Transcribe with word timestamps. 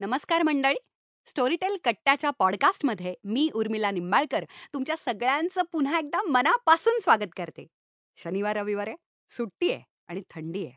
नमस्कार 0.00 0.42
मंडळी. 0.42 0.76
स्टोरीटेल 1.26 1.76
कट्ट्याच्या 1.84 2.30
पॉडकास्टमध्ये 2.30 3.14
मी 3.24 3.48
उर्मिला 3.54 3.90
निंबाळकर 3.90 4.44
तुमच्या 4.74 4.96
सगळ्यांचं 4.96 5.62
पुन्हा 5.72 5.98
एकदा 5.98 6.22
मनापासून 6.22 6.98
स्वागत 6.98 7.34
करते. 7.36 7.66
शनिवार 8.18 8.56
रविवार 8.56 8.88
आहे. 8.88 8.96
सुट्टी 9.30 9.70
आहे 9.72 9.82
आणि 10.08 10.22
थंडी 10.30 10.64
आहे. 10.66 10.76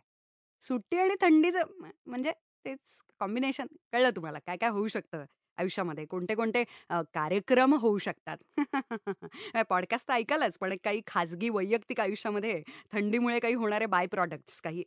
सुट्टी 0.61 0.97
आणि 0.97 1.15
थंडीचं 1.21 1.61
म्हणजे 2.05 2.31
तेच 2.65 3.01
कॉम्बिनेशन 3.19 3.67
कळलं 3.91 4.09
तुम्हाला? 4.09 4.39
काय 4.39 4.57
काय 4.57 4.69
होऊ 4.69 4.87
शकतं 4.87 5.25
आयुष्यामध्ये? 5.57 6.05
कोणते 6.05 6.35
कोणते 6.35 6.63
कार्यक्रम 6.89 7.73
होऊ 7.73 7.97
शकतात? 7.97 8.37
पॉडकास्ट 9.69 10.07
तर 10.07 10.13
ऐकालच 10.13 10.57
पण 10.57 10.75
काही 10.83 11.01
खाजगी 11.07 11.49
वैयक्तिक 11.49 11.99
आयुष्यामध्ये 11.99 12.61
थंडीमुळे 12.91 13.39
काही 13.39 13.53
होणारे 13.53 13.85
बाय 13.85 14.07
प्रॉडक्ट्स 14.07 14.61
काही 14.61 14.83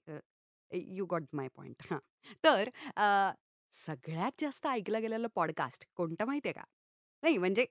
यू 0.70 1.06
गॉट 1.06 1.22
माय 1.32 1.48
पॉईंट 1.48 1.82
हां. 1.90 1.98
तर 2.44 2.68
सगळ्यात 3.76 4.32
जास्त 4.38 4.66
ऐकलं 4.66 5.00
गेलेलं 5.02 5.28
पॉडकास्ट 5.34 5.84
कोणतं 5.96 6.24
माहितीये 6.24 6.52
का? 6.52 6.62
नाही 7.22 7.38
म्हणजे 7.38 7.66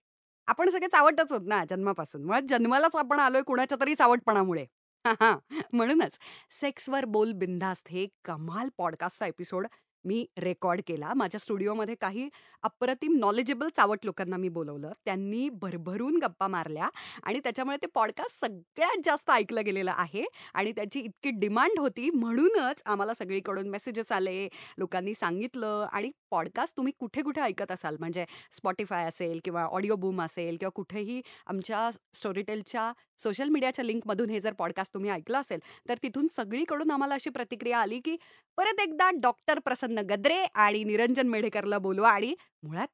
आपण 0.47 0.69
सगळे 0.69 0.87
चावटच 0.87 1.31
होत 1.31 1.41
ना 1.45 1.63
जन्मापासून. 1.69 2.23
मुळात 2.23 2.41
जन्मालाच 2.49 2.95
आपण 2.95 3.19
आलोय 3.19 3.41
कुणाच्या 3.41 3.77
तरी 3.81 3.95
चावटपणामुळे 3.95 4.65
हां, 5.05 5.37
म्हणूनच 5.73 6.17
सेक्सवर 6.51 7.05
बोल 7.05 7.31
बिंदास्त 7.31 7.87
हे 7.89 8.07
कमाल 8.23 8.69
पॉडकास्टचा 8.77 9.27
एपिसोड 9.27 9.67
मी 10.05 10.25
रेकॉर्ड 10.39 10.81
केला. 10.87 11.13
माझ्या 11.15 11.39
स्टुडिओमध्ये 11.39 11.95
काही 12.01 12.29
अप्रतिम 12.63 13.17
नॉलेजेबल 13.19 13.69
चावट 13.75 14.05
लोकांना 14.05 14.37
मी 14.37 14.49
बोलवलं. 14.49 14.91
त्यांनी 15.05 15.47
भरभरून 15.61 16.17
गप्पा 16.23 16.47
मारल्या 16.47 16.89
आणि 17.23 17.39
त्याच्यामुळे 17.39 17.77
ते 17.81 17.87
पॉडकास्ट 17.95 18.39
सगळ्यात 18.39 19.01
जास्त 19.05 19.31
ऐकलं 19.31 19.65
गेलेलं 19.65 19.91
आहे 19.95 20.25
आणि 20.53 20.71
त्याची 20.71 20.99
इतकी 20.99 21.29
डिमांड 21.39 21.79
होती. 21.79 22.09
म्हणूनच 22.09 22.81
आम्हाला 22.85 23.13
सगळीकडून 23.13 23.69
मेसेजेस 23.69 24.11
आले 24.11 24.47
लोकांनी 24.77 25.13
सांगितलं 25.13 25.85
आणि 25.91 26.11
पॉडकास्ट 26.35 26.75
तुम्ही 26.77 26.93
कुठे 26.99 27.21
कुठे 27.21 27.41
ऐकत 27.41 27.71
असाल? 27.71 27.95
म्हणजे 27.99 28.25
स्पॉटीफाय 28.51 29.05
असेल 29.07 29.39
किंवा 29.45 29.63
ऑडिओ 29.63 29.95
बूम 29.95 30.21
असेल 30.21 30.57
किंवा 30.57 30.69
कुठेही 30.75 31.21
आमच्या 31.45 31.89
स्टोरीटेलच्या 32.13 32.91
सोशल 33.19 33.49
मीडियाच्या 33.49 33.85
लिंकमधून 33.85 34.29
हे 34.29 34.39
जर 34.39 34.53
पॉडकास्ट 34.53 34.93
तुम्ही 34.93 35.11
ऐकलं 35.11 35.39
असेल 35.39 35.59
तर 35.89 35.95
तिथून 36.03 36.27
सगळीकडून 36.31 36.91
आम्हाला 36.91 37.13
अशी 37.13 37.29
प्रतिक्रिया 37.29 37.79
आली 37.79 37.99
की 37.99 38.15
परत 38.57 38.79
एकदा 38.79 39.09
डॉक्टर 39.21 39.59
प्रसन्न 39.59 39.99
गद्रे 39.99 40.43
आणि 40.55 40.83
निरंजन 40.83 41.27
मेढेकरला 41.27 41.77
बोलवा 41.77 42.09
आणि 42.09 42.35
मुळात 42.63 42.87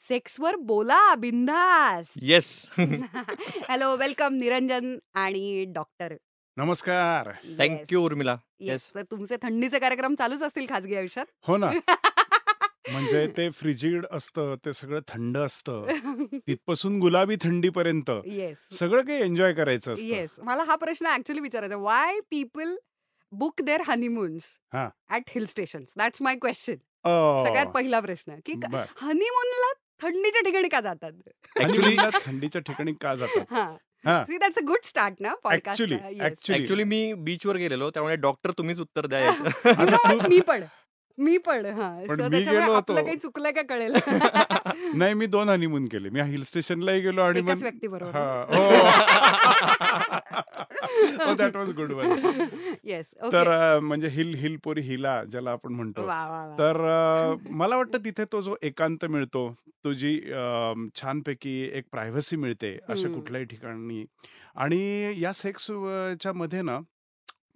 सेक्सवर 0.00 0.56
बोला 0.56 1.14
बिंदास! 1.14 2.12
येस 2.22 2.70
हॅलो 3.68 3.96
वेलकम 3.96 4.34
निरंजन 4.34 4.98
आणि 5.14 5.64
डॉक्टर. 5.68 6.14
नमस्कार. 6.56 7.30
Thank you 7.58 8.02
Urmila. 8.04 8.36
येस. 8.60 8.90
तर 8.94 9.02
तुमचे 9.02 9.36
थंडीचे 9.42 9.78
कार्यक्रम 9.78 10.14
चालूच 10.14 10.42
असतील 10.42 10.66
खाजगी 10.68 10.94
आयुष्यात. 10.94 11.26
हो 11.42 11.56
ना. 11.56 11.70
म्हणजे 12.92 13.26
ते 13.36 13.48
फ्रिजिड 13.50 14.06
असतं 14.12 14.54
ते 14.64 14.72
सगळं 14.72 15.00
थंड 15.08 15.38
असतं. 15.38 15.84
तिथपासून 16.46 16.98
गुलाबी 16.98 17.36
थंडीपर्यंत 17.36 18.10
येस 18.26 18.66
सगळं 18.70 19.02
काही 19.02 19.20
एन्जॉय 19.22 19.52
करायचं 19.52 19.92
असतं. 19.92 20.04
येस 20.06 20.38
मला 20.38 20.64
हा 20.64 20.76
प्रश्न 20.76 21.06
ऍक्च्युली 21.06 21.40
विचारायचा 21.40 21.76
why 21.76 22.20
people 22.30 22.74
book 23.32 23.62
their 23.62 23.82
honeymoons 23.88 24.56
हा. 24.72 24.88
At 25.10 25.22
hill 25.28 25.44
station 25.44 25.84
that's 25.96 26.22
my 26.22 26.34
question 26.34 26.72
uh, 27.04 27.10
सगळ्यात 27.44 27.66
पहिला 27.66 28.00
प्रश्न 28.00 28.34
की 28.46 28.52
बर. 28.68 28.84
हनीमूनला 29.02 29.72
थंडीच्या 30.02 30.42
ठिकाणी 30.42 30.68
का 30.68 30.80
जातात? 30.80 31.12
ऍक्च्युली 31.12 31.88
honeymoonला 31.88 32.18
थंडीच्या 32.26 32.62
ठिकाणी 32.62 32.92
का 32.92 33.14
जातात? 33.14 33.44
हा. 33.50 33.74
हा. 34.04 34.22
See 34.24 34.36
that's 34.38 34.58
a 34.58 34.62
good 34.62 34.84
start 34.84 35.14
ना? 35.20 35.34
Podcast 35.34 35.82
Actually, 35.82 36.02
actually. 36.20 36.58
ऍक्च्युली 36.60 36.84
मी 36.84 37.12
बीचवर 37.14 37.56
गेलेलो 37.56 37.90
त्यामुळे 37.90 38.16
डॉक्टर 38.16 38.50
तुम्हीच 38.50 38.80
उत्तर 38.80 39.06
द्या 39.06 39.18
याचं. 39.18 39.68
आता 39.70 40.12
तू- 40.12 40.28
मी 40.28 40.40
पण. 40.40 40.62
मी 41.18 41.36
पण 41.38 41.66
हा. 41.66 41.88
पण 42.08 42.14
So 42.14 42.22
मी 42.22 42.30
त्याच्यामुळे 42.30 42.64
गेलो 42.64 42.72
आपलं 42.72 42.94
होतो. 42.94 43.04
काही 43.04 43.16
चुकलं 43.16 43.50
का 43.50 43.62
कळेल? 43.62 43.92
नाही 44.94 45.14
मी 45.14 45.26
दोन 45.26 45.48
हनीमून 45.48 45.86
केले. 45.86 46.08
मी 46.10 46.20
हिल 46.20 46.42
स्टेशनलाही 46.42 47.00
गेलो 47.00 47.22
आणि 47.22 47.38
एकाच 47.38 47.56
मग 47.56 47.62
व्यक्तीबरोबर. 47.62 48.12
That 51.34 51.56
was 51.56 51.72
good 51.72 51.92
one 51.92 52.12
yes 52.84 53.10
तर 53.32 53.50
अ, 53.52 53.80
म्हणजे 53.80 54.08
हिल 54.08 54.34
हिल 54.34 54.56
पोरी 54.64 54.80
हिला 54.80 55.22
ज्याला 55.24 55.50
आपण 55.50 55.72
म्हणतो. 55.72 56.06
वा 56.06 56.24
वा 56.28 56.46
वा. 56.46 56.54
तर 56.58 56.80
अ, 56.84 57.34
मला 57.50 57.76
वाटतं 57.76 58.04
तिथे 58.04 58.24
तो 58.32 58.40
जो 58.40 58.56
एकांत 58.62 59.04
मिळतो 59.04 59.48
तुझी 59.84 60.16
अ, 60.32 60.72
छानपैकी 60.94 61.60
एक 61.72 61.84
प्रायव्हसी 61.92 62.36
मिळते 62.36 62.78
अशा 62.88 63.06
हम्म. 63.08 63.18
कुठल्याही 63.20 63.46
ठिकाणी. 63.46 64.04
आणि 64.56 65.12
या 65.22 65.32
सेक्स 65.32 65.66
च्या 66.20 66.32
मध्ये 66.32 66.62
ना 66.62 66.78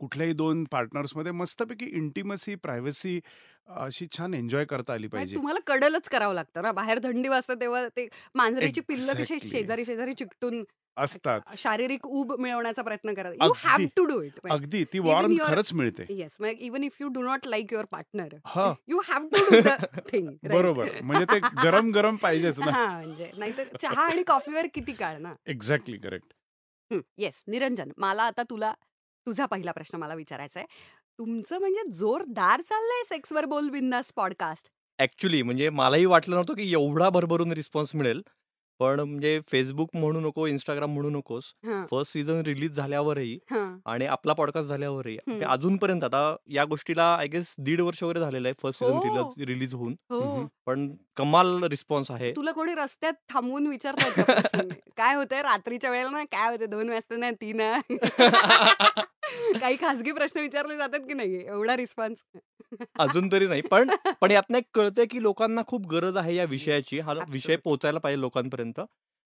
कुठल्याही 0.02 0.32
दोन 0.32 0.64
पार्टनर्समध्ये 0.70 1.32
मस्तपैकी 1.32 1.86
इंटिमसी 1.86 2.54
प्रायव्हसी 2.54 3.20
अशी 3.68 4.06
छान 4.12 4.34
एन्जॉय 4.34 4.64
करता 4.64 4.92
आली 4.92 5.06
पाहिजे. 5.06 5.36
तुम्हाला 5.36 5.60
कडलच 5.66 6.08
करावं 6.08 6.34
लागतं 6.34 6.62
ना? 6.62 6.72
बाहेर 6.72 6.98
थंडी 7.04 7.28
वाजते 7.28 7.54
तेव्हा 7.60 7.86
ते 7.88 8.08
मांजरीची 8.34 8.80
पिल्लं 8.80 9.12
कशी. 9.14 9.38
शेजारी 9.48 9.84
शेजारी 9.84 10.14
चिकटून 10.14 10.64
असतात. 10.96 11.40
शारीरिक 11.56 12.06
ऊब 12.06 12.32
मिळवण्याचा 12.40 12.82
प्रयत्न 12.82 13.14
करत 13.14 13.34
you 13.42 13.52
have. 13.56 13.86
To 13.96 14.04
do 14.04 14.20
it 14.22 14.40
अगदी. 14.50 14.84
ती 14.84 14.98
वॉर्म 14.98 15.32
your- 15.32 15.46
खरंच 15.46 15.72
मिळते. 15.72 16.04
येस 16.10 16.36
मग 16.40 16.48
even 16.48 16.84
if 16.84 16.96
you 17.00 17.08
do 17.08 17.22
not 17.22 17.46
like 17.46 17.72
your 17.72 17.84
partner 17.84 18.36
you 18.88 19.00
have 19.04 19.28
to 19.28 19.44
do 19.50 20.00
thing 20.12 20.28
बरोबर. 20.44 20.88
म्हणजे 21.02 21.24
ते 21.24 21.38
गरम 21.64 21.90
गरम 21.90 22.16
पाहिजेच 22.16 22.58
ना? 22.58 22.70
म्हणजे 22.98 23.30
नाहीतर 23.36 23.76
चहा 23.82 24.02
आणि 24.02 24.22
कॉफीवर 24.22 24.66
किती 24.74 24.92
काळ 24.92 25.18
ना? 25.18 25.34
एक्झॅक्टली 25.46 25.96
करेक्ट 25.96 26.34
येस 27.18 27.42
निरंजन 27.46 27.90
मला 27.96 28.22
आता 28.22 28.42
तुला 28.42 28.74
तुझा 29.26 29.46
पहिला 29.46 29.72
प्रश्न 29.72 29.98
मला 29.98 30.14
विचारायचा 30.14 30.60
आहे. 30.60 30.66
तुमचं 31.18 31.58
म्हणजे 31.58 31.82
जोरदार 31.92 32.60
चाललंय 32.60 33.02
सेक्सवर 33.04 33.44
बोल 33.44 33.68
बिंदास 33.70 34.12
पॉडकास्ट 34.16 34.68
ऍक्च्युली 34.98 35.42
म्हणजे 35.42 35.68
मलाही 35.70 36.04
वाटलं 36.06 36.34
नव्हतं 36.34 36.54
की 36.54 36.72
एवढा 36.72 37.08
भरभरून 37.10 37.52
रिस्पॉन्स 37.52 37.94
मिळेल. 37.94 38.22
पण 38.82 39.00
म्हणजे 39.00 39.40
फेसबुक 39.50 39.88
म्हणू 39.94 40.20
नको 40.20 40.46
इंस्टाग्राम 40.46 40.92
म्हणू 40.94 41.10
नकोस. 41.10 41.42
फर्स्ट 41.90 42.12
सीझन 42.12 42.40
रिलीज 42.40 42.72
झाल्यावरही 42.72 43.38
आणि 43.86 44.06
आपला 44.06 44.32
पॉडकास्ट 44.32 44.68
झाल्यावरही. 44.68 45.16
म्हणजे 45.26 45.46
अजूनपर्यंत 45.46 46.04
आता 46.04 46.36
या 46.50 46.64
गोष्टीला 46.64 47.04
आय 47.14 47.26
गेस 47.26 47.54
दीड 47.58 47.80
वर्ष 47.80 48.02
वगैरे 48.02 48.20
झालेलं 48.20 48.48
आहे 48.48 48.54
फर्स्ट 48.62 48.82
हो. 48.82 49.00
सीझन 49.00 49.44
रिलीज 49.48 49.74
होऊन. 49.74 49.92
हो. 50.10 50.46
पण 50.66 50.88
कमाल 51.16 51.62
रिस्पॉन्स 51.64 52.10
आहे. 52.10 52.32
तुला 52.36 52.52
कोणी 52.52 52.74
रस्त्यात 52.74 53.12
थांबवून 53.34 53.66
विचारतात 53.66 54.10
का 54.16 54.32
प्रश्न? 54.32 54.68
काय 54.96 55.14
होतंय 55.14 55.42
रात्रीच्या 55.42 55.90
वेळेला? 55.90 56.10
ना 56.10 56.24
काय 56.24 56.50
होते 56.50 56.66
दोन 56.66 56.88
वाजता 56.88 57.16
ना 57.16 57.30
तीन? 57.30 57.60
काही 59.60 59.76
खासगी 59.76 60.12
प्रश्न 60.12 60.40
विचारले 60.40 60.76
जातात 60.76 60.98
की 60.98 61.14
नाही? 61.14 61.46
एवढा 61.46 61.76
रिस्पॉन्स 61.76 62.24
अजून 62.98 63.32
तरी 63.32 63.46
नाही. 63.46 63.62
पण 63.62 63.90
पण 64.20 64.30
यातनं 64.30 64.58
एक 64.58 64.64
कळतंय 64.74 65.06
की 65.06 65.22
लोकांना 65.22 65.62
खूप 65.66 65.86
गरज 65.86 66.16
आहे 66.16 66.34
या 66.34 66.44
विषयाची. 66.44 66.98
Yes, 66.98 67.06
हा 67.06 67.24
विषय. 67.28 67.56
पोहोचायला 67.56 67.98
पाहिजे 67.98 68.20
लोकांपर्यंत. 68.20 68.80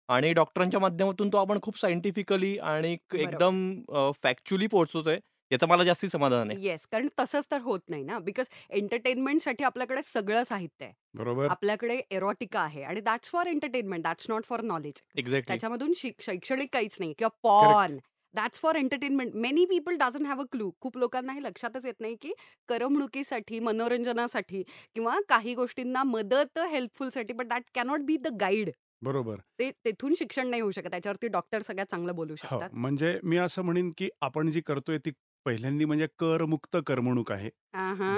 आणि 0.08 0.32
डॉक्टरांच्या 0.32 0.80
माध्यमातून 0.80 1.28
तो 1.28 1.36
आपण 1.36 1.58
खूप 1.62 1.78
सायंटिफिकली 1.78 2.58
आणि 2.58 2.92
एक- 2.92 3.16
एकदम 3.16 3.80
फॅक्च्युअली 4.22 4.66
पोहोचतोय. 4.66 5.18
याचं 5.52 5.68
मला 5.68 5.84
जास्ती 5.84 6.08
समाधान 6.08 6.50
आहे. 6.50 6.60
येस 6.60 6.86
कारण 6.92 7.08
तसंच 7.20 7.44
तर 7.50 7.60
होत 7.60 7.80
नाही 7.88 8.02
ना? 8.02 8.18
बिकॉज 8.18 8.46
एंटरटेनमेंटसाठी 8.70 9.64
आपल्याकडे 9.64 10.00
सगळं 10.04 10.42
साहित्य 10.42 10.84
आहे. 10.84 10.94
बरोबर. 11.14 11.46
आपल्याकडे 11.46 12.00
एरोटिका 12.10 12.60
आहे 12.60 12.82
आणि 12.82 13.00
that's 13.00 13.30
for 13.30 13.46
entertainment 13.46 14.02
that's 14.02 14.26
not 14.30 14.44
for 14.44 14.60
knowledge 14.60 15.02
exactly 15.14 15.40
त्याच्यामधून 15.40 15.92
शिक- 15.96 16.24
शैक्षणिक 16.24 16.68
काहीच 16.72 16.96
नाही. 17.00 17.14
किंवा 17.18 17.38
porn 17.42 17.96
that's 18.34 18.60
for 18.60 18.76
entertainment 18.76 19.34
many 19.34 19.64
people 19.64 19.96
doesn't 19.96 20.26
have 20.26 20.40
a 20.40 20.44
clue 20.52 20.70
खूप 20.80 20.96
लोकांना 20.98 21.32
हे 21.32 21.42
लक्षातच 21.42 21.86
येत 21.86 22.00
नाही 22.00 22.16
की 22.16 22.32
करमणुकीसाठी 22.68 23.60
मनोरंजनासाठी 23.60 24.62
किंवा 24.94 25.18
काही 25.28 25.54
गोष्टींना 25.54 26.02
मदत 26.02 26.58
हेल्पफुलसाठी 26.58 27.32
but 27.32 27.46
that 27.46 27.62
cannot 27.74 28.00
be 28.00 28.16
the 28.16 28.36
guide 28.40 28.70
बरोबर. 29.02 29.36
ते 29.58 29.70
तेथून 29.84 30.14
शिक्षण 30.14 30.48
नाही 30.48 30.62
होऊ 30.62 30.70
शकत. 30.70 30.90
त्याच्यावरती 30.90 31.28
डॉक्टर 31.28 31.62
सगळ्यात 31.62 31.86
चांगलं 31.86 32.14
बोलू 32.14 32.32
हो 32.32 32.36
शकतात. 32.36 32.70
म्हणजे 32.72 33.18
मी 33.22 33.36
असं 33.36 33.62
म्हणेन 33.62 33.90
की 33.98 34.08
आपण 34.20 34.50
जी 34.50 34.60
करतोय 34.60 34.98
ती 34.98 35.10
पहिल्यांदी 35.46 35.84
म्हणजे 35.84 36.06
करमुक्त 36.18 36.76
करमणूक 36.86 37.32
आहे. 37.32 37.50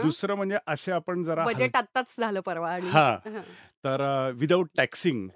दुसरं 0.03 0.35
म्हणजे 0.35 0.59
असे 0.67 0.93
आपण 0.93 1.23
जरा 1.23 1.45
बजेट 1.45 1.77
आत्ताच 1.77 2.15
झालं 2.19 2.41
परवा 2.41 2.77
हा. 2.83 3.17
तर 3.85 4.00
without 4.35 4.69
taxing 4.77 5.29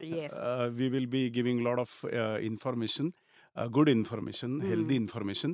we 0.70 0.88
will 0.88 1.06
be 1.06 1.29
giving 1.29 1.61
lot 1.61 1.79
of 1.79 2.06
information 2.41 3.08
good 3.56 3.88
information 3.88 4.60
healthy. 4.62 4.94
Information 4.96 5.52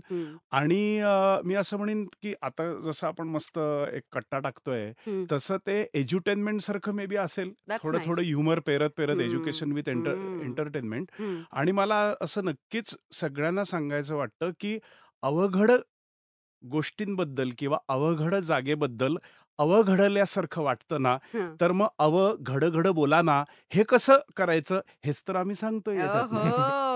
आणि 0.51 0.99
अ, 1.01 1.41
मी 1.45 1.55
असं 1.55 1.77
म्हणेन 1.77 2.05
की 2.23 2.35
आता 2.43 2.73
जसं 2.81 3.07
आपण 3.07 3.29
मस्त 3.29 3.59
एक 3.93 4.03
कट्टा 4.13 4.39
टाकतोय. 4.39 4.93
तसं 5.33 5.57
ते 5.67 5.81
एज्युटेनमेंट 5.95 6.61
सारखं 6.61 6.93
मे 6.95 7.07
बी 7.07 7.17
असेल 7.17 7.53
थोडं 7.73 7.99
थोडं 8.07 8.23
ह्युमर 8.23 8.61
पेरत 8.61 8.91
पेरत 8.97 9.11
हम्म. 9.11 9.25
एज्युकेशन 9.25 9.73
विथ 9.73 9.89
हम्म. 9.89 10.41
एंटरटेनमेंट 10.43 11.11
आणि 11.53 11.73
मला 11.73 11.97
असं 12.21 12.45
नक्कीच 12.45 12.97
सगळ्यांना 13.13 13.65
सांगायचं 13.65 14.15
वाटतं 14.15 14.51
की 14.61 14.79
अवघड 15.23 15.71
गोष्टींबद्दल 16.63 17.51
किंवा 17.59 17.79
अवघड 17.89 18.35
जागेबद्दल 18.35 19.17
अवघडल्यासारखं 19.59 20.63
वाटतं 20.63 21.03
ना 21.03 21.17
तर 21.61 21.73
मग 21.73 21.87
अव 21.99 22.17
घड 22.37 22.65
घड 22.65 22.87
बोला 22.89 23.21
ना 23.23 23.43
हे 23.73 23.83
कसं 23.83 24.19
करायचं 24.37 24.81
हेच 25.07 25.23
तर 25.29 25.37
आम्ही 25.37 25.55
सांगतोय 25.55 25.97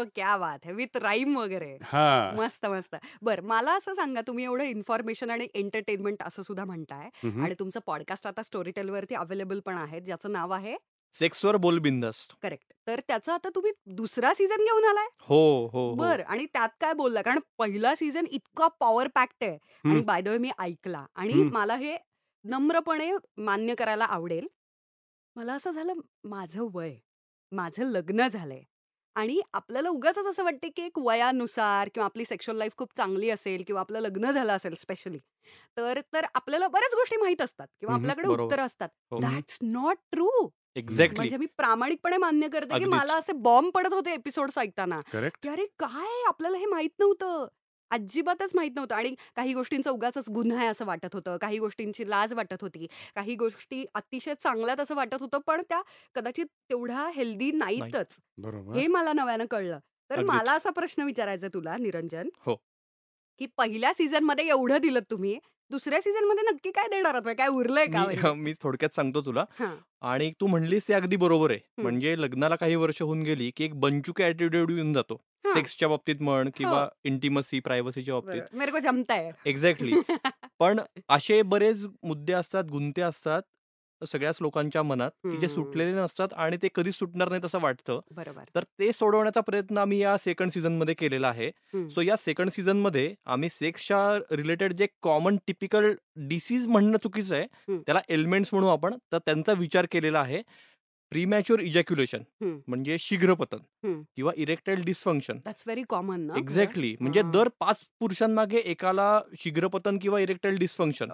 हो 0.03 0.09
क्या 0.15 0.37
बात 0.37 0.59
है 0.65 0.73
विथ 0.73 0.97
राईम 0.97 1.37
वगैरे. 1.37 1.79
हा. 1.83 2.33
मस्त 2.37 2.67
मस्त. 2.67 2.97
बर 3.23 3.41
मला 3.41 3.75
असं 3.77 3.95
सांगा 3.95 4.21
तुम्ही 4.21 4.45
एवढं 4.45 4.65
इन्फॉर्मेशन 4.65 5.31
आणि 5.31 5.49
एंटरटेनमेंट 5.55 6.23
असं 6.23 6.43
सुद्धा 6.43 6.65
म्हणताय. 6.65 7.29
आणि 7.43 7.55
तुमचं 7.59 7.81
पॉडकास्ट 7.87 8.27
आता 8.27 8.43
स्टोरी 8.43 8.71
टेल 8.71 8.89
वरती 8.89 9.15
अवेलेबल 9.15 9.61
पण 9.61 9.75
आहे 9.75 10.01
ज्याचं 10.01 10.33
नाव 10.33 10.51
आहे? 10.51 10.77
सेक्सवर 11.15 11.57
बोल 11.57 11.79
बिंदास्त 11.79 12.35
करेक्ट 12.43 12.73
तर 12.87 13.01
त्याचा 13.09 13.35
आता 13.35 13.49
तुम्ही 13.55 13.73
दुसरा 13.87 14.35
सीझन 14.35 14.57
घेऊन 14.57 14.85
आलाय? 14.85 15.07
हो 15.21 15.67
हो 15.67 15.89
हो. 15.89 15.95
बर 15.95 16.21
आणि 16.21 16.47
त्यात 16.47 16.69
काय 16.81 16.93
बोलला? 16.93 17.23
कारण 17.23 17.39
पहिला 17.59 17.95
सीझन 17.95 18.25
इतका 18.31 18.69
पॉवर 18.69 19.09
पॅक्ट 19.09 19.37
आहे. 19.43 19.53
आणि 19.53 19.91
हम्म. 19.91 20.03
बाय 20.03 20.23
द 20.23 20.29
वे 20.29 20.39
मी 20.39 20.51
ऐकला. 20.59 21.07
आणि 21.15 21.33
हम्म. 21.33 21.55
मला 21.55 21.77
हे 21.77 21.97
नम्रपणे 22.45 23.13
मान्य 23.37 23.75
करायला 23.75 24.05
आवडेल. 24.05 24.49
मला 25.37 25.55
असं 25.55 25.71
झालं 25.71 25.93
माझं 26.25 26.69
वय 26.73 26.97
माझं 27.53 27.85
लग्न 27.85 28.29
झालंय. 28.29 28.63
आणि 29.17 29.41
आपल्याला 29.53 29.89
उगाच 29.89 30.19
असं 30.19 30.45
वाटते 30.45 30.69
की 30.69 30.83
एक 30.83 30.99
वयानुसार 30.99 31.89
किंवा 31.95 32.05
आपली 32.05 32.25
सेक्शुअल 32.25 32.57
लाईफ 32.59 32.77
खूप 32.77 32.89
चांगली 32.97 33.31
असेल 33.31 33.63
किंवा 33.67 33.81
आपलं 33.81 34.01
लग्न 34.01 34.31
झालं 34.31 34.53
असेल 34.53 34.75
स्पेशली 34.75 35.19
तर 35.77 36.01
तर 36.13 36.25
आपल्याला 36.35 36.69
बऱ्याच 36.69 36.95
गोष्टी 36.95 37.17
माहीत 37.17 37.43
असतात 37.43 37.67
किंवा 37.81 37.95
आपल्याकडे 37.95 38.29
बरोबर. 38.29 38.45
उत्तर 38.45 38.61
असतात. 38.61 38.89
हो. 39.11 39.21
दॅट्स 39.21 39.59
नॉट 39.63 39.97
ट्रू 40.13 40.29
एक्झॅक्टली 40.77 41.17
म्हणजे 41.17 41.37
मी 41.37 41.47
प्रामाणिकपणे 41.57 42.17
मान्य 42.17 42.49
करते 42.49 42.75
की 42.75 42.75
अगदीच. 42.75 42.91
मला 42.91 43.15
असे 43.15 43.33
बॉम्ब 43.41 43.71
पडत 43.75 43.95
होते 43.95 44.13
एपिसोड्स 44.15 44.59
ऐकताना. 44.59 45.01
करेक्ट 45.09 45.39
की 45.43 45.49
अरे 45.49 45.67
काय? 45.79 46.23
आपल्याला 46.29 46.59
हे 46.59 46.67
माहीत 46.67 46.91
नव्हतं. 47.01 47.47
अजिबातच 47.93 48.53
माहीत 48.55 48.71
नव्हतं. 48.77 48.95
आणि 48.95 49.15
काही 49.37 49.55
गोष्टींचा 49.55 49.91
उगाच 49.91 50.29
गुन्हा 50.31 50.59
आहे 50.59 50.67
असं 50.67 50.85
वाटत 50.85 51.09
होतं. 51.13 51.37
काही 51.37 51.59
गोष्टींची 51.59 52.11
लाज 52.11 52.35
वाटत 52.35 52.57
होती. 52.61 52.87
काही 53.15 53.35
गोष्टी 53.35 53.85
अतिशय 53.95 54.35
चांगल्यात 54.43 54.81
असं 54.81 54.95
वाटत 54.95 55.17
होतं 55.21 55.39
पण 55.47 55.63
त्या 55.69 55.83
कदाचित 56.15 56.47
तेवढ्या 56.71 57.11
हेल्दी 57.15 57.53
नाहीतच. 57.53 58.19
बरोबर. 58.39 58.77
हे 58.77 58.87
मला 58.87 59.13
नव्यानं 59.13 59.45
कळलं. 59.45 59.79
तर 60.11 60.15
अगदीच. 60.15 60.31
मला 60.31 60.53
असा 60.53 60.71
प्रश्न 60.71 61.03
विचारायचा 61.03 61.47
आहे 61.47 61.55
तुला 61.55 61.77
निरंजन. 61.77 62.29
हो. 62.39 62.55
की 63.39 63.47
पहिल्या 63.57 63.95
सीझनमध्ये 63.95 64.49
एवढं 64.49 64.79
दिलं 64.79 65.01
तुम्ही 65.11 65.39
दुसऱ्या 65.71 66.01
सीझनमध्ये 66.01 66.51
नक्की 66.53 66.71
काय 66.71 66.89
देणार 66.89 67.15
आहात? 67.15 67.35
काय 67.39 67.49
उरलंय 67.49 67.87
का 67.87 68.33
मी 68.35 68.55
थोडक्यात 68.61 68.95
सांगतो 68.95 69.21
तुला. 69.21 69.45
हां. 69.59 69.77
आणि 70.01 70.33
तू 70.41 70.47
म्हणलीस 70.47 70.89
ते 70.89 70.95
अगदी 70.95 71.17
बरोबर 71.17 71.51
आहे. 71.51 71.61
हं. 71.65 71.83
म्हणजे 71.83 72.15
लग्नाला 72.19 72.57
काही 72.57 72.77
वर्ष 72.77 73.03
होऊन 73.03 73.23
गेली 73.23 73.51
की 73.57 73.65
एक 73.65 73.81
बंचुके 73.81 74.25
ऍटिट्यूड 74.25 74.71
येऊन 74.71 74.93
जातो. 74.93 75.21
हां. 75.53 75.57
सेक्सच्या 75.57 75.89
बाबतीत 75.89 76.23
म्हण 76.23 76.51
किंवा 76.57 76.81
हो. 76.81 76.89
इंटिमसी 77.05 77.61
प्रायव्हसीच्या 77.61 78.15
बाबतीत 78.15 78.41
बरं. 78.43 78.59
मेरे 78.59 78.73
को 78.73 78.79
जमता 78.81 79.15
है 79.15 79.31
एक्झॅक्टली 79.47 79.93
पण 80.61 80.81
असे 81.11 81.41
बरेच 81.47 81.87
मुद्दे 82.05 82.33
असतात 82.35 82.65
गुंते 82.71 83.03
असतात 83.03 83.43
सगळ्याच 84.03 84.37
लोकांच्या 84.41 84.83
मनात 84.83 85.11
की 85.23 85.31
जे 85.31 85.35
हम्म. 85.37 85.47
सुटलेले 85.49 85.93
नसतात 85.95 86.33
आणि 86.35 86.57
ते 86.57 86.69
कधी 86.75 86.93
सुटणार 86.93 87.29
नाहीत 87.29 87.45
असं 87.45 87.59
वाटतं 87.61 88.01
बरोबर 88.11 88.45
तर 88.55 88.65
ते 88.79 88.91
सोडवण्याचा 88.93 89.41
प्रयत्न 89.41 89.79
आम्ही 89.79 89.99
या 89.99 90.17
सेकंड 90.19 90.51
सीझनमध्ये 90.51 90.95
केलेला 90.95 91.29
आहे 91.29 91.47
हम्म. 91.75 91.89
सो 91.89 92.03
या 92.03 92.17
सेकंड 92.17 92.51
सीझनमध्ये 92.51 93.15
आम्ही 93.27 93.49
सेक्सच्या 93.51 94.37
रिलेटेड 94.37 94.73
जे 94.73 94.87
कॉमन 95.03 95.37
टिपिकल 95.47 95.91
डिसीज 96.29 96.67
म्हणणं 96.67 96.99
चुकीचं 97.03 97.35
आहे 97.35 97.45
हम्म. 97.45 97.81
त्याला 97.87 98.01
एलिमेंट्स 98.09 98.51
म्हणू 98.53 98.69
आपण 98.69 98.97
तर 99.13 99.19
त्यांचा 99.19 99.53
विचार 99.59 99.87
केलेला 99.91 100.21
आहे 100.21 100.43
प्रीमॅच्युअर 101.13 101.61
इजॅक्युलेशन 101.63 102.19
हम्म. 102.43 102.59
म्हणजे 102.69 102.97
शीघ्रपतन 102.99 103.57
हम्म. 103.85 104.03
किंवा 104.17 104.33
erectile 104.37 104.83
dysfunction 104.85 105.39
that's 105.45 105.63
very 105.67 105.83
common 105.89 106.21
ना? 106.21 106.39
एक्झॅक्टली 106.39 106.95
म्हणजे. 107.01 107.23
दर 107.33 107.49
पाच 107.61 107.85
पुरुषांमागे 108.01 108.59
एकाला 108.65 109.21
शीघ्रपतन 109.39 109.99
किंवा 109.99 110.21
इरेक्टाईल 110.21 110.57
डिस्फंक्शन. 110.59 111.11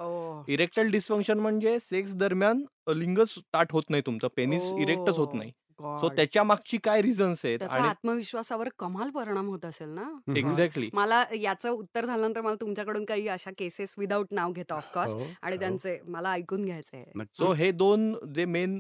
इरेक्टाईल 0.49 0.91
डिस्फंक्शन 0.91 1.39
म्हणजे 1.39 1.79
सेक्स 1.81 2.15
दरम्यान 2.15 2.65
लिंगच 2.97 3.35
ताट 3.55 3.73
होत 3.73 3.91
नाही 3.91 4.03
तुमचं 4.07 4.29
पेनिस 4.37 4.73
इरेक्टच 4.83 5.19
होत 5.19 5.35
नाही 5.35 5.51
सो 5.79 5.85
गॉड. 6.01 6.15
त्याच्या 6.17 6.43
मागची 6.43 6.79
काय 6.79 7.03
रिझन्स 7.03 7.45
आहेत 7.45 7.59
त्याचा 7.59 7.75
आणि 7.75 7.89
आत्मविश्वासावर 7.89 8.69
कमाल 8.79 9.11
परिणाम 9.11 9.49
होत 9.49 9.65
असेल 9.65 9.89
ना. 9.89 10.09
एक्झॅक्टली 10.37 10.89
मला 10.93 11.23
याचं 11.35 11.71
उत्तर 11.71 12.05
झाल्यानंतर 12.05 12.41
मला 12.41 12.55
तुमच्याकडून 12.55 13.05
काही 13.05 13.29
अशा 13.29 13.51
केसेस 13.59 13.95
विदाऊट 13.99 14.27
नाव 14.31 14.53
घेतो 14.53 14.75
ऑफकोर्स 14.75 15.13
हो, 15.15 15.23
आणि 15.43 15.57
हो. 15.57 15.61
त्यांचे 15.61 15.99
मला 16.07 16.33
ऐकून 16.33 16.65
घ्यायचे. 16.65 17.05
सो 17.39 17.53
हे 17.53 17.71
दोन 17.73 18.13
जे 18.35 18.45
मेन 18.47 18.79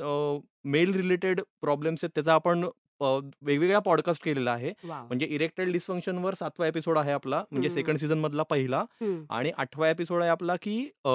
मेल 0.64 0.94
रिलेटेड 0.94 1.40
प्रॉब्लेम्स 1.60 2.04
आहेत 2.04 2.14
त्याचा 2.14 2.34
आपण 2.34 2.64
अ, 3.00 3.06
वेगवेगळा 3.42 3.78
पॉडकास्ट 3.78 4.22
केलेला 4.24 4.52
आहे 4.52 4.72
वाव 4.84 5.04
म्हणजे 5.06 5.26
इरेक्टाईल 5.26 5.72
डिस्फंक्शनवर 5.72 6.34
सातवा 6.34 6.66
एपिसोड 6.66 6.98
आहे 6.98 7.12
आपला 7.12 7.42
म्हणजे 7.50 7.68
हम्म. 7.68 7.78
सेकंड 7.78 7.98
सीझन 7.98 8.18
मधला 8.18 8.42
पहिला 8.42 8.78
हम्म. 9.00 9.22
आणि 9.30 9.50
आठवा 9.56 9.90
एपिसोड 9.90 10.20
आहे 10.22 10.30
आपला 10.30 10.56
की 10.62 10.78
अ, 11.04 11.10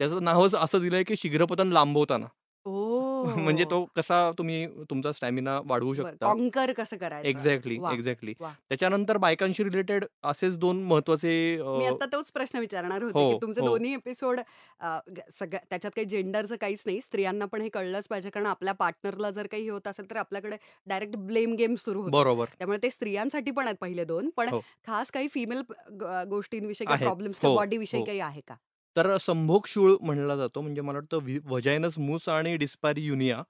त्याचं 0.00 0.24
नावच 0.24 0.54
असं 0.54 0.80
दिलंय 0.80 1.02
की 1.02 1.16
शीघ्रपतन 1.16 1.72
लांबवताना 1.72 2.26
ओ 2.68 3.24
म्हणजे 3.36 3.64
तो 3.64 3.84
कसा 3.96 4.30
तुम्ही 4.38 4.66
तुमचा 4.90 5.12
स्टॅमिना 5.12 5.58
वाढवू 5.66 5.94
शकता 5.94 6.26
कॉन्कर 6.26 6.72
कसं 6.72 6.96
करायचं 6.96 7.28
एक्झॅक्टली 7.28 7.78
वा, 7.78 7.92
एक्झॅक्टली 7.92 8.34
वा. 8.40 8.50
त्याच्यानंतर 8.68 9.16
बायकांशी 9.16 9.64
रिलेटेड 9.64 10.04
असेच 10.24 10.58
दोन 10.58 10.82
महत्त्वाचे 10.82 11.30
मी 11.58 11.84
अ, 11.86 11.88
आता 11.88 12.06
तोच 12.12 12.30
प्रश्न 12.32 12.58
विचारणार 12.58 13.02
होते 13.02 13.18
हो, 13.18 13.30
की 13.30 13.38
तुमचे 13.42 13.60
हो. 13.60 13.66
दोन्ही 13.66 13.92
एपिसोड 13.94 14.40
सगळ्या 15.30 15.60
त्याच्यात 15.70 15.90
काही 15.90 16.04
जेंडरचं 16.06 16.56
काहीच 16.56 16.82
नाही 16.86 17.00
स्त्रियांना 17.00 17.44
पण 17.46 17.60
हे 17.60 17.68
कळलंच 17.68 18.08
पाहिजे 18.08 18.30
कारण 18.30 18.46
आपल्या 18.46 18.74
पार्टनरला 18.74 19.30
जर 19.30 19.46
काही 19.46 19.68
होत 19.68 19.88
असेल 19.88 20.10
तर 20.10 20.16
आपल्याकडे 20.16 20.56
डायरेक्ट 20.86 21.16
ब्लेम 21.18 21.54
गेम 21.54 21.74
सुरू 21.78 22.00
होतो 22.02 22.12
बरोबर 22.12 22.46
त्यामुळे 22.58 22.78
ते 22.82 22.90
स्त्रियांसाठी 22.90 23.50
पण 23.50 23.64
आहेत 23.64 23.76
पहिले 23.80 24.04
दोन 24.04 24.30
पण 24.36 24.48
हो. 24.48 24.60
खास 24.86 25.10
काही 25.10 25.28
फिमेल 25.28 25.62
गोष्टींविषयी 26.28 26.86
काही 26.86 26.94
आहेत. 26.94 27.06
प्रॉब्लेम्स 27.06 27.40
हो, 27.42 27.54
बॉडी 27.54 27.76
विषयी 27.76 28.00
हो. 28.00 28.06
काही 28.06 28.20
आहे 28.20 28.40
का 28.40 28.54
तर 28.98 29.16
संभोग 29.16 29.66
शूळ 29.66 29.92
म्हणला 30.00 30.36
जातो. 30.36 30.60
म्हणजे 30.60 30.80
मला 30.80 30.98
वाटतं 30.98 31.38
वजायनस 31.44 31.98
मूस 31.98 32.28
आणि 32.28 32.56
डिस्पारी 32.56 33.00
युनिया. 33.00 33.42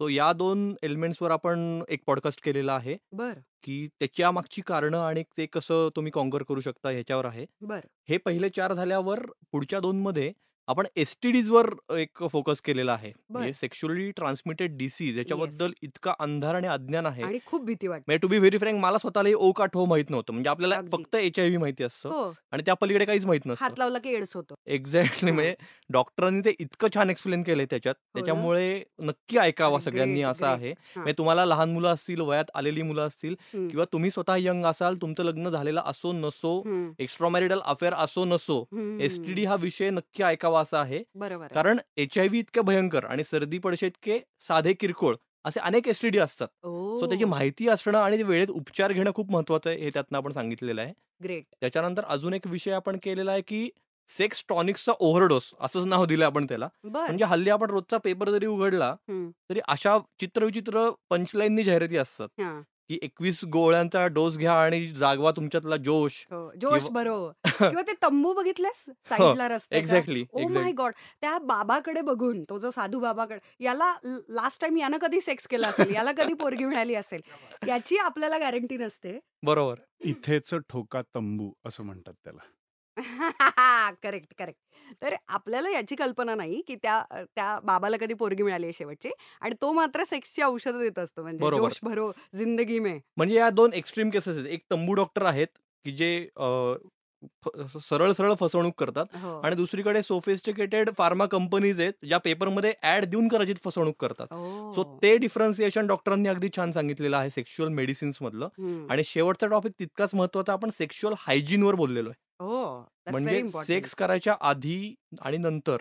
तो 0.00 0.08
या 0.08 0.32
दोन 0.32 0.74
एलिमेंट्सवर 0.82 1.30
आपण 1.30 1.82
एक 1.88 2.02
पॉडकास्ट 2.06 2.44
केलेला 2.44 2.74
आहे 2.74 2.96
बर. 3.12 3.32
की 3.62 3.86
त्याच्या 4.00 4.30
मागची 4.30 4.62
कारणं 4.66 4.98
आणि 4.98 5.22
ते 5.36 5.46
कसं 5.46 5.88
तुम्ही 5.96 6.12
कॉन्कर 6.12 6.42
करू 6.42 6.60
शकता 6.60 6.90
ह्याच्यावर 6.90 7.24
आहे. 7.24 7.46
बर. 7.60 7.80
हे 8.08 8.16
पहिले 8.16 8.48
चार 8.48 8.72
झाल्यावर 8.72 9.20
पुढच्या 9.52 9.80
दोन 9.80 10.00
मध्ये 10.00 10.32
आपण 10.70 10.86
एसटीडीज 10.96 11.48
वर 11.50 11.68
एक 11.92 12.22
फोकस 12.24 12.60
केलेला 12.60 12.92
आहे 12.92 13.10
म्हणजे 13.30 13.52
सेक्शुअली 13.52 14.10
ट्रान्समिटेड 14.10 14.76
डिसीज 14.78 15.16
याच्याबद्दल 15.18 15.72
इतका 15.82 16.12
अंधार 16.18 16.54
आणि 16.54 16.66
अज्ञान 16.66 17.06
आहे 17.06 17.22
आणि 17.22 17.38
खूप 17.46 17.64
भीती 17.64 17.86
वाटते 17.86 18.16
टू 18.16 18.28
बी 18.28 18.38
व्हेरी 18.38 18.58
फ्रँक 18.58 18.78
मला 18.80 18.98
स्वतःला 18.98 19.28
ओ 19.36 19.50
का 19.52 19.64
ठो 19.66 19.84
माहीत 19.84 20.10
नव्हतं 20.10 20.32
म्हणजे 20.32 20.50
आपल्याला 20.50 20.76
अगदी. 20.76 20.90
फक्त 20.92 21.16
एच 21.16 21.38
आय 21.38 21.46
व्ही 21.46 21.56
माहिती 21.56 21.84
असतं 21.84 22.08
हो 22.08 22.22
आणि 22.52 22.62
त्या 22.66 22.74
पलीकडे 22.74 23.04
काहीच 23.04 23.24
माहीत 23.26 23.46
नसतं 23.46 23.64
हात 23.64 23.78
लावला 23.78 23.98
की 23.98 24.14
एड्स 24.14 24.36
होतो 24.36 24.54
एक्झॅक्टली 24.68 25.30
हां. 25.30 25.34
म्हणजे 25.34 25.54
डॉक्टरांनी 25.90 26.40
ते 26.40 26.54
इतकं 26.58 26.88
छान 26.94 27.10
एक्सप्लेन 27.10 27.42
केलंय 27.42 27.66
त्याच्यात 27.70 27.94
हो 27.94 28.00
ना? 28.04 28.14
त्याच्यामुळे 28.14 28.82
नक्की 29.00 29.38
ऐकावा 29.38 29.74
अरे 29.74 29.84
सगळ्यांनी 29.84 30.22
असं. 30.22 30.46
आहे 30.46 30.70
हां. 30.70 30.96
म्हणजे 30.96 31.14
तुम्हाला 31.18 31.44
लहान 31.44 31.72
मुलं 31.72 31.88
असतील 31.88 32.20
वयात 32.20 32.50
आलेली 32.54 32.82
मुलं 32.82 33.06
असतील 33.06 33.34
हम्म. 33.54 33.66
किंवा 33.68 33.84
तुम्ही 33.92 34.10
स्वतः 34.10 34.36
यंग 34.38 34.64
असाल 34.64 34.96
तुमचं 35.02 35.24
लग्न 35.24 35.48
झालेलं 35.50 35.80
असो 35.86 36.12
नसो 36.12 36.58
हम्म. 36.60 36.90
एक्स्ट्रामॅरिटल 36.98 37.60
अफेअर 37.64 37.94
असो 37.96 38.24
नसो 38.26 38.60
हम्म. 38.62 39.00
एसटीडी 39.00 39.44
हा 39.44 39.54
विषय 39.60 39.90
नक्की 39.90 40.22
ऐकावा 40.22 40.59
असा 40.60 40.80
आहे. 40.80 41.02
बरोबर 41.14 41.44
आहे. 41.44 41.54
कारण 41.54 41.78
एच 41.96 42.18
आय 42.18 42.28
व्ही 42.28 42.40
इतके 42.40 42.60
भयंकर 42.60 43.04
आणि 43.04 43.24
सर्दी 43.24 43.58
पडशे 43.58 43.86
इतके 43.86 44.18
साधे 44.40 44.72
किरकोळ 44.72 45.14
असे 45.44 45.60
अनेक 45.60 45.88
एसटीडी 45.88 46.18
असतात. 46.18 46.48
सो 47.00 47.06
त्याची 47.06 47.24
ओ. 47.24 47.28
माहिती 47.28 47.68
असणं 47.68 47.98
आणि 47.98 48.18
ते 48.18 48.22
वेळेत 48.22 48.50
उपचार 48.50 48.92
घेणं 48.92 49.10
खूप 49.14 49.30
महत्वाचं 49.30 49.70
आहे 49.70 49.78
हे 49.80 49.90
त्यातनं 49.90 50.18
आपण 50.18 50.32
सांगितलेलं 50.32 50.82
आहे. 50.82 50.92
ग्रेट. 51.24 51.44
त्याच्यानंतर 51.60 52.04
अजून 52.08 52.34
एक 52.34 52.46
विषय 52.46 52.72
आपण 52.72 52.98
केलेला 53.02 53.32
आहे 53.32 53.42
की 53.42 53.68
सेक्स 54.08 54.44
टॉनिक्सचा 54.48 54.92
ओव्हरडोस 55.00 55.50
असंच 55.60 55.84
नाव 55.86 56.04
दिलं 56.04 56.24
आपण 56.24 56.46
त्याला. 56.46 56.68
बर. 56.84 57.00
म्हणजे 57.00 57.24
हल्ली 57.24 57.50
आपण 57.50 57.70
रोजचा 57.70 57.98
पेपर 57.98 58.30
जरी 58.30 58.46
उघडला 58.46 58.90
हम्म. 59.08 59.30
तरी 59.50 59.60
अशा 59.68 59.98
चित्रविचित्र 60.20 60.88
पंचलाईननी 61.10 61.62
जाहिराती 61.62 61.96
असतात. 61.96 62.28
हां. 62.38 62.62
की 62.90 62.98
एकवीस 63.02 63.44
गोळ्यांचा 63.44 64.06
डोस 64.06 64.36
घ्या 64.38 64.52
आणि 64.52 64.86
जागवा 64.86 65.30
तुमच्यातला 65.30 65.76
जोश 65.76 66.26
हो. 66.30 66.50
जोश 66.60 66.82
किंवा- 66.82 66.92
भरो 66.94 67.32
किंवा 67.74 67.82
ते 67.82 67.92
तंबू 68.02 68.32
बघितलेस 68.32 68.84
साईडला 69.08 69.48
रस्त्याच्या? 69.48 69.78
एक्झॅक्टली 69.78 70.24
ओ 70.32 70.48
माय 70.48 70.72
गॉड 70.72 70.92
त्या 71.20 71.38
बाबाकडे 71.38 72.00
बघून 72.00 72.42
तो 72.44 72.58
जो 72.58 72.70
साधू 72.70 73.00
बाबाकडे 73.00 73.64
याला 73.64 73.94
लास्ट 74.28 74.60
टाइम 74.60 74.76
यानं 74.76 74.98
कधी 74.98 75.20
सेक्स 75.20 75.46
केला 75.46 75.68
असेल? 75.68 75.94
याला 75.94 76.12
कधी 76.12 76.34
पोरगी 76.34 76.64
मिळाली 76.64 76.94
असेल? 76.94 77.20
याची 77.68 77.96
आपल्याला 77.96 78.38
गॅरंटी 78.38 78.76
नसते. 78.76 79.18
बरोबर. 79.42 79.74
इथेच 80.04 80.54
ठोका 80.54 81.02
तंबू 81.14 81.52
असं 81.64 81.84
म्हणतात 81.84 82.14
त्याला. 82.24 82.40
Correct 84.02 84.34
correct. 84.38 84.58
तर 85.02 85.14
आपल्याला 85.28 85.70
याची 85.70 85.94
कल्पना 85.96 86.34
नाही 86.34 86.60
की 86.66 86.74
त्या 86.74 87.02
त्या 87.26 87.58
बाबाला 87.64 87.96
कधी 87.96 88.14
पोरगी 88.14 88.42
मिळाली 88.42 88.64
आहे 88.66 88.72
शेवटची 88.72 89.10
आणि 89.40 89.54
तो 89.62 89.72
मात्र 89.72 90.04
सेक्सची 90.04 90.42
औषधं 90.42 90.78
देत 90.80 90.98
असतो. 90.98 91.22
म्हणजे 91.22 91.38
बरोबर. 91.40 91.62
जोश 91.62 91.78
भरो 91.82 92.10
जिंदगी 92.34 92.78
में. 92.78 92.98
म्हणजे 93.16 93.34
या 93.36 93.50
दोन 93.50 93.72
एक्स्ट्रीम 93.72 94.10
केसेस 94.10 94.36
आहेत. 94.36 94.46
एक 94.46 94.64
तंबू 94.70 94.94
डॉक्टर 94.94 95.24
आहेत 95.26 95.48
की 95.84 95.92
जे 95.92 96.10
अ, 96.36 96.44
फ- 97.42 97.78
सरळ 97.80 98.12
सरळ 98.12 98.34
फसवणूक 98.34 98.74
करतात 98.78 99.16
हो 99.16 99.30
आणि 99.40 99.56
दुसरीकडे 99.56 100.02
सोफिस्टिकेटेड 100.02 100.90
फार्मा 100.98 101.26
कंपनीज 101.26 101.80
आहेत 101.80 101.92
ज्या 102.04 102.18
पेपरमध्ये 102.18 102.72
ऍड 102.86 103.04
देऊन 103.04 103.28
करायची 103.28 103.54
फसवणूक 103.64 103.96
करतात 104.00 104.26
सो 104.74 104.80
ओ. 104.80 104.98
ते 105.02 105.16
डिफरन्सिएशन 105.16 105.86
डॉक्टरांनी 105.86 106.28
अगदी 106.28 106.48
छान 106.56 106.70
सांगितलेलं 106.72 107.16
आहे 107.16 107.30
सेक्शुअल 107.30 107.68
मेडिसिन्स 107.70 108.18
मधलं 108.22 108.48
हम्म. 108.58 108.86
आणि 108.90 109.04
शेवटचा 109.04 109.46
टॉपिक 109.46 109.72
तितकाच 109.78 110.14
महत्त्वाचा 110.14 110.52
आपण 110.52 110.70
सेक्शुअल 110.70 111.14
हायजीनवर 111.18 111.74
बोललेलो 111.74 112.10
आहे 112.10 112.28
हो 112.40 112.64
म्हणजे. 113.10 113.46
सेक्स 113.64 113.94
करायच्या 113.94 114.34
आधी 114.40 114.94
आणि 115.20 115.36
नंतर. 115.38 115.76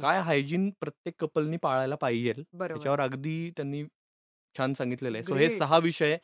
काय 0.00 0.20
हायजीन 0.20 0.68
प्रत्येक 0.80 1.14
कपलनी 1.18 1.56
पाळायला 1.56 1.94
पाहिजे 1.94 2.32
बरोबर 2.32 2.66
त्याच्यावर 2.68 3.00
अगदी 3.00 3.50
त्यांनी 3.56 3.82
छान 4.56 4.72
सांगितलेलं 4.74 5.16
आहे 5.18 5.24
सो 5.24 5.34
हे. 5.34 5.48
सहा 5.50 5.78
विषय 5.78 6.16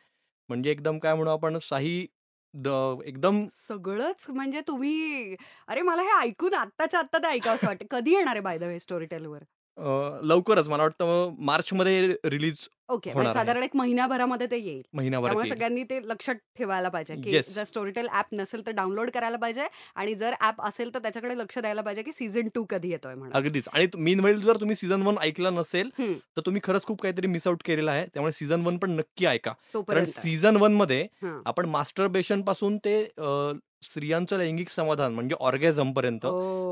म्हणजे 0.50 0.70
एकदम 0.70 0.98
काय 0.98 1.14
म्हणू 1.14 1.30
आपण 1.30 1.58
साही 1.60 2.06
द 2.54 2.69
एकदम 3.04 3.40
सगळंच 3.52 4.25
म्हणजे 4.30 4.61
तुम्ही 4.69 5.35
अरे 5.69 5.83
मला 5.83 6.02
हे 6.02 6.19
ऐकून 6.21 6.54
आत्ताच्या 6.54 7.00
आत्ता 7.00 7.19
ते 7.19 7.28
ऐकावंसं 7.28 7.66
वाटतं. 7.66 7.87
कधी 7.90 8.14
येणार 8.14 8.35
आहे 8.35 8.40
बाय 8.40 8.59
द 8.59 8.62
वे 8.64 8.78
स्टोरी 8.78 9.07
टेलवर 9.07 9.42
अ, 9.78 10.20
लवकरच 10.24 10.68
मला 10.68 10.82
वाटतं 10.82 11.34
मार्चमध्ये 11.44 12.06
रिलीज 12.26 12.66
ओके 12.88 13.10
होणार 13.10 13.26
आहे. 13.26 13.34
साधारण 13.34 13.62
एक 13.62 13.74
महिन्याभरामध्ये 13.76 14.46
ते 14.46 14.56
येईल 14.58 14.82
महिनाभरात 14.94 15.26
त्यामुळे 15.26 15.44
येईल. 15.44 15.54
सगळ्यांनी 15.54 15.82
ते 15.84 16.00
लक्षात 16.04 16.34
ठेवायला 16.58 16.88
पाहिजे 16.88 17.16
की. 17.16 17.38
जर 17.48 17.64
स्टोरीटेल 17.64 18.08
ऍप 18.12 18.34
नसेल 18.34 18.66
तर 18.66 18.70
डाउनलोड 18.72 19.10
करायला 19.10 19.36
पाहिजे 19.36 19.66
आणि 19.96 20.14
जर 20.14 20.34
ऍप 20.40 20.60
असेल 20.62 20.92
तर 20.94 20.98
त्याच्याकडे 20.98 21.36
लक्ष 21.38 21.58
द्यायला 21.58 21.82
पाहिजे 21.82 22.02
की 22.02 22.12
सीझन 22.12 22.48
टू 22.54 22.64
कधी 22.70 22.90
येतोय 22.90 23.14
म्हणून 23.14 23.32
अगदीच 23.34 23.68
आणि 23.72 23.86
मीन 23.98 24.20
वेळ 24.20 24.36
जर 24.38 24.56
तुम्ही 24.56 24.76
सीझन 24.76 25.02
वन 25.02 25.18
ऐकला 25.20 25.50
नसेल. 25.50 25.90
तर 26.36 26.40
तुम्ही 26.46 26.60
खरंच 26.64 26.84
खूप 26.84 27.00
काहीतरी 27.02 27.26
मिस 27.26 27.46
आउट 27.46 27.62
केलेलं 27.64 27.90
आहे 27.90 28.06
त्यामुळे 28.06 28.32
सीझन 28.32 28.66
वन 28.66 28.76
पण 28.78 28.90
नक्की 28.90 29.26
ऐका 29.26 29.50
कारण 29.50 29.72
तोपर्यंत 29.74 30.12
सीझन 30.12 30.56
वनमध्ये 30.56 31.06
हां. 31.22 31.40
आपण 31.46 31.66
मास्टरबेशनपासून 31.68 32.76
ते 32.78 33.02
अ, 33.04 33.52
स्त्रियांचं 33.84 34.38
लैंगिक 34.38 34.68
समाधान 34.68 35.12
म्हणजे 35.14 35.36
ऑर्गॅझम 35.40 35.92
पर्यंत 35.92 36.26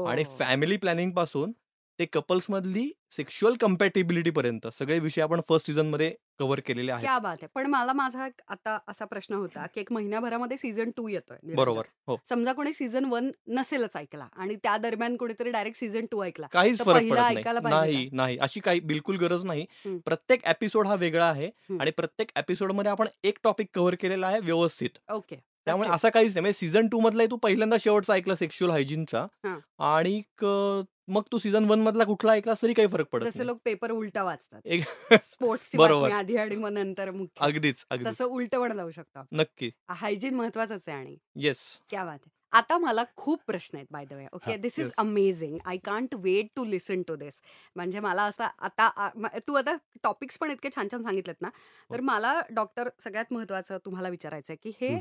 आणि 0.06 0.24
ओ. 0.24 0.34
फॅमिली 0.38 0.76
प्लॅनिंगपासून 0.76 1.52
ते 1.98 2.04
कपल्स 2.06 2.46
मधली 2.50 2.90
सेक्शुअल 3.10 3.54
कम्पॅटिबिलिटी 3.56 4.30
पर्यंत 4.30 4.66
सगळे 4.72 4.98
विषय 4.98 5.22
आपण 5.22 5.40
फर्स्ट 5.48 5.66
सीझनमध्ये 5.66 6.10
कव्हर 6.38 6.60
केलेले 6.60 6.92
आहेत 6.92 7.04
क्या 7.04 7.18
बात 7.18 7.36
आहे 7.42 7.46
पण 7.54 7.66
मला 7.66 7.92
माझा 7.92 8.26
एक 8.26 8.40
आता 8.48 8.76
असा 8.88 9.04
प्रश्न 9.04 9.34
होता 9.34 9.66
की 9.66 9.80
एक 9.80 9.90
महिन्याभरामध्ये 9.92 10.56
सीझन 10.56 10.90
टू 10.96 11.06
येतोय. 11.08 11.54
बरोबर 11.54 11.86
हो 12.06 12.16
समजा 12.28 12.52
कोणी 12.52 12.72
सीझन 12.72 13.04
वन 13.04 13.30
नसेलच 13.48 13.96
ऐकला 13.96 14.26
आणि 14.34 14.54
त्या 14.62 14.76
दरम्यान 14.76 15.16
कोणीतरी 15.16 15.50
डायरेक्ट 15.50 15.78
सीझन 15.78 16.06
टू 16.10 16.22
ऐकला 16.24 16.46
काहीच 16.52 16.78
तर 16.78 16.84
फरक 16.84 16.94
पहिला 16.94 17.14
पडत 17.22 17.38
ऐकायला 17.38 17.60
नाही 17.60 17.72
पाहिजे 17.72 17.92
नाही 17.92 18.08
नाही 18.12 18.38
अशी 18.38 18.60
काही 18.60 18.80
बिलकुल 18.82 19.16
गरज 19.16 19.44
नाही 19.44 19.66
हम्म. 19.84 19.98
प्रत्येक 19.98 20.44
एपिसोड 20.46 20.86
हा 20.86 20.94
वेगळा 20.94 21.26
आहे 21.26 21.46
हम्म. 21.46 21.80
आणि 21.80 21.90
प्रत्येक 21.90 22.30
एपिसोडमध्ये 22.36 22.90
आपण 22.90 23.08
एक 23.24 23.38
टॉपिक 23.44 23.68
कव्हर 23.74 23.94
केलेला 23.94 24.26
आहे 24.26 24.40
व्यवस्थित 24.40 24.98
ओके 25.12 25.36
त्यामुळे. 25.36 25.88
असं 25.90 26.08
काहीच 26.08 26.34
नाही 26.34 26.40
म्हणजे 26.40 26.58
सीझन 26.58 26.86
टू 26.88 27.00
मधला 27.00 27.24
तू 27.30 27.36
पहिल्यांदा 27.36 27.76
शेवटचा 27.80 28.14
ऐकला 28.14 28.34
सेक्शुअल 28.34 28.70
हायजीनचा 28.70 29.26
हां. 29.44 29.58
आणि 29.88 30.20
क- 30.38 30.84
मग 31.08 31.22
तू 31.32 31.38
सीझन 31.38 31.64
वन 31.64 31.80
मधला 31.82 32.04
कुठला 32.04 32.32
ऐकला 32.32 32.52
तरी 32.62 32.72
काही 32.72 32.88
फरक 32.88 33.06
पडत 33.12 33.24
जसे 33.24 33.46
लोक 33.46 33.58
पेपर 33.64 33.90
उलटा 33.90 34.22
वाचतात. 34.22 34.60
एक 34.64 34.82
स्पोर्ट्सची 35.22 35.78
बरोबर. 35.78 36.10
आधी 36.10 36.36
आणि 36.36 36.56
मग 36.56 36.72
नंतर 36.72 37.10
मुख्य. 37.10 37.44
अगदीच 37.44 37.84
तसं 38.06 38.24
उलट 38.24 38.54
पण 38.54 38.76
जाऊ 38.76 38.90
शकतं. 38.90 39.22
नक्की. 39.32 39.70
हायजीन 39.90 40.34
महत्वाचंच 40.34 40.88
आहे 40.88 40.98
आणि. 40.98 41.16
येस 41.36 41.62
क्या 41.90 42.04
बात 42.04 42.18
आहे. 42.22 42.36
आता 42.52 42.76
मला 42.78 43.02
खूप 43.16 43.40
प्रश्न 43.46 43.76
आहेत 43.76 43.86
by 43.90 44.04
the 44.04 44.12
way 44.12 44.26
okay 44.32 44.56
this 44.56 44.78
is. 44.78 44.90
Amazing 44.98 45.56
I 45.64 45.76
can't 45.84 46.14
wait 46.14 46.46
to 46.56 46.64
listen 46.64 47.02
to 47.02 47.16
this 47.16 47.40
म्हणजे 47.76 48.00
मला 48.00 48.22
असं 48.22 48.44
आता 48.58 49.08
तू 49.48 49.54
आता 49.54 49.76
टॉपिक्स 50.02 50.38
पण 50.38 50.50
इतके 50.50 50.68
छान 50.76 50.88
छान 50.92 51.02
सांगितलेत 51.02 51.40
ना? 51.40 51.48
हो. 51.48 51.94
तर 51.94 52.00
मला 52.00 52.40
डॉक्टर 52.50 52.88
सगळ्यात 52.98 53.32
महत्वाचं 53.32 53.78
तुम्हाला 53.84 54.08
विचारायचं 54.08 54.52
आहे 54.52 54.70
की 54.70 54.72
हे 54.80 54.94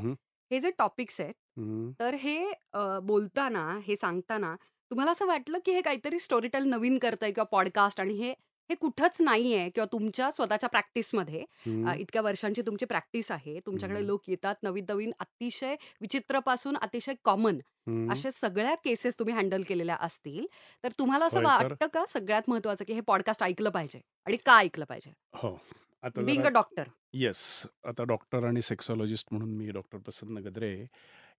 हे 0.50 0.60
जे 0.60 0.70
टॉपिक्स 0.78 1.20
आहेत. 1.20 1.34
तर 2.00 2.14
हे 2.14 2.38
बोलताना 3.02 3.64
हे 3.84 3.96
सांगताना 3.96 4.54
तुम्हाला 4.90 5.10
असं 5.10 5.26
वाटलं 5.26 5.58
की 5.64 5.72
हे 5.72 5.80
काहीतरी 5.80 6.18
स्टोरीटेल 6.18 6.64
नवीन 6.64 6.98
करतंय 6.98 7.30
किंवा 7.32 7.44
पॉडकास्ट 7.52 8.00
आणि 8.00 8.14
हे 8.14 8.32
हे 8.70 8.74
कुठंच 8.74 9.16
नाहीये 9.20 9.68
किंवा 9.70 9.84
तुमच्या 9.92 10.30
स्वतःच्या 10.30 10.68
प्रॅक्टिसमध्ये 10.68 11.40
अ, 11.40 11.44
हम्म. 11.66 11.90
इतक्या 11.90 12.22
वर्षांची 12.22 12.62
तुमची 12.62 12.84
प्रॅक्टिस 12.86 13.30
आहे 13.30 13.58
तुमच्याकडे 13.66 13.96
हम्म. 13.96 14.06
लोक 14.06 14.28
येतात 14.28 14.54
नवीन 14.62 14.84
नवीन 14.88 15.12
अतिशय 15.20 15.74
विचित्रपासून 16.00 16.76
अतिशय 16.76 17.14
कॉमन 17.24 17.58
हम्म. 17.86 18.10
अशा 18.10 18.30
सगळ्या 18.30 18.74
केसेस 18.74 19.18
तुम्ही 19.18 19.34
हँडल 19.34 19.62
केलेल्या 19.62 19.96
असतील 20.00 20.46
तर 20.84 20.92
तुम्हाला 20.98 21.26
असं 21.26 21.38
होय 21.38 21.46
तर. 21.58 21.64
वाटतं 21.64 21.86
का 21.86 22.04
सगळ्यात 22.08 22.48
महत्वाचं 22.48 22.84
की 22.84 22.92
हे 22.92 23.00
पॉडकास्ट 23.00 23.42
ऐकलं 23.42 23.70
पाहिजे 23.70 24.00
आणि 24.26 24.36
का 24.46 24.56
ऐकलं 24.58 24.84
पाहिजे 24.84 25.12
हो 25.34 25.56
आता 26.04 26.22
बिंग 26.22 26.44
अ 26.44 26.48
डॉक्टर 26.48 26.88
येस 27.14 27.40
आता 27.84 28.04
डॉक्टर 28.04 28.44
आणि 28.44 28.62
सेक्सॉलॉजिस्ट 28.62 29.26
म्हणून 29.30 29.54
मी 29.54 29.70
डॉक्टर 29.70 29.98
प्रसन्न 29.98 30.38
गद्रे 30.38 30.74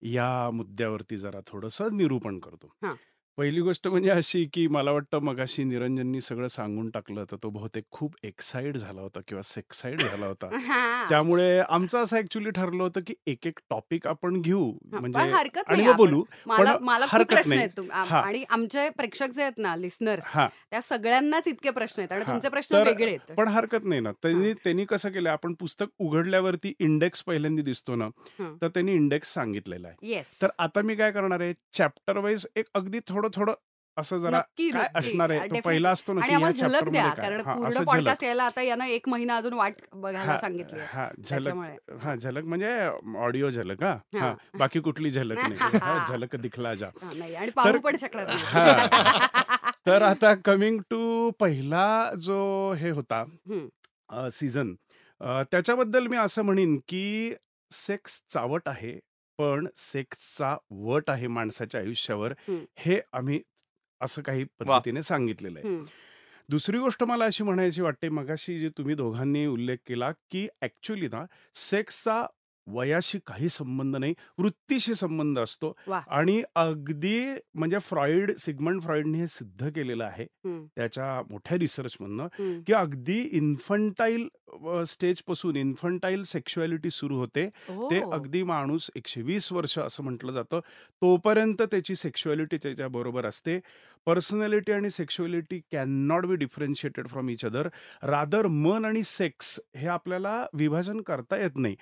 या 0.02 0.50
मुद्द्यावरती 0.54 1.18
जरा 1.18 1.40
थोडंसं 1.48 1.96
निरूपण 1.98 2.40
करतो 2.40 2.68
हां. 2.84 2.94
पहिली 3.40 3.62
गोष्ट 3.62 3.88
म्हणजे 3.88 4.10
अशी 4.10 4.44
की 4.46 4.68
मला 4.68 4.92
वाटतं 4.92 5.20
मगाशी 5.20 5.64
निरंजननी 5.64 6.22
सगळं 6.22 6.48
सांगून 6.48 6.90
टाकलं 6.90 7.26
तर 7.32 7.36
तो 7.44 7.50
बहुतेक 7.50 7.84
खूप 7.92 8.16
एक्साइड 8.24 8.78
झाला 8.78 9.02
होता 9.02 9.20
किंवा 9.28 9.42
सेक्साइड 9.42 10.02
झाला 10.02 10.26
होता. 10.26 10.48
त्यामुळे 11.10 11.60
आमचं 11.60 12.04
असं 12.04 12.18
ऍक्च्युली 12.18 12.50
ठरलं 12.50 12.84
होतं 12.84 13.02
की 13.08 13.14
एक 13.28 13.48
एक 13.48 13.60
टॉपिक 13.70 14.08
आपण 14.08 14.42
घेऊ. 14.42 14.72
म्हणजे 14.92 15.20
पण 15.20 15.34
हरकत 15.34 15.58
आणि 15.58 15.76
नाही 15.78 15.88
मग 15.88 15.94
आपण- 15.94 15.98
बोलू 15.98 16.24
मला 16.48 16.74
पण 16.76 16.84
मला 16.84 17.06
खूप 17.06 17.14
हरकत 17.16 17.34
प्रश्न 17.34 17.50
नाही. 17.50 17.62
आहेत 17.62 17.78
तुम- 17.78 17.92
आम- 17.92 18.10
हां. 18.10 18.22
आणि 18.24 18.44
आमचे 18.50 18.90
प्रेक्षक 18.90 19.30
जे 19.30 19.42
आहेत 19.42 19.58
ना 19.58 19.76
लिस्नर्स 19.76 20.26
हा. 20.26 20.48
त्या 20.72 20.82
सगळ्यांनाच 20.82 21.48
इतके 21.48 21.70
प्रश्न 21.70 22.02
आहेत 22.02 22.12
आणि 22.12 22.24
हां. 22.24 22.34
तुमचे 22.34 22.50
प्रश्न 22.50 22.76
तर- 22.76 22.86
वेगळे 22.88 23.08
आहेत. 23.08 23.32
पण 23.36 23.48
हरकत 23.48 23.86
नाही 23.86 24.02
ना. 24.02 24.12
त्यांनी 24.22 24.54
त्यांनी 24.54 24.86
कसं 24.86 25.10
केलं 25.10 25.30
आपण 25.30 25.54
पुस्तक 25.54 25.86
उघडल्यावरती 26.00 26.74
इंडेक्स 26.80 27.24
पहिल्यांदा 27.24 27.62
दिसतो 27.62 27.96
ना 27.96 28.10
हं. 28.40 28.56
तर 28.62 28.68
त्यांनी 28.68 28.94
इंडेक्स 28.94 29.34
सांगितलेला 29.34 29.88
आहे. 29.88 30.08
येस 30.10 30.42
तर 30.42 30.48
आता 30.60 30.82
मी 30.82 30.96
काय 30.96 31.12
करणार 31.12 31.42
आहे 31.42 31.54
चॅप्टर 31.74 32.18
वाईज 32.18 32.48
एक 32.56 32.66
अगदी 32.76 33.00
थोडं 33.08 33.28
थोडं 33.36 33.54
असं 33.98 34.18
जरा 34.18 34.40
काय. 34.40 34.88
असणार 34.96 35.30
आहे 35.30 35.48
तो. 35.50 35.60
पहिला 35.66 35.90
असतो 35.90 36.14
ना 36.14 36.22
आणि 36.24 36.52
झलक 36.54 36.90
द्या 36.90 37.08
कारण 37.10 37.42
पूर्ण 37.42 37.84
पॉडकास्ट 37.84 38.24
यायला 38.24 38.44
आता 38.44 38.62
यानं 38.62 38.86
एक 38.86 39.10
महिना 39.10 39.36
अजून 39.36 39.54
वाट 39.54 39.74
बघायला 39.94 40.32
हा, 40.32 40.38
सांगितली 40.38 40.80
हा 40.88 41.08
झलक 41.24 41.58
हा 42.02 42.16
झलक 42.16 42.44
म्हणजे 42.44 42.70
ऑडिओ 43.18 43.50
झलक 43.50 43.84
हा 43.84 43.96
हा. 44.20 44.34
बाकी 44.58 44.80
कुठली 44.80 45.10
झलक 45.10 45.38
नाही 45.40 45.56
झलक 46.10 46.36
दिखला 46.36 46.74
जा 46.74 46.90
नाही 47.16 47.36
आणि 47.36 47.52
पाहू 47.52 47.80
पण 47.80 47.96
शकणार. 47.96 48.30
तर 49.86 50.02
आता 50.02 50.34
कमिंग 50.46 50.80
टू 50.90 51.30
पहिला 51.32 51.86
जो 52.20 52.40
हे 52.74 52.90
होता. 52.90 53.24
सीझन 54.32 54.74
त्याच्याबद्दल 55.22 56.08
मी 56.08 56.18
असं 56.18 56.42
म्हणेन 56.42 56.78
की 56.88 57.34
सेक्स 57.72 58.22
चावट 58.30 58.70
आहे 58.70 58.98
पण 59.40 59.68
सेक्सचा 59.78 60.56
वट 60.72 61.10
आहे 61.10 61.28
माणसाच्या 61.28 61.82
आयुष्यावर. 61.82 62.34
हे 62.78 63.00
आम्ही 63.14 63.42
असं 64.02 64.22
काही 64.22 64.44
पद्धतीने 64.60 65.02
सांगितलेलं 65.02 65.60
आहे. 65.60 65.78
दुसरी 66.50 66.78
गोष्ट 66.78 67.04
मला 67.04 67.26
अशी 67.26 67.44
म्हणायची 67.44 67.82
वाटते 67.82 68.10
मगाशी 68.10 68.60
जे 68.60 68.70
तुम्ही 68.70 68.96
दोघांनी 68.96 69.46
उल्लेख 69.46 69.78
केला 69.88 70.12
की 70.32 70.48
ऍक्च्युली 70.62 71.08
ना 71.08 71.26
सेक्सचा 71.56 72.26
वयाशी 72.70 73.20
काही 73.28 73.50
संबंध 73.50 73.96
नाही 73.96 74.14
वृत्तीशी 74.38 74.96
संबंध 74.96 75.40
असतो 75.40 75.74
वा. 75.88 76.00
आणि 76.10 76.42
अगदी 76.56 77.20
म्हणजे 77.54 77.80
फ्रॉइड 77.80 78.32
सिगमंड 78.38 78.82
फ्रॉइडने 78.82 79.18
हे 79.18 79.28
सिद्ध 79.28 79.70
केलेलं 79.70 80.04
आहे 80.04 80.24
हम्म. 80.24 80.66
त्याच्या 80.76 81.22
मोठ्या 81.30 81.58
रिसर्चमधनं 81.58 82.24
हम्म. 82.40 82.60
की 82.68 82.74
अगदी 82.74 83.20
इन्फंटाईल 83.32 84.28
स्टेजपासून 84.88 85.56
इन्फंटाईल 85.56 86.24
सेक्शुअलिटी 86.24 86.90
सुरू 86.90 87.18
होते 87.18 87.48
ते. 87.70 88.00
अगदी 88.14 88.44
माणूस 88.44 88.90
एकशे 88.96 89.22
वीस 89.22 89.52
वर्ष 89.52 89.78
असं 89.80 90.04
म्हटलं 90.04 90.32
जातं 90.32 90.60
तोपर्यंत 91.02 91.62
त्याची 91.62 91.96
सेक्शुअलिटी 91.96 92.58
त्याच्या 92.58 92.88
बरोबर 92.88 93.26
असते 93.26 93.60
पर्सनॅलिटी 94.10 94.72
आणि 94.72 94.90
sexuality 94.90 95.60
can 95.72 95.90
not 95.90 96.26
be 96.26 96.36
differentiated 96.36 97.08
from 97.08 97.30
each 97.30 97.46
other 97.46 97.68
rather 98.04 98.48
मन 98.48 98.86
आणि 98.86 99.04
सेक्स 99.04 99.60
हे 99.76 99.88
आपल्याला 99.88 100.46
विभाजन 100.54 101.02
करता 101.02 101.38
येत 101.38 101.58
नाही. 101.58 101.76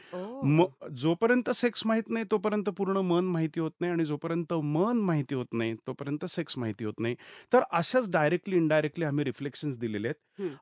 म- 0.43 0.63
जोपर्यंत 0.96 1.50
सेक्स 1.50 1.81
माहीत 1.86 2.03
नाही 2.10 2.25
तोपर्यंत 2.31 2.63
पूर्ण 2.69 2.98
मन 2.98 3.25
माहिती 3.25 3.60
होत 3.60 3.72
नाही 3.81 3.93
आणि 3.93 4.05
जोपर्यंत 4.05 4.53
मन 4.53 4.98
माहिती 4.98 5.36
होत 5.36 5.46
नाही 5.53 5.74
तोपर्यंत 5.74 6.25
सेक्स 6.25 6.57
माहिती 6.57 6.86
होत 6.86 6.93
नाही 7.00 7.15
तर 7.53 7.60
अशाच 7.72 8.12
डायरेक्टली 8.12 8.55
इनडायरेक्टली 8.55 9.05
आम्ही 9.05 9.25
रिफ्लेक्शन 9.25 9.69
दिलेले 9.79 10.07
आहेत. 10.07 10.15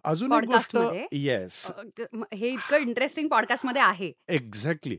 अजून 0.04 0.32
एक 0.32 0.44
गोष्ट? 0.46 0.78
येस 1.12 1.72
हे 2.34 2.50
इतकं 2.50 2.78
इंटरेस्टिंग 2.78 3.28
पॉडकास्टमध्ये 3.28 3.82
आहे 3.82 4.12
एक्झॅक्टली. 4.30 4.98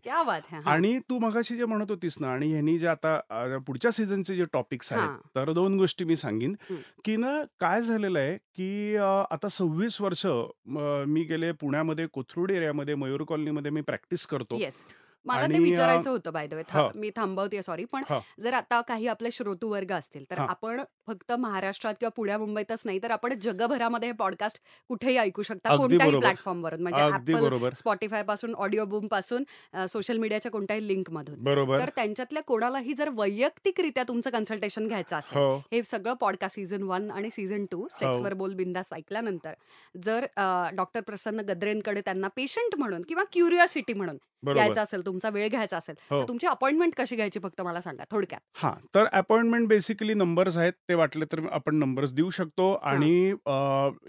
आणि 0.66 0.98
तू 0.98 1.18
मगाशी 1.18 1.56
जे 1.56 1.64
म्हणत 1.64 1.90
होतीस 1.90 2.16
ना 2.20 2.28
आणि 2.28 2.52
यांनी 2.52 2.78
जे 2.78 2.86
आता 2.86 3.18
पुढच्या 3.66 3.90
सीझनचे 3.90 4.36
जे 4.36 4.44
टॉपिक्स 4.52 4.92
आहेत. 4.92 5.08
तर 5.36 5.52
दोन 5.52 5.76
गोष्टी 5.78 6.04
मी 6.04 6.16
सांगेन 6.16 6.55
की 7.04 7.16
ना 7.16 7.42
काय 7.60 7.82
झालेलं 7.82 8.18
आहे 8.18 8.36
की 8.36 8.94
अ, 8.96 9.22
आता 9.30 9.48
सव्वीस 9.48 10.00
वर्ष 10.00 10.26
म, 10.26 11.04
मी 11.06 11.22
गेले 11.24 11.52
पुण्यामध्ये 11.52 12.06
कोथरूड 12.06 12.50
एरियामध्ये 12.50 12.94
मयूर 12.94 13.22
कॉलनीमध्ये 13.22 13.70
मी 13.70 13.80
प्रॅक्टिस 13.80 14.26
करतो. 14.26 14.56
येस. 14.56 14.84
मला 15.26 15.46
ते 15.46 15.58
विचारायचं 15.58 16.10
होतं 16.10 16.32
बाय 16.32 16.46
द 16.46 16.54
वे. 16.54 16.62
मी 16.94 17.10
थांबवते 17.16 17.62
सॉरी 17.62 17.84
पण. 17.84 18.02
जर 18.40 18.52
आता 18.54 18.80
काही 18.80 19.06
आपले 19.06 19.30
श्रोतू 19.30 19.68
वर्ग 19.68 19.92
असतील 19.92 20.24
तर. 20.30 20.38
आपण 20.38 20.82
फक्त 21.06 21.32
महाराष्ट्रात 21.32 21.94
किंवा 22.00 22.10
पुण्या 22.16 22.38
मुंबईतच 22.38 22.82
नाही 22.84 22.98
तर 23.02 23.10
आपण 23.10 23.34
जगभरामध्ये 23.42 24.08
हे 24.08 24.14
पॉडकास्ट 24.16 24.60
कुठेही 24.90 25.16
ऐकू 25.16 25.42
शकता. 25.42 25.76
कोणत्याही. 25.76 26.18
प्लॅटफॉर्मवरून 26.18 26.82
म्हणजे 26.82 27.02
ऍपल 27.02 27.68
स्पॉटीफायपासून 27.76 28.54
ऑडिओ 28.56 28.84
बूमपासून 28.84 29.44
सोशल 29.86 30.18
मीडियाच्या 30.18 30.52
कोणत्याही 30.52 30.86
लिंक 30.88 31.10
मधून 31.10 31.44
तर 31.78 31.88
त्यांच्यातल्या 31.96 32.42
कोणालाही 32.42 32.94
जर 32.94 33.08
वैयक्तिकरित्या 33.14 34.02
तुमचं 34.08 34.30
कन्सल्टेशन 34.30 34.86
घ्यायचं 34.88 35.16
असेल 35.16 35.38
हो. 35.38 35.56
हे 35.72 35.82
सगळं 35.82 36.14
पॉडकास्ट 36.14 36.54
सीझन 36.54 36.82
वन 36.82 37.10
आणि 37.10 37.30
सीझन 37.30 37.64
टू 37.70 37.86
सेक्सवर 37.90 38.34
बोल 38.34 38.54
बिंदास 38.54 38.88
ऐकल्यानंतर 38.92 39.52
जर 40.04 40.26
डॉक्टर 40.74 41.00
प्रसन्न 41.00 41.40
गद्रेंकडे 41.40 42.00
त्यांना 42.00 42.28
पेशंट 42.36 42.74
म्हणून 42.78 43.02
किंवा 43.02 43.24
क्युरिओसिटी 43.32 43.92
म्हणून 43.92 44.16
बरोबर 44.42 44.60
यायचं 44.60 44.80
असेल 44.80 45.04
तुमचा 45.06 45.28
वेळ 45.30 45.48
घ्यायचा 45.48 45.76
असेल 45.76 45.94
हो. 46.10 46.20
तर 46.22 46.28
तुमची 46.28 46.46
अपॉइंटमेंट 46.46 46.94
कशी 46.96 47.16
घ्यायची 47.16 47.38
फक्त 47.42 47.60
मला 47.60 47.80
सांगा 47.80 48.04
थोडक्यात 48.10 48.40
हां, 48.54 48.72
तर 48.94 49.04
अपॉइंटमेंट 49.12 49.68
बेसिकली 49.68 50.14
नंबर्स 50.14 50.56
आहेत. 50.58 50.72
ते 50.88 50.94
वाटले 50.94 51.24
तर 51.24 51.40
आपण 51.52 51.74
नंबर्स 51.76 52.12
देऊ 52.12 52.30
शकतो 52.30 52.72
आणि 52.72 53.30
अ, 53.46 53.52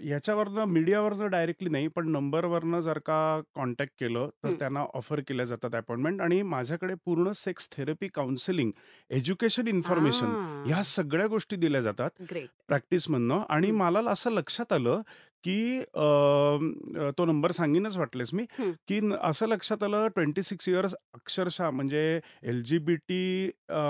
ह्याच्यावरनं 0.02 0.64
मीडियावरनं 0.64 1.26
डायरेक्टली 1.26 1.68
नाही, 1.68 1.88
पण 1.88 2.08
नंबरवरनं 2.08 2.80
जर 2.80 2.98
का 2.98 3.18
कॉन्टॅक्ट 3.54 3.92
केलं, 4.00 4.28
तर 4.44 4.48
हं. 4.48 4.54
त्यांना 4.58 4.80
ऑफर 4.94 5.20
केल्या 5.20 5.46
जातात 5.46 5.74
अपॉइंटमेंट 5.74 6.20
आणि 6.20 6.42
माझ्याकडे 6.42 6.94
पूर्ण 7.04 7.32
sex 7.32 7.68
therapy, 7.72 8.08
counselling, 8.08 8.70
education 9.10 9.68
information 9.68 10.34
ह्या 10.66 10.78
आ. 10.78 10.82
सगळ्या 10.82 11.26
गोष्टी 11.26 11.56
दिल्या 11.56 11.80
जातात 11.80 12.10
ग्रेट. 12.30 12.48
प्रॅक्टिसमधनं 12.68 13.40
आणि. 13.48 13.70
मला 13.70 14.00
असं 14.06 14.30
लक्षात 14.30 14.72
आलं, 14.72 15.00
की 15.44 15.78
अ, 15.78 16.00
अ, 16.00 17.10
तो 17.18 17.24
नंबर 17.24 17.50
सांगीनच 17.50 17.96
वाटलेस 17.96 18.30
मी, 18.34 18.46
हं. 18.58 18.72
की 18.88 19.00
न 19.00 19.14
असं 19.22 19.46
लक्षात 19.46 19.82
आलं 19.82 20.08
26 20.08 20.68
इयर्स 20.68 20.94
अक्षरशः 21.14 21.70
म्हणजे 21.70 22.20
एल-जी-बी-टी 22.42 23.22
अ, 23.68 23.80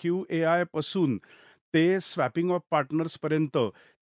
क्यू-ए-आयपासून 0.00 1.18
ते 1.74 2.00
स्वॅपिंग 2.00 2.50
ऑफ 2.50 2.62
पार्टनर्सपर्यंत 2.70 3.56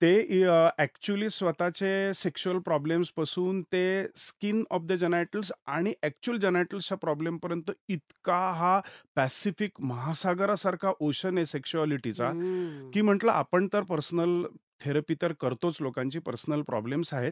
ते 0.02 0.44
अ, 0.44 0.70
ॲक्चुअली 0.78 1.30
स्वतःचे 1.30 2.14
सेक्शुअल 2.16 2.58
प्रॉब्लेम्सपासून 2.60 3.62
ते 3.64 3.84
स्किन 4.16 4.64
ऑफ 4.70 4.82
द 4.82 4.94
जेनायटल्स 4.94 5.52
आणि 5.68 5.94
ॲक्चुअल 6.04 6.38
जेनायटल्सच्या 6.38 6.98
प्रॉब्लेमपर्यंत 6.98 7.72
इतका 7.90 8.38
हा 8.52 8.80
पॅसिफिक 9.16 9.82
महासागरासारखा 9.82 10.92
ओशन 11.00 11.38
आहे 11.38 11.46
सेक्शुअलिटीचा, 11.46 12.28
हम्म. 12.30 12.90
की 12.92 13.02
म्हटलं 13.02 13.32
आपण 13.32 13.68
तर 13.74 13.82
पर्सनल 13.84 14.44
थेरपी 14.80 15.16
तर 15.22 15.32
करतोच, 15.40 15.78
लोकांची 15.82 16.20
पर्सनल 16.20 16.62
प्रॉब्लेम्स 16.62 17.14
आहेत. 17.14 17.32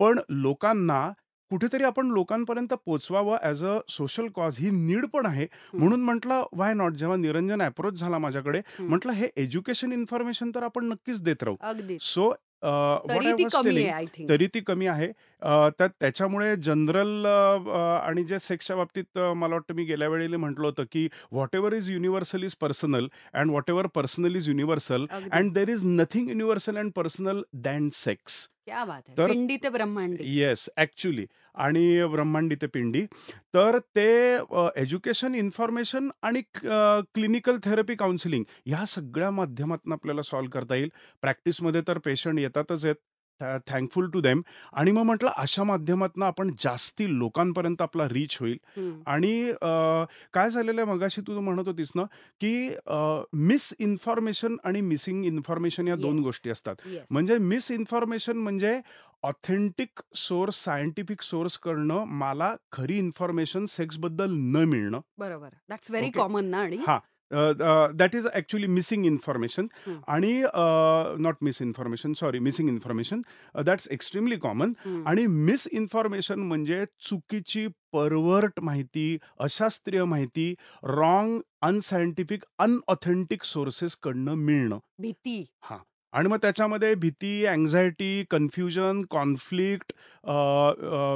पण 0.00 0.20
लोकांना 0.30 1.10
कुठेतरी 1.50 1.84
आपण 1.84 2.06
लोकांपर्यंत 2.10 2.72
पोहोचवावं 2.86 3.36
ॲज 3.42 3.64
अ 3.64 3.78
सोशल 3.88 4.26
कॉज 4.34 4.58
ही 4.60 4.70
नीड 4.70 5.06
पण 5.12 5.26
आहे. 5.26 5.46
म्हणून 5.74 6.02
म्हटलं 6.02 6.44
व्हाय 6.52 6.74
नॉट? 6.74 6.92
जेव्हा 6.92 7.16
निरंजन 7.16 7.62
अप्रोच 7.62 8.00
झाला 8.00 8.18
माझ्याकडे. 8.18 8.60
म्हटलं 8.78 9.12
हे 9.12 9.28
एज्युकेशन 9.36 9.92
इन्फॉर्मेशन 9.92 10.50
तर 10.54 10.62
आपण 10.62 10.84
नक्कीच 10.88 11.20
देत 11.22 11.42
राहू. 11.42 11.56
सो 12.00 12.32
व्हॉट 12.62 13.24
तरी 14.28 14.46
ती 14.54 14.60
कमी 14.60 14.86
आहे. 14.86 15.06
तरी 15.42 15.88
त्याच्यामुळे 16.00 16.54
जनरल 16.64 17.26
आणि 17.26 18.24
जे 18.24 18.38
सेक्सच्या 18.38 18.76
बाबतीत 18.76 19.18
मला 19.18 19.54
वाटतं 19.54 19.74
मी 19.74 19.84
गेल्या 19.84 20.08
वेळेला 20.08 20.36
म्हटलं 20.36 20.66
होतं, 20.66 20.84
की 20.92 21.06
whatever 21.32 21.72
is 21.72 21.90
universal 21.90 22.44
is 22.44 22.54
personal 22.60 23.08
and 23.34 23.50
whatever 23.50 23.86
personal 23.94 24.36
is 24.36 24.48
universal. 24.48 25.06
And 25.30 25.52
there 25.54 25.68
is 25.68 25.84
nothing 25.84 26.28
universal 26.28 26.78
and 26.78 26.92
personal 26.96 27.42
than 27.54 27.88
sex. 27.92 28.48
क्या 28.66 28.84
बात 28.84 29.08
है! 29.08 29.14
तर 29.16 29.26
पिंडी 29.28 29.56
ते 29.62 29.68
ब्रह्मांडी. 29.70 30.24
येस, 30.36 30.68
ॲक्चुअली 30.78 31.24
आणि 31.64 31.82
ब्रह्मांडी 32.12 32.54
ते 32.62 32.66
पिंडी. 32.74 33.04
तर 33.54 33.78
ते 33.96 34.06
एज्युकेशन, 34.82 35.34
इन्फॉर्मेशन 35.34 36.08
आणि 36.22 36.42
क्लिनिकल 36.54 37.58
थेरपी, 37.64 37.94
काउन्सिलिंग 37.96 38.44
ह्या 38.66 38.84
सगळ्या 38.94 39.30
माध्यमातून 39.30 39.92
आपल्याला 39.92 40.22
सॉल्व्ह 40.30 40.50
करता 40.52 40.74
येईल. 40.76 40.88
प्रॅक्टिसमध्ये 41.22 41.80
तर 41.88 41.98
पेशंट 42.04 42.38
येतातच 42.40 42.84
आहेत. 42.84 42.96
थँकफुल 43.40 44.10
टू 44.10 44.20
देम 44.20 44.42
आणि 44.72 44.90
मग 44.90 45.02
म्हटलं 45.02 45.30
अशा 45.36 45.64
माध्यमातून 45.64 46.22
आपण 46.22 46.50
जास्ती 46.58 47.18
लोकांपर्यंत 47.18 47.82
आपला 47.82 48.08
रीच 48.08 48.36
होईल. 48.40 48.56
आणि 49.06 49.50
अ, 49.50 50.04
काय 50.32 50.50
झालेलं 50.50 50.80
आहे 50.80 50.90
मगाशी 50.90 51.20
तू 51.20 51.40
म्हणत 51.40 51.68
होतीस 51.68 51.92
ना, 51.94 52.02
की 52.40 52.74
मिस 53.32 53.72
इन्फॉर्मेशन 53.78 54.56
आणि 54.64 54.80
मिसिंग 54.80 55.24
इन्फॉर्मेशन 55.24 55.88
या 55.88 55.96
2 55.96 56.14
येस. 56.14 56.24
गोष्टी 56.24 56.50
असतात. 56.50 56.76
येस. 56.86 57.06
म्हणजे 57.10 57.38
मिस 57.38 57.70
इन्फॉर्मेशन 57.70 58.36
म्हणजे 58.36 58.80
ऑथेंटिक 59.22 60.00
सोर्स, 60.14 60.64
सायंटिफिक 60.64 61.22
सोर्स 61.22 61.58
कडनं 61.58 62.04
मला 62.04 62.54
खरी 62.72 62.98
इन्फॉर्मेशन 62.98 63.64
सेक्सबद्दल 63.66 64.30
न 64.30 64.64
मिळणं. 64.64 65.00
बरोबर. 65.18 65.48
That's 65.68 65.90
very 65.90 66.06
okay. 66.06 66.18
कॉमन 66.18 66.44
ना 66.44 66.58
आणि? 66.58 66.76
हां. 66.86 66.98
That 67.94 68.14
is 68.14 68.26
actually 68.34 68.66
missing 68.66 69.06
information. 69.06 69.66
आणि 70.08 70.44
not 71.18 71.36
misinformation 71.62 72.12
sorry 72.12 72.38
missing 72.38 72.68
information 72.68 73.20
that's 73.66 73.88
extremely 73.88 74.36
common. 74.36 74.72
आणि 75.06 75.26
मिस 75.26 75.66
इन्फॉर्मेशन 75.66 76.40
म्हणजे 76.40 76.84
चुकीची 77.00 77.66
परवर्ट 77.92 78.60
माहिती, 78.60 79.18
अशास्त्रीय 79.40 80.04
माहिती, 80.04 80.54
रॉंग, 80.82 81.40
अनसायंटिफिक, 81.62 82.42
अनऑथेंटिक 82.58 83.42
सोर्सेसकडनं 83.42 84.34
मिळणं. 84.34 84.78
भीती. 84.98 85.46
हां. 85.60 85.78
आणि 86.14 86.28
मग 86.28 86.36
त्याच्यामध्ये 86.42 86.94
भीती, 86.94 87.44
अँक्झायटी, 87.46 88.24
कन्फ्युजन, 88.30 89.02
कॉन्फ्लिक्ट 89.10 89.92
अ, 90.24 90.32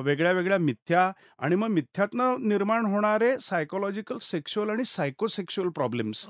वेगळ्या-वेगळ्या 0.05 0.59
मिथ्या 0.59 1.11
आणि 1.39 1.57
मग 1.57 1.69
मिथ्यातनं 1.71 2.49
निर्माण 2.49 2.87
होणारे 2.87 3.37
सायकॉलॉजिकल, 3.41 4.17
सेक्शुअल 4.23 4.71
आणि 4.71 4.85
सायको-सेक्शुअल 4.87 5.69
प्रॉब्लेम्स 5.77 6.29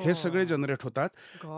हे 0.00 0.14
सगळे! 0.14 0.44
जनरेट 0.46 0.82
होतात. 0.84 1.08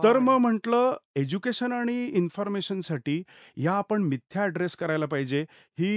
तर. 0.02 0.18
मग 0.18 0.36
म्हटलं 0.38 0.94
एज्युकेशन 1.16 1.72
आणि 1.72 2.04
इन्फॉर्मेशनसाठी 2.16 3.22
या 3.56 3.72
आपण 3.74 4.02
मिथ्या 4.02 4.42
ॲड्रेस 4.42 4.76
करायला 4.76 5.06
पाहिजे. 5.06 5.44
ही 5.78 5.90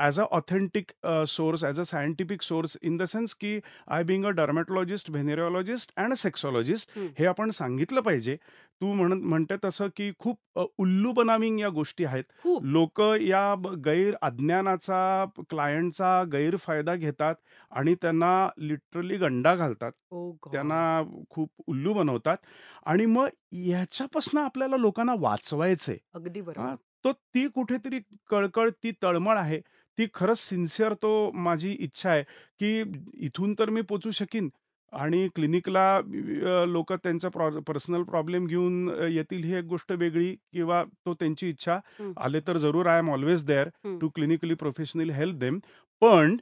as 0.00 0.20
a 0.20 0.24
authentic 0.30 0.92
source, 1.28 1.64
as 1.64 1.80
a 1.80 1.82
scientific 1.84 2.42
source 2.42 2.76
in 2.82 2.96
the 2.96 3.04
sense 3.06 3.34
की 3.34 3.58
I 3.88 4.02
being 4.04 4.24
a 4.26 4.30
dermatologist, 4.32 5.10
venereologist 5.10 5.92
and 5.96 6.14
sexologist. 6.16 6.90
हे 7.18 7.26
आपण 7.26 7.50
सांगितलं 7.52 8.00
पाहिजे. 8.00 8.36
तू 8.80 8.92
म्हण 8.92 9.12
म्हणते 9.22 9.56
तसं 9.64 9.88
की 9.96 10.10
खूप 10.18 10.38
अ, 10.56 10.62
उल्लूबनामिंग 10.78 11.60
या 11.60 11.68
गोष्टी 11.70 12.04
आहेत. 12.04 12.24
खूप. 12.36 12.66
लोकं 12.66 13.16
या 13.20 13.54
ब 13.56 13.74
गैर 13.84 14.14
अज्ञानाचा, 14.22 15.24
क्लायंटचा 15.50 16.22
गैरफायदा 16.32 16.94
घेतात 16.96 17.34
आणि 17.72 17.94
त्यांना 18.02 18.32
लिटरली 18.60 19.16
गंडा 19.18 19.54
घालतात. 19.56 19.92
Oh 20.12 20.32
God! 20.44 20.52
त्यांना 20.52 21.02
खूप 21.30 21.50
उल्लू 21.66 21.92
बनवतात 21.94 22.36
आणि 22.86 23.06
मग 23.08 23.28
ह्याच्यापासून 23.54 24.40
आपल्याला 24.40 24.76
लोकांना 24.76 25.14
वाचवायचंय. 25.20 25.96
अगदी 26.12 26.42
हां, 26.56 26.74
बरोबर. 26.74 26.78
तर 27.04 27.12
ती 27.34 27.46
कुठेतरी 27.50 28.00
कळकळ, 28.30 28.70
ती 28.82 28.92
तळमळ 29.02 29.38
आहे. 29.38 29.60
ती 29.98 30.06
खरंच 30.14 30.38
सिन्सिअर 30.40 30.94
तो 30.94 31.10
माझी 31.36 31.72
इच्छा 31.74 32.10
आहे, 32.10 32.22
की 32.60 32.82
इथून 33.26 33.54
तर 33.58 33.70
मी 33.70 33.82
पोहचू 33.84 34.10
शकीन 34.12 34.48
आणि 35.00 35.28
क्लिनिकला 35.34 36.00
लोकं 36.68 36.96
त्यांचा 36.96 37.28
प्रॉ 37.28 37.48
पर्सनल 37.66 38.02
प्रॉब्लेम 38.02 38.46
घेऊन 38.46 38.88
येतील 39.10 39.44
ही 39.44 39.54
एक 39.54 39.64
गोष्ट 39.64 39.92
वेगळी 39.92 40.34
किंवा 40.52 40.82
तो 41.06 41.14
त्यांची 41.14 41.48
इच्छा. 41.48 41.78
आले 42.16 42.40
तर 42.40 42.56
जरूर 42.56 42.86
I 42.86 42.98
am 42.98 43.10
always 43.10 43.44
there. 43.44 43.68
To 44.00 44.08
clinically 44.08 44.54
professionally 44.54 45.12
help 45.12 45.36
them. 45.36 45.58
पण 46.02 46.36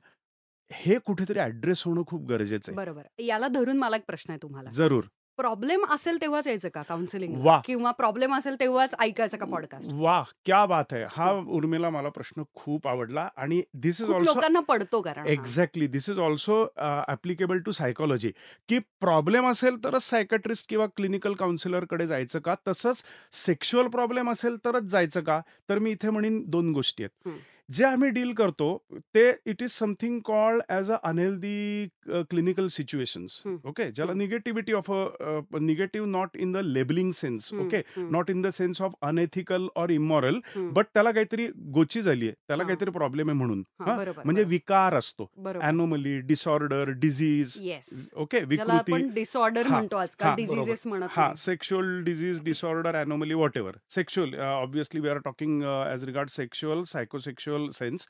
हे 0.70 0.98
कुठेतरी 0.98 1.38
ॲड्रेस 1.38 1.82
होणं 1.86 2.02
खूप 2.06 2.26
गरजेचं 2.28 2.72
आहे. 2.72 2.76
बरोबर. 2.76 3.02
याला 3.18 3.48
धरून 3.48 3.78
मला 3.78 3.96
एक 3.96 4.04
प्रश्न 4.06 4.30
आहे 4.30 4.38
तुम्हाला. 4.42 4.70
जरूर. 4.70 5.04
प्रॉब्लेम 5.42 5.84
असेल 5.90 6.20
तेव्हाच 6.20 6.46
यायचं 6.46 6.68
का 6.68 6.82
काउन्सिलिंगला? 6.82 7.42
वाह! 7.44 7.60
किंवा 7.64 7.90
प्रॉब्लेम 7.90 8.34
असेल 8.34 8.56
तेव्हाच 8.60 8.94
ऐकायचं 8.98 9.36
का 9.36 9.46
पॉडकास्ट? 9.46 9.90
वाह! 9.92 10.22
क्या 10.44 10.64
बात 10.66 10.92
है! 10.92 11.04
हा. 11.10 11.30
उर्मिला 11.48 11.90
मला 11.90 12.08
प्रश्न 12.08 12.42
खूप 12.54 12.86
आवडला 12.88 13.28
आणि 13.36 13.60
धिस 13.82 14.00
इज 14.00 14.10
ऑल्सो 14.10 14.34
लोकांना 14.34 14.60
पडतो 14.60 15.00
कारण. 15.00 15.26
Exactly 15.26 15.86
this 15.86 16.08
is 16.10 16.18
also 16.18 16.62
uh, 16.76 16.88
applicable 17.08 17.58
to 17.58 17.72
psychology 17.72 18.30
की 18.68 18.78
प्रॉब्लेम 19.00 19.46
असेल 19.46 19.76
तरच 19.84 20.02
सायकायट्रिस्ट 20.02 20.68
किंवा 20.68 20.86
क्लिनिकल 20.96 21.34
काउन्सिलरकडे 21.34 22.06
जायचं 22.06 22.38
का? 22.38 22.54
तसंच 22.68 23.02
सेक्शुअल 23.36 23.88
प्रॉब्लेम 23.88 24.30
असेल 24.30 24.56
तरच 24.64 24.90
जायचं 24.90 25.20
का? 25.20 25.40
तर 25.68 25.78
मी 25.78 25.90
इथे 25.90 26.10
म्हणीन 26.10 26.42
2 26.50 26.72
गोष्टी 26.72 27.04
आहेत. 27.04 27.32
जे 27.74 27.84
आम्ही 27.84 28.08
डील 28.10 28.32
करतो 28.34 28.66
ते 29.14 29.28
it 29.46 29.62
is 29.62 29.70
something 29.70 30.20
called 30.24 30.62
as 30.70 30.90
a 30.90 30.96
unhealthy 31.04 31.88
clinical 32.30 32.66
situations. 32.68 33.42
Okay. 33.46 33.90
ज्याला. 33.90 34.12
Negativity 34.12 34.72
of 34.72 34.90
uh, 34.90 35.58
negative 35.60 36.08
not 36.08 36.36
in 36.36 36.52
the 36.52 36.56
labelling 36.64 37.12
sense. 37.12 37.52
Okay. 37.54 37.82
Not 38.10 38.30
in 38.30 38.42
the 38.42 38.50
sense 38.50 38.82
of 38.82 38.92
unethical 39.02 39.66
or 39.76 39.90
immoral. 39.90 40.40
But 40.56 40.86
त्याला 40.94 41.10
काहीतरी 41.12 41.46
गोची 41.74 42.02
झाली 42.02 42.26
आहे. 42.26 42.34
त्याला. 42.48 42.62
काहीतरी 42.64 42.90
प्रॉब्लेम 42.90 43.28
आहे 43.30 43.38
म्हणून. 43.38 43.62
म्हणजे. 43.80 44.44
विकार 44.44 44.94
असतो. 44.94 45.30
Anomaly, 45.62 46.18
disorder, 46.20 46.92
yes. 47.02 48.10
ओके. 48.16 48.44
विकृती. 48.44 49.02
डिसऑर्डर 49.14 49.66
म्हणतो 49.68 49.96
आजकाल 49.96 50.28
हां, 50.28 50.66
म्हणत 50.86 51.08
हां. 51.10 51.34
Sexual 51.38 52.02
disease, 52.04 52.42
disorder, 52.44 52.94
anomaly 52.94 53.34
whatever. 53.34 53.76
Sexual 53.90 54.34
uh, 54.34 54.44
obviously 54.44 55.00
we 55.00 55.08
are 55.08 55.18
talking 55.24 55.62
uh, 55.62 55.82
as 55.92 56.04
regards 56.04 56.36
sexual, 56.36 56.82
psychosexual 56.92 57.61
sense. 57.70 58.06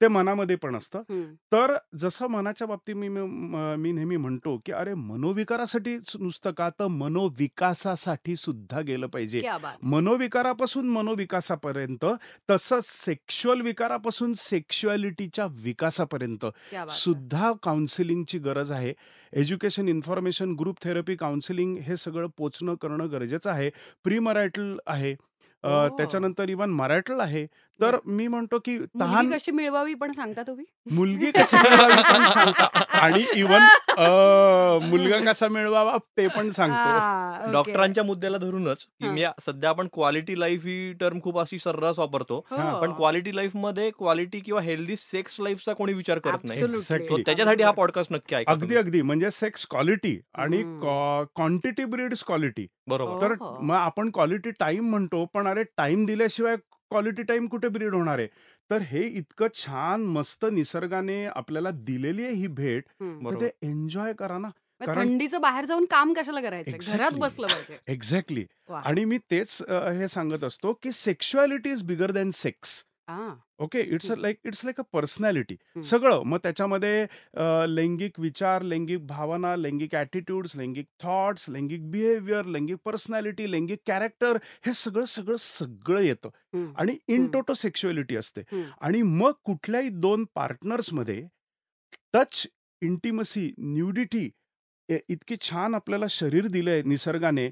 ते 0.00 0.08
मनामध्ये 0.08 0.56
पण 0.56 0.76
असतं. 0.76 1.02
तर 1.52 1.74
जसं 1.98 2.26
मनाच्या 2.26 2.66
बाबतीत 2.68 2.94
मी 2.94 3.08
मी 3.08 3.92
नेहमी 3.92 4.16
म्हणतो, 4.16 4.56
की 4.66 4.72
अरे 4.72 4.94
मनोविकारासाठीच 4.94 6.12
नुसतं 6.20 6.50
का? 6.50 6.68
तर 6.70 6.86
मनोविकासासाठी 6.86 8.36
सुद्धा 8.36 8.80
गेलं 8.80 9.06
पाहिजे. 9.06 9.40
मनोविकारापासून 9.82 10.88
मनोविकासापर्यंत 10.88 12.04
तसंच 12.50 12.84
सेक्शुअल 12.86 13.60
विकारापासून 13.60 14.34
सेक्शुअलिटीच्या 14.36 15.46
विकासापर्यंत! 15.62 16.46
सुद्धा 16.90 17.52
काउन्सिलिंगची 17.62 18.38
गरज 18.38 18.72
आहे. 18.72 18.92
Education, 19.32 19.88
information, 19.88 20.54
group 20.54 20.82
therapy, 20.84 21.16
counselling 21.16 21.76
हे 21.78 21.96
सगळं 21.96 22.28
पोचणं 22.36 22.74
करणं 22.74 23.10
गरजेचं 23.12 23.50
आहे. 23.50 23.70
प्री 24.04 24.18
मरायटल 24.18 24.76
आहे. 24.86 25.14
अ, 25.64 25.68
ओह! 25.68 25.86
त्याच्यानंतर 25.88 26.48
इव्हन 26.48 26.70
मराठळ 26.70 27.20
आहे. 27.20 27.46
तर 27.80 27.90
बरं. 27.90 27.98
मी 28.06 28.26
म्हणतो 28.28 28.58
की 28.58 28.72
मुलगी 28.78 29.00
तहान 29.00 29.30
कशी 29.32 29.50
मिळवावी 29.52 29.94
पण 29.94 30.12
सांगता 30.12 30.42
तुम्ही? 30.42 30.64
मुलगी 30.90 31.30
कशी 31.30 31.56
मिळवावी 31.56 32.02
पण 32.02 32.24
सांगता 32.28 32.66
आणि 33.00 33.24
इव्हन 33.34 33.66
अ, 33.98 34.78
मुलगा 34.82 35.18
कसा 35.32 35.48
मिळवावा 35.48 35.96
ते 36.16 36.26
पण 36.28 36.50
सांगतो. 36.50 36.76
हां, 36.76 37.42
ओके. 37.42 37.52
डॉक्टरांच्या 37.52 38.04
मुद्द्याला 38.04 38.38
धरूनच, 38.38 38.76
की 39.00 39.06
हां. 39.06 39.14
मी 39.14 39.24
सध्या 39.46 39.70
आपण 39.70 39.88
क्वालिटी 39.92 40.40
लाईफ 40.40 40.64
ही 40.64 40.92
टर्म 40.92 41.20
खूप 41.20 41.38
अशी 41.38 41.58
सर्रास 41.58 41.98
वापरतो. 41.98 42.38
हां. 42.50 42.80
पण 42.80 42.88
हो. 42.88 42.94
क्वालिटी 42.94 43.36
लाईफमध्ये 43.36 43.90
क्वालिटी 43.90 44.40
किंवा 44.40 44.60
हेल्दी 44.60 44.96
सेक्स 44.96 45.40
लाईफचा 45.40 45.72
कोणी 45.72 45.92
विचार 45.92 46.18
करत 46.18 46.44
नाही. 46.44 46.60
त्याच्यासाठी 47.24 47.62
हा 47.62 47.70
पॉडकास्ट 47.70 48.12
नक्की 48.12 48.34
ऐका 48.36 48.52
अगदी, 48.52 48.62
तुम्ही. 48.62 48.76
अगदी. 48.76 49.02
म्हणजे 49.02 49.30
सेक्स 49.30 49.66
क्वालिटी 49.70 50.18
आणि. 50.34 50.62
Quantity 51.36 51.84
breeds 51.84 52.24
quality. 52.24 52.66
बरोबर. 52.88 53.20
तर. 53.22 53.34
मग 53.62 53.74
आपण 53.74 54.10
क्वालिटी 54.10 54.50
टाईम 54.50 54.90
म्हणतो, 54.90 55.24
पण 55.24 55.46
अरे 55.50 55.62
टाईम 55.62 56.06
दिल्याशिवाय 56.06 56.56
क्वालिटी 56.72 57.22
टाईम 57.22 57.46
कुठे 57.46 57.68
ब्रीड 57.68 57.94
होणार 57.94 58.18
आहे? 58.18 58.28
तर 58.70 58.78
हे 58.78 59.06
इतकं 59.06 59.46
छान 59.54 60.00
मस्त 60.00 60.46
निसर्गाने 60.52 61.26
आपल्याला 61.26 61.70
दिलेली 61.74 62.24
आहे 62.24 62.34
ही 62.34 62.46
भेट, 62.46 62.84
हं. 62.88 63.30
तर. 63.30 63.40
ते 63.40 63.66
एन्जॉय 63.68 64.12
करा 64.12 64.38
ना. 64.38 64.48
थंडीचं 64.86 65.40
बाहेर 65.40 65.64
जाऊन 65.64 65.84
काम 65.84 66.12
कशाला 66.12 66.40
करायचंय? 66.40 66.72
घरात 66.72 66.92
एक्झॅक्टली. 66.92 67.20
बसलं 67.20 67.46
पाहिजे. 67.46 67.92
एक्झॅक्टली. 67.92 68.46
आणि 68.68 69.04
मी 69.04 69.18
तेच 69.18 69.62
हे 69.70 70.08
सांगत 70.08 70.44
असतो, 70.44 70.72
की 70.72 70.92
sexuality 70.92 71.70
is 71.70 71.82
bigger 71.82 72.10
than 72.10 72.30
sex. 72.30 72.84
हां. 73.08 73.34
Okay. 73.64 73.80
It's 73.94 74.10
uh. 74.12 74.14
Like 74.16 74.38
it's 74.46 74.64
like 74.64 74.80
a 74.80 74.82
personality. 74.92 75.56
सगळं. 75.90 76.22
मग 76.26 76.38
त्याच्यामध्ये 76.42 77.00
अ, 77.02 77.44
लैंगिक 77.68 78.18
विचार, 78.20 78.62
लैंगिक 78.62 79.06
भावना, 79.06 79.54
लैंगिक 79.56 79.94
ॲटिट्यूड्स, 79.94 80.56
लैंगिक 80.56 80.86
थॉट्स, 81.02 81.48
लैंगिक 81.50 81.90
बिहेवियर, 81.90 82.44
लैंगिक 82.46 82.76
पर्सनॅलिटी, 82.84 83.50
लैंगिक 83.52 83.80
कॅरेक्टर 83.86 84.36
हे 84.66 84.72
सगळं, 84.74 85.04
सगळं, 85.06 85.36
सगळं 85.40 86.00
येतं. 86.02 86.30
आणि 86.76 86.96
इन. 87.08 87.26
टोटो 87.32 87.54
सेक्शुअलिटी 87.54 88.16
असते. 88.16 88.42
आणि 88.80 89.02
मग 89.04 89.32
कुठल्याही 89.44 89.88
2 90.00 90.24
पार्टनर्समध्ये 90.34 91.22
टच, 92.14 92.46
इंटिमसी, 92.82 93.50
न्यूडिटी 93.58 94.28
इतकी 95.08 95.36
छान 95.40 95.74
आपल्याला 95.74 96.06
शरीर 96.10 96.46
दिलंय 96.48 96.82
निसर्गाने, 96.86 97.48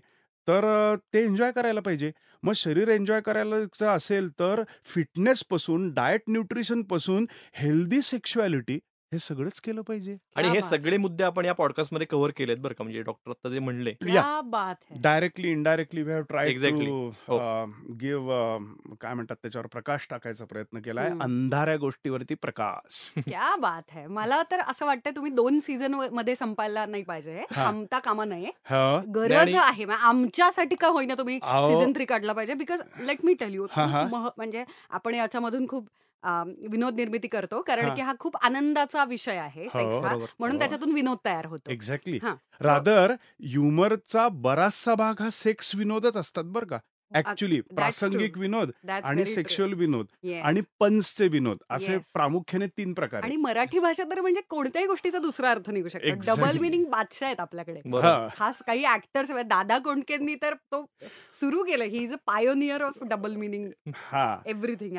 तर 0.49 0.65
अ, 0.65 0.97
ते 1.13 1.25
एन्जॉय 1.25 1.53
करायला 1.53 1.81
पाहिजे. 1.81 2.11
मग 2.43 2.53
शरीर 2.55 2.89
एन्जॉय 2.89 3.21
करायचं 3.21 3.87
असेल 3.89 4.29
तर 4.41 4.63
फिटनेसपासून, 4.87 5.91
डाएट 5.95 6.23
न्यूट्रिशनपासून 6.29 7.27
हेल्दी 7.55 8.01
सेक्शुअॅलिटी 8.05 8.79
हे 9.17 9.21
सगळंच 9.21 9.61
केलं 9.61 9.83
पाहिजे. 9.83 10.17
आणि 10.37 10.43
क्या 10.43 10.53
हे 10.53 10.61
बात 10.61 10.69
सगळे 10.71 10.91
है! 10.93 10.97
मुद्दे 10.97 11.25
आपण 11.25 11.45
या 11.45 11.53
पॉडकास्टमध्ये 11.55 12.07
कव्हर 12.07 12.31
केलेत 12.37 12.57
बरं 12.59 12.75
का. 12.75 12.85
म्हणजे 12.85 13.03
डॉक्टर 13.03 13.31
आता 13.31 13.49
जे 13.49 13.59
म्हणले. 13.59 13.91
या. 13.91 14.07
क्या 14.13 14.41
बात 14.47 14.75
है! 14.91 14.99
Directly, 15.01 15.51
indirectly 15.51 16.03
we 16.03 16.13
have 16.13 16.23
tried 16.23 16.49
exactly. 16.49 16.87
To 16.87 17.11
हो. 17.29 17.39
अ, 17.39 17.65
गिव्ह 18.01 18.33
अ, 18.35 18.95
काय 19.01 19.15
म्हणतात 19.15 19.37
त्याच्यावर 19.37 19.67
प्रकाश 19.67 20.07
टाकायचा 20.11 20.45
प्रयत्न 20.45 20.81
केलाय. 20.81 21.09
हं. 21.11 21.21
अंधाऱ्या 21.21 21.77
गोष्टीवरती 21.77 22.35
प्रकाश. 22.37 23.01
क्या 23.35 23.55
बात 23.57 23.91
है! 23.91 24.07
मला 24.09 24.43
तर 24.51 24.61
असं 24.61 24.87
वाटतंय 24.87 25.13
तुम्ही 25.17 25.31
2 25.33 25.59
सीझनमध्ये 25.61 26.35
संपायला 26.35 26.85
नाही 26.87 27.03
पाहिजे 27.03 27.33
हे. 27.33 27.45
हां. 27.51 27.65
थांबता 27.65 27.99
कामा 27.99 28.25
नये. 28.25 28.51
हां. 28.65 28.93
नाही 28.97 29.13
गरज 29.15 29.37
आणि 29.39 29.57
आहे. 29.61 29.85
मग 29.85 29.95
आमच्यासाठी 30.03 30.77
का 30.77 30.89
होईना 30.89 31.15
तुम्ही 31.15 31.39
अहो 31.43 31.69
सीझन 31.71 31.93
3 31.93 32.05
काढला 32.05 32.33
पाहिजे. 32.33 32.55
Because 32.55 32.83
let 33.01 33.25
me 33.25 33.35
tell 33.35 33.55
you 33.55 33.67
हां, 33.71 33.89
हां. 33.89 34.07
म्हणजे 34.37 34.65
आपण 34.91 35.15
याच्यामधून 35.15 35.67
खूप 35.69 35.89
अ, 36.27 36.43
विनोद 36.71 36.95
निर्मिती 36.97 37.29
करतो. 37.29 37.61
कारण 37.63 37.85
हां. 37.85 37.91
की 37.91 38.01
हा 38.03 38.13
खूप 38.21 38.37
आनंदाचा 38.43 39.05
विषय 39.07 39.37
आहे 39.39 39.69
सेक्स 39.71 39.95
हो. 39.95 40.01
हा. 40.01 40.09
बरोबर. 40.09 40.31
म्हणून 40.41 40.59
हो. 40.59 40.59
त्याच्यातून 40.59 40.93
विनोद 40.93 41.19
तयार 41.25 41.47
होतो. 41.47 41.71
एक्झॅक्टली. 41.71 42.21
हां. 42.23 42.37
सो 42.61 42.67
रादर 42.67 43.13
ह्युमरचा 43.45 44.29
बराचसा 44.43 44.95
भाग 44.95 45.21
हा 45.21 45.31
सेक्स 45.35 45.75
विनोदच 45.75 46.17
असतात 46.17 46.45
बरं 46.49 46.67
का. 46.67 46.79
ट्रू. 47.13 47.47
प्रासंगिक 47.75 48.37
विनोद 48.39 48.71
आणि. 48.91 49.25
सेक्शुअल 49.27 49.73
विनोद 49.75 50.07
आणि. 50.43 50.61
पंचचे 50.81 51.29
विनोद 51.29 51.59
असे. 51.71 51.97
प्रामुख्याने 52.15 52.67
3 52.77 52.93
प्रकार 52.95 53.23
आणि. 53.25 53.37
मराठी 53.37 53.79
भाषा 53.79 54.05
तर 54.11 54.21
म्हणजे 54.21 54.41
कोणत्याही 54.51 54.87
गोष्टीचा 54.89 55.19
दुसरा 55.19 55.51
अर्थ 55.51 55.71
निघू 55.71 55.89
शकतो. 55.89 56.15
डबल. 56.27 56.59
मीनिंग 56.61 56.85
बादशाह 56.91 57.29
आहेत 57.29 57.41
आपल्याकडे. 57.41 57.81
हां. 57.97 58.29
खास 58.37 58.63
काही 58.67 58.85
ॲक्टर्स 58.87 59.31
दादा 59.47 59.79
कोंडकेंनी 59.85 60.35
तर 60.43 60.55
तो 60.73 60.85
सुरू 61.33 61.63
केलं. 61.65 61.85
He 61.85 62.03
is 62.05 62.13
a 62.13 62.17
pioneer 62.27 62.83
of 62.83 63.03
double 63.11 63.35
meaning 63.37 63.71
हां. 63.95 64.37
एव्हरीथिंग. 64.51 64.97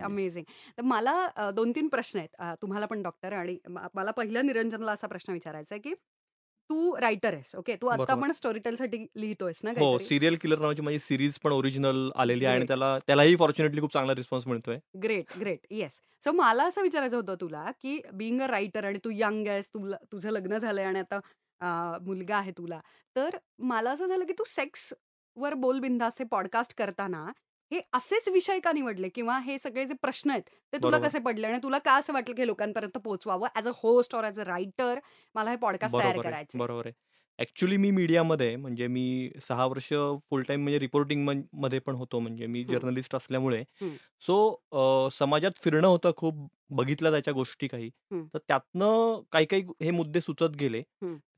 अमेझिंग. 0.00 0.44
तर 0.78 0.82
मला 0.84 1.14
अ, 1.36 1.50
2-3 1.50 1.88
प्रश्न 1.88 2.18
आहेत. 2.18 2.54
तुम्हाला 2.62 2.86
पण 2.86 3.02
डॉक्टर 3.02 3.32
आणि 3.32 3.56
मला 3.94 4.10
पहिला 4.10 4.42
निरंजनला 4.42 4.92
असा 4.92 5.06
प्रश्न 5.06 5.32
विचारायचा 5.32 5.74
आहे, 5.74 5.80
की 5.80 5.94
तू 6.70 6.94
रायटर 6.96 7.34
आहेस. 7.34 7.54
ओके. 7.56 7.76
तू 7.76 7.86
आता 7.88 8.04
बरोबर. 8.04 8.20
पण 8.22 8.32
स्टोरी 8.32 8.58
टेलसाठी 8.60 8.98
लिहितोयस 9.16 9.60
ना 9.64 9.70
हो. 9.70 9.74
काहीतरी? 9.74 10.04
सीरियल 10.04 10.36
किलर 10.36 10.58
नावाची 10.58 10.82
माझी 10.82 10.98
सीरीज 10.98 11.38
पण 11.38 11.52
ओरिजिनल 11.52 12.10
आलेली 12.16 12.44
आहे 12.44 12.54
आणि 12.54 12.60
ग्रेट. 12.60 12.68
त्याला 12.68 12.98
त्यालाही 12.98 13.36
फॉर्च्युनेटली 13.36 13.80
खूप 13.80 13.92
चांगला 13.92 14.14
रिस्पॉन्स 14.14 14.46
मिळतोय. 14.46 14.78
Great, 15.02 15.32
great. 15.40 15.66
येस. 15.70 16.00
सो 16.24 16.32
मला 16.32 16.64
असं 16.64 16.82
विचारायचं 16.82 17.16
होतं 17.16 17.34
तुला, 17.40 17.70
की 17.82 18.00
बिंग 18.12 18.40
अ 18.40 18.46
रायटर 18.46 18.84
आणि 18.84 18.98
तू 19.04 19.10
यंग 19.12 19.48
आहेस, 19.48 19.68
तुला 19.68 19.96
तुझं 20.12 20.30
लग्न 20.30 20.58
झालंय 20.58 20.84
आणि 20.84 20.98
आता 20.98 21.20
अ, 21.60 21.98
मुलगा 22.02 22.36
आहे 22.36 22.50
तुला. 22.50 22.80
तर 23.16 23.36
मला 23.58 23.90
असं 23.90 24.06
झालं, 24.06 24.24
की 24.24 24.32
तू 24.32 24.44
सेक्सवर 24.46 25.54
बोल 25.54 25.78
बिंदास 25.80 26.12
हे 26.20 26.24
पॉडकास्ट 26.24 26.74
करताना 26.76 27.24
हे 27.72 27.80
असेच 27.94 28.28
विषय 28.28 28.58
का 28.60 28.72
निवडले? 28.72 29.08
किंवा 29.08 29.38
हे 29.40 29.56
सगळे 29.58 29.84
जे 29.86 29.94
प्रश्न 30.02 30.30
आहेत 30.30 30.42
ते 30.72 30.78
तुला 30.78 30.98
बरोबर. 30.98 31.00
कसे 31.00 31.18
पडले? 31.20 31.46
आणि 31.46 31.58
तुला 31.62 31.78
का 31.80 31.94
असं 31.96 32.12
वाटलं, 32.12 32.34
की 32.36 32.46
लोकांपर्यंत 32.46 32.98
पोहोचवावं? 32.98 33.48
As 33.54 33.68
a 33.68 33.72
host 33.76 34.14
or 34.14 34.24
as 34.24 34.40
a 34.40 34.44
writer 34.46 34.98
मला 35.34 35.50
हे 35.50 35.56
पॉडकास्ट 35.58 35.98
तयार 35.98 36.16
बरोबर 36.16 36.26
आहे. 36.26 36.30
करायचे 36.30 36.56
बरोबर 36.56 36.86
आहे. 36.86 37.76
मी 37.76 37.90
मीडियामध्ये 37.90 38.54
म्हणजे 38.56 38.86
मी 38.88 39.30
6 39.42 39.64
वर्ष 39.66 39.88
फुल 40.30 40.42
टाईम 40.42 40.62
म्हणजे 40.62 40.78
रिपोर्टिंग 40.78 41.24
मनमध्ये 41.24 41.78
पण 41.80 41.94
होतो. 41.94 42.18
म्हणजे 42.20 42.46
मी. 42.46 42.62
जर्नलिस्ट 42.66 43.14
असल्यामुळे. 43.14 43.62
सो 44.22 45.08
समाजात 45.12 45.58
फिरणं 45.58 45.86
होतं 45.88 46.12
खूप. 46.16 46.48
बघितल्या 46.70 47.10
जायच्या 47.10 47.32
गोष्टी 47.34 47.66
काही. 47.68 47.90
तर 48.34 48.38
त्यातनं 48.48 49.20
काही-काही 49.32 49.62
हे 49.82 49.90
मुद्दे 49.92 50.20
सुचत 50.20 50.56
गेले. 50.58 50.82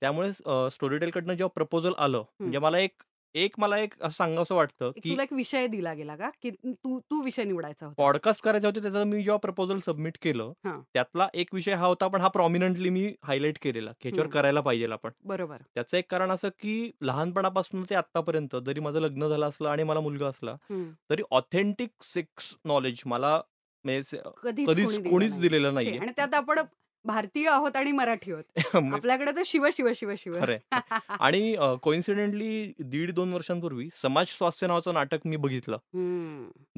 त्यामुळे 0.03 0.29
अ, 0.47 0.69
स्टोरीटेलकडनं 0.73 1.35
जेव्हा 1.35 1.53
प्रपोजल 1.55 1.93
आलं. 1.99 2.19
म्हणजे 2.41 2.59
मला 2.59 2.79
एक 2.81 3.03
एक 3.35 3.55
मला 3.59 3.79
एक 3.79 3.95
असं 4.03 4.17
सांगावसं 4.17 4.55
वाटतं, 4.55 4.93
एक 4.97 5.03
की 5.03 5.11
तुला 5.11 5.23
एक 5.23 5.33
विषय 5.33 5.67
दिला 5.67 5.95
गेला 5.95 6.17
का? 6.17 6.31
की 6.43 6.51
तू 6.67 6.99
तू 7.01 7.23
विषय 7.23 7.45
निवडायचा 7.45 7.87
होता? 7.87 8.03
पॉडकास्ट 8.03 8.43
करायचे 8.43 8.67
होते 8.67 8.83
त्याचं 8.83 9.05
मी 9.05 9.23
जेव्हा 9.23 9.39
प्रपोजल 9.39 9.79
सबमिट 9.79 10.19
केलं, 10.23 10.53
हां. 10.65 10.81
त्यातला 10.95 11.29
एक 11.35 11.55
विषय 11.55 11.73
हा 11.73 11.87
होता 11.87 12.09
पण 12.09 12.21
हा 12.21 12.29
प्रॉमिनंटली 12.29 12.91
मी 12.91 13.15
हायलाइट 13.25 13.59
केलेला, 13.63 13.91
की 13.91 14.09
ह्याच्यावर 14.09 14.27
हं. 14.27 14.33
करायला 14.33 14.61
पाहिजेल 14.61 14.93
आपण. 14.93 15.11
बरोबर. 15.25 15.57
त्याचं 15.75 15.97
एक 15.97 16.11
कारण 16.11 16.31
असं, 16.31 16.49
की 16.49 16.91
लहानपणापासून 17.01 17.85
ते 17.91 17.95
आत्तापर्यंत 17.95 18.57
जरी 18.67 18.81
माझं 18.81 19.01
लग्न 19.01 19.29
झालं 19.29 19.49
असलं 19.49 19.69
आणि 19.69 19.83
मला 19.83 20.01
मुलगा 20.01 20.27
असला, 20.29 20.53
हं. 20.53 20.91
तरी 21.11 21.23
ऑथेंटिक 21.31 21.91
सेक्स 22.03 22.57
नॉलेज 22.65 23.03
मला 23.07 23.41
म्हणजे 23.85 24.19
कधीच 24.43 24.69
कधीच 24.69 24.87
कोणी 24.87 24.97
दिलं 24.97 25.11
कोणीच 25.11 25.31
नाही. 25.31 25.43
दिलेलं 25.43 25.69
छे 25.69 25.75
नाहीये. 25.75 25.99
आणि 25.99 26.13
त्यात 26.17 26.35
आपण 26.35 26.59
भारतीय 27.09 27.49
आहोत 27.49 27.77
आणि 27.77 27.93
मराठी 27.93 28.33
आहोत. 28.33 28.45
मग 28.77 28.95
आपल्याकडे 28.95 29.33
तर 29.37 29.43
शिव, 29.45 29.67
शिव, 29.73 29.89
शिव, 29.97 30.15
शिव. 30.19 30.35
आणि 31.21 31.57
कोइन्सिडेंटली 31.83 32.73
1.5-2 32.79 33.33
वर्षांपूर्वी 33.33 33.89
समाज 34.03 34.27
स्वास्थ्य 34.27 34.67
नावाचं 34.67 34.95
नाटक 34.95 35.19
मी 35.25 35.37
बघितलं. 35.37 35.77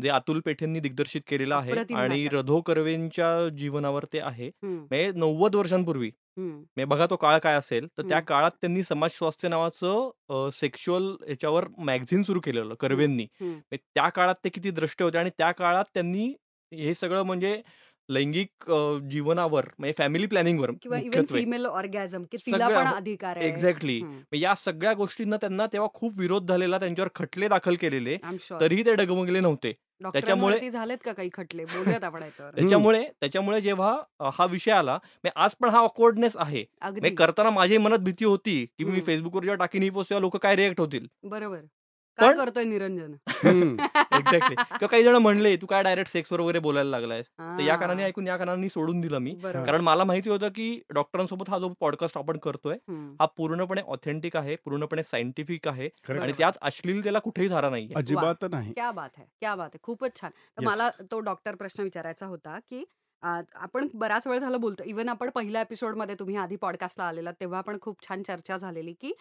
जे 0.02 0.08
अतुल 0.08 0.40
पेठेंनी 0.40 0.80
दिग्दर्शित 0.80 1.20
केलेलं 1.26 1.56
आहे 1.56 1.94
आणि. 1.94 2.28
रधो 2.32 2.60
कर्वेंच्या 2.60 3.48
जीवनावर 3.48 4.04
ते 4.04 4.20
आहे. 4.20 4.50
म्हणजे 4.62 5.10
90 5.12 5.54
वर्षांपूर्वी. 5.54 6.10
हं. 6.38 6.48
म्हणजे 6.48 6.84
बघा 6.84 7.06
तो 7.10 7.16
काळ 7.16 7.38
काय 7.38 7.54
असेल, 7.54 7.86
तर 7.98 8.08
त्या. 8.08 8.20
काळात 8.20 8.50
त्यांनी 8.50 8.82
समाज 8.82 9.10
स्वास्थ्य 9.10 9.48
नावाचं 9.48 10.50
सेक्शुअल 10.52 11.10
ह्याच्यावर 11.26 11.64
मॅगझिन 11.78 12.22
सुरू 12.22 12.40
केलेलं. 12.40 12.74
कर्वेंनी. 12.74 13.26
म्हणजे 13.40 13.76
त्या 13.76 14.08
काळात 14.08 14.34
ते 14.44 14.48
किती 14.48 14.70
द्रष्टे 14.70 15.04
होते 15.04 15.18
आणि 15.18 15.30
त्या 15.38 15.50
काळात 15.52 15.84
त्यांनी 15.94 16.32
हे 16.72 16.94
सगळं 16.94 17.22
म्हणजे 17.22 17.62
लैंगिक 18.10 18.70
अ, 18.70 18.98
जीवनावर 19.10 19.66
म्हणजे 19.78 19.92
फॅमिली 19.98 20.26
प्लॅनिंगवर 20.26 20.70
किंवा 20.82 20.98
इव्हन 20.98 21.10
मुख्यत्वे 21.12 21.40
फिमेल 21.40 21.66
ऑर्गॅझम 21.66 22.24
की 22.24 22.36
तिला 22.38 22.64
सगळ्या 22.64 22.68
पण 22.70 22.86
हो, 22.86 22.94
अधिकार 22.94 23.36
आहे. 23.36 23.46
एक्झॅक्टली. 23.48 23.98
हं. 24.00 24.20
या 24.34 24.54
सगळ्या 24.56 24.92
गोष्टींना 24.94 25.36
त्यांना 25.36 25.66
तेव्हा 25.66 25.88
खूप 25.94 26.18
विरोध 26.18 26.48
झालेला. 26.48 26.78
त्यांच्यावर 26.78 27.08
खटले 27.14 27.48
दाखल 27.48 27.74
केलेले. 27.76 28.16
I 28.16 28.28
am 28.28 28.36
sure. 28.40 28.60
तरीही 28.60 28.84
ते 28.86 28.94
डगमगले 28.94 29.40
नव्हते. 29.40 29.72
त्याच्यामुळे 29.72 30.04
डॉक्टरांवरती 30.04 30.70
झालेत 30.70 30.98
का 31.04 31.12
काही 31.12 31.30
खटले? 31.32 31.64
बोलूयात 31.66 32.04
आपण 32.04 32.22
याच्यावर. 32.22 32.54
त्याच्यामुळे 32.56 33.02
त्याच्यामुळे 33.20 33.60
जेव्हा 33.60 33.92
अ, 34.18 34.30
हा 34.34 34.44
विषय 34.46 34.70
आला, 34.72 34.94
म्हणजे 34.94 35.30
आज 35.36 35.54
पण 35.54 35.68
हा 35.68 35.78
ऑकवर्डनेस 35.80 36.36
आहे. 36.36 36.60
म्हणजे 36.60 36.86
अगदी. 37.02 37.14
करताना 37.14 37.50
माझ्याही 37.50 37.78
मनात 37.78 37.98
भीती 38.00 38.24
होती, 38.24 38.64
की 38.78 38.84
मी. 38.84 39.00
Facebookवर 39.00 39.42
जेव्हा 39.42 39.56
टाकीन 39.56 39.82
ही 39.82 39.90
पोस्ट 39.90 40.10
तेव्हा 40.10 40.20
लोकं 40.20 40.38
काय 40.38 40.56
रिएक्ट 40.56 40.80
होतील. 40.80 41.06
बरोबर. 41.24 41.68
काय 42.20 42.32
पण 42.32 42.36
करतोय 42.36 42.64
निरंजन? 42.64 43.14
एक्झॅक्टली. 44.12 44.56
किंवा 44.80 44.86
काही 44.86 45.02
जण 45.04 45.16
म्हणले, 45.16 45.56
"तू 45.56 45.66
काय 45.66 45.82
डायरेक्ट 45.82 46.10
सेक्सवर 46.12 46.40
वगैरे 46.40 46.58
बोलायला 46.58 46.90
लागलायस." 46.90 47.26
तर 47.58 47.62
या 47.62 47.76
कारणाने. 47.76 48.04
ऐकून 48.04 48.26
या 48.26 48.36
कारणाने 48.36 48.68
सोडून 48.68 49.00
दिलं 49.00 49.18
मी. 49.18 49.34
कारण 49.64 49.80
मला 49.80 50.04
माहिती 50.04 50.30
होतं, 50.30 50.48
की 50.48 50.80
डॉक्टरांसोबत 50.94 51.50
हा 51.50 51.58
जो 51.58 51.68
पॉडकास्ट 51.80 52.18
आपण 52.18 52.38
करतोय, 52.38 52.76
हं. 52.88 53.16
पूर्णपणे 53.36 53.80
ऑथेंटिक 53.86 54.36
आहे, 54.36 54.56
पूर्णपणे 54.56 55.02
सायंटिफिक 55.02 55.68
आहे. 55.68 55.88
आणि. 56.10 56.32
त्यात 56.38 56.52
अश्लीलतेला 56.62 57.18
कुठेही 57.18 57.48
धारा 57.48 57.70
नाहीये. 57.70 57.88
वाह! 57.88 58.02
अजिबात 58.02 58.44
नाही. 58.50 58.72
क्या 58.72 58.90
बात 58.90 59.18
है! 59.18 59.24
क्या 59.40 59.54
बात 59.54 59.70
है! 59.74 59.78
खूपच 59.82 60.20
छान. 60.20 60.30
मला 60.64 60.90
तो 61.10 61.20
डॉक्टर 61.20 61.54
प्रश्न 61.54 61.82
विचारायचा 61.82 62.26
होता, 62.26 62.58
की 62.60 62.84
आपण 63.22 63.86
बराच 63.94 64.26
वेळ 64.26 64.38
झालं 64.38 64.60
बोलतोय. 64.60 64.86
इव्हन 64.86 65.08
आपण 65.08 65.30
पहिल्या 65.30 65.60
एपिसोडमध्ये 65.60 66.14
तुम्ही 66.14 66.36
आधी 66.36 66.56
पॉडकास्टला 66.56 67.04
आलेलात 67.04 67.34
तेव्हा 67.40 67.60
पण 67.60 67.78
खूप 67.80 68.08
छान 68.08 68.22
चर्चा 68.22 68.56
झालेली, 68.56 68.92
की 68.92 69.12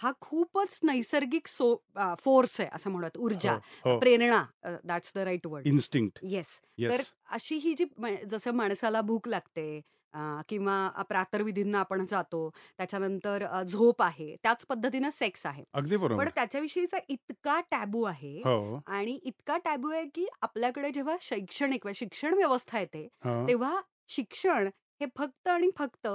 हा 0.00 0.10
खूपच 0.20 0.78
नैसर्गिक 0.82 1.46
सो 1.46 1.74
फोर्स 2.18 2.60
आहे 2.60 2.68
असं 2.72 2.90
म्हणत 2.90 3.16
ऊर्जा 3.18 3.52
हो, 3.52 3.90
हो. 3.90 3.98
प्रेरणा 3.98 4.44
that's 4.84 5.12
the 5.14 5.18
right 5.18 5.46
word 5.46 5.66
instinct. 5.66 6.18
Yes 6.22 6.58
तर 6.60 6.82
येस. 6.82 7.12
अशी 7.30 7.56
ही 7.56 7.74
जी 7.74 7.84
जसं 8.26 8.54
माणसाला 8.54 9.00
भूक 9.00 9.28
लागते 9.28 9.80
अ, 10.14 10.18
किंवा 10.48 11.02
प्रातर्विधींना 11.08 11.78
आपण 11.78 12.04
जातो 12.04 12.48
त्याच्यानंतर 12.78 13.42
अ, 13.42 13.62
झोप 13.62 14.02
आहे 14.02 14.34
त्याच 14.42 14.64
पद्धतीनं 14.66 15.10
सेक्स 15.10 15.46
आहे 15.46 15.64
अगदी 15.72 15.96
पण 15.96 16.02
बरोबर. 16.02 16.28
त्याच्याविषयीचा 16.28 16.98
इतका 17.08 17.60
टॅबू 17.70 18.02
आहे 18.02 18.36
हो. 18.38 18.80
आणि 18.86 19.18
इतका 19.22 19.56
टॅबू 19.56 19.90
आहे 19.90 20.04
की 20.14 20.26
आपल्याकडे 20.42 20.90
जेव्हा 20.90 21.16
शैक्षणिक 21.20 21.86
वा- 21.86 21.94
शिक्षण 21.96 22.34
व्यवस्था 22.34 22.80
येते 22.80 23.06
हां. 23.24 23.46
तेव्हा 23.48 23.80
शिक्षण 24.08 24.68
हे 25.00 25.06
फक्त 25.16 25.48
आणि 25.48 25.70
फक्त 25.78 26.08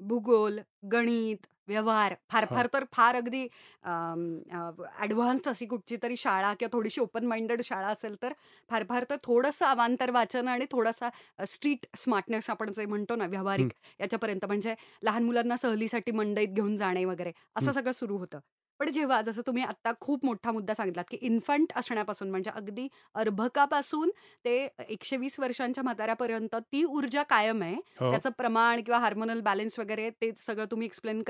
भूगोल 0.00 0.58
गणित 0.92 1.46
व्यवहार 1.68 2.14
फार. 2.30 2.44
फार 2.46 2.66
तर 2.72 2.84
फार 2.92 3.16
अगदी 3.16 3.46
ॲडव्हान्स्ड 3.84 5.48
अशी 5.48 5.66
कुठची 5.66 5.96
तरी 6.02 6.16
शाळा 6.16 6.52
किंवा 6.54 6.72
थोडीशी 6.72 7.00
ओपन 7.00 7.26
माइंडेड 7.26 7.62
शाळा 7.64 7.88
असेल 7.88 8.14
तर 8.22 8.32
फार 8.70 8.84
फार 8.88 9.04
तर 9.10 9.16
थोडंसं 9.24 9.66
अवांतर 9.66 10.10
वाचन 10.10 10.48
आणि 10.48 10.66
थोडासा 10.70 11.08
स्ट्रीट 11.46 11.86
स्मार्टनेस 11.96 12.50
आपण 12.50 12.72
जे 12.72 12.86
म्हणतो 12.86 13.16
ना 13.16 13.26
व्यावहारिक 13.26 13.72
याच्यापर्यंत 14.00 14.44
म्हणजे 14.44 14.74
लहान 15.02 15.24
मुलांना 15.24 15.56
सहलीसाठी 15.56 16.12
मंडईत 16.12 16.48
घेऊन 16.48 16.76
जाणे 16.76 17.04
वगैरे 17.04 17.32
असं. 17.56 17.72
सगळं 17.72 17.92
सुरू 17.92 18.16
होतं 18.18 18.38
पण 18.80 18.90
जेव्हा 18.92 19.20
जसं 19.22 19.42
तुम्ही 19.46 19.62
आता 19.62 19.92
खूप 20.00 20.24
मोठा 20.24 20.52
मुद्दा 20.52 20.74
सांगितलात 20.74 21.04
की 21.10 21.16
इन्फंट 21.20 21.72
असण्यापासून 21.76 22.30
म्हणजे 22.30 22.50
अगदी 22.50 22.86
अर्भकापासून 23.14 24.10
ते 24.44 24.56
एकशे 24.80 25.16
वीस 25.16 25.38
वर्षांच्या 25.40 25.84
म्हाताऱ्यापर्यंत 25.84 26.56
ती 26.62 26.82
ऊर्जा 26.84 27.22
कायम 27.22 27.62
आहे 27.62 27.74
हो. 27.74 28.10
त्याचं 28.10 28.30
प्रमाण 28.38 28.80
किंवा 28.80 28.98
हार्मोनल 29.00 29.40
बॅलन्स 29.40 29.78
वगैरे 29.78 30.08
ते 30.12 30.32
सगळं 30.36 30.66
तुम्ही 30.70 30.86
एक्सप्लेन 30.86 31.22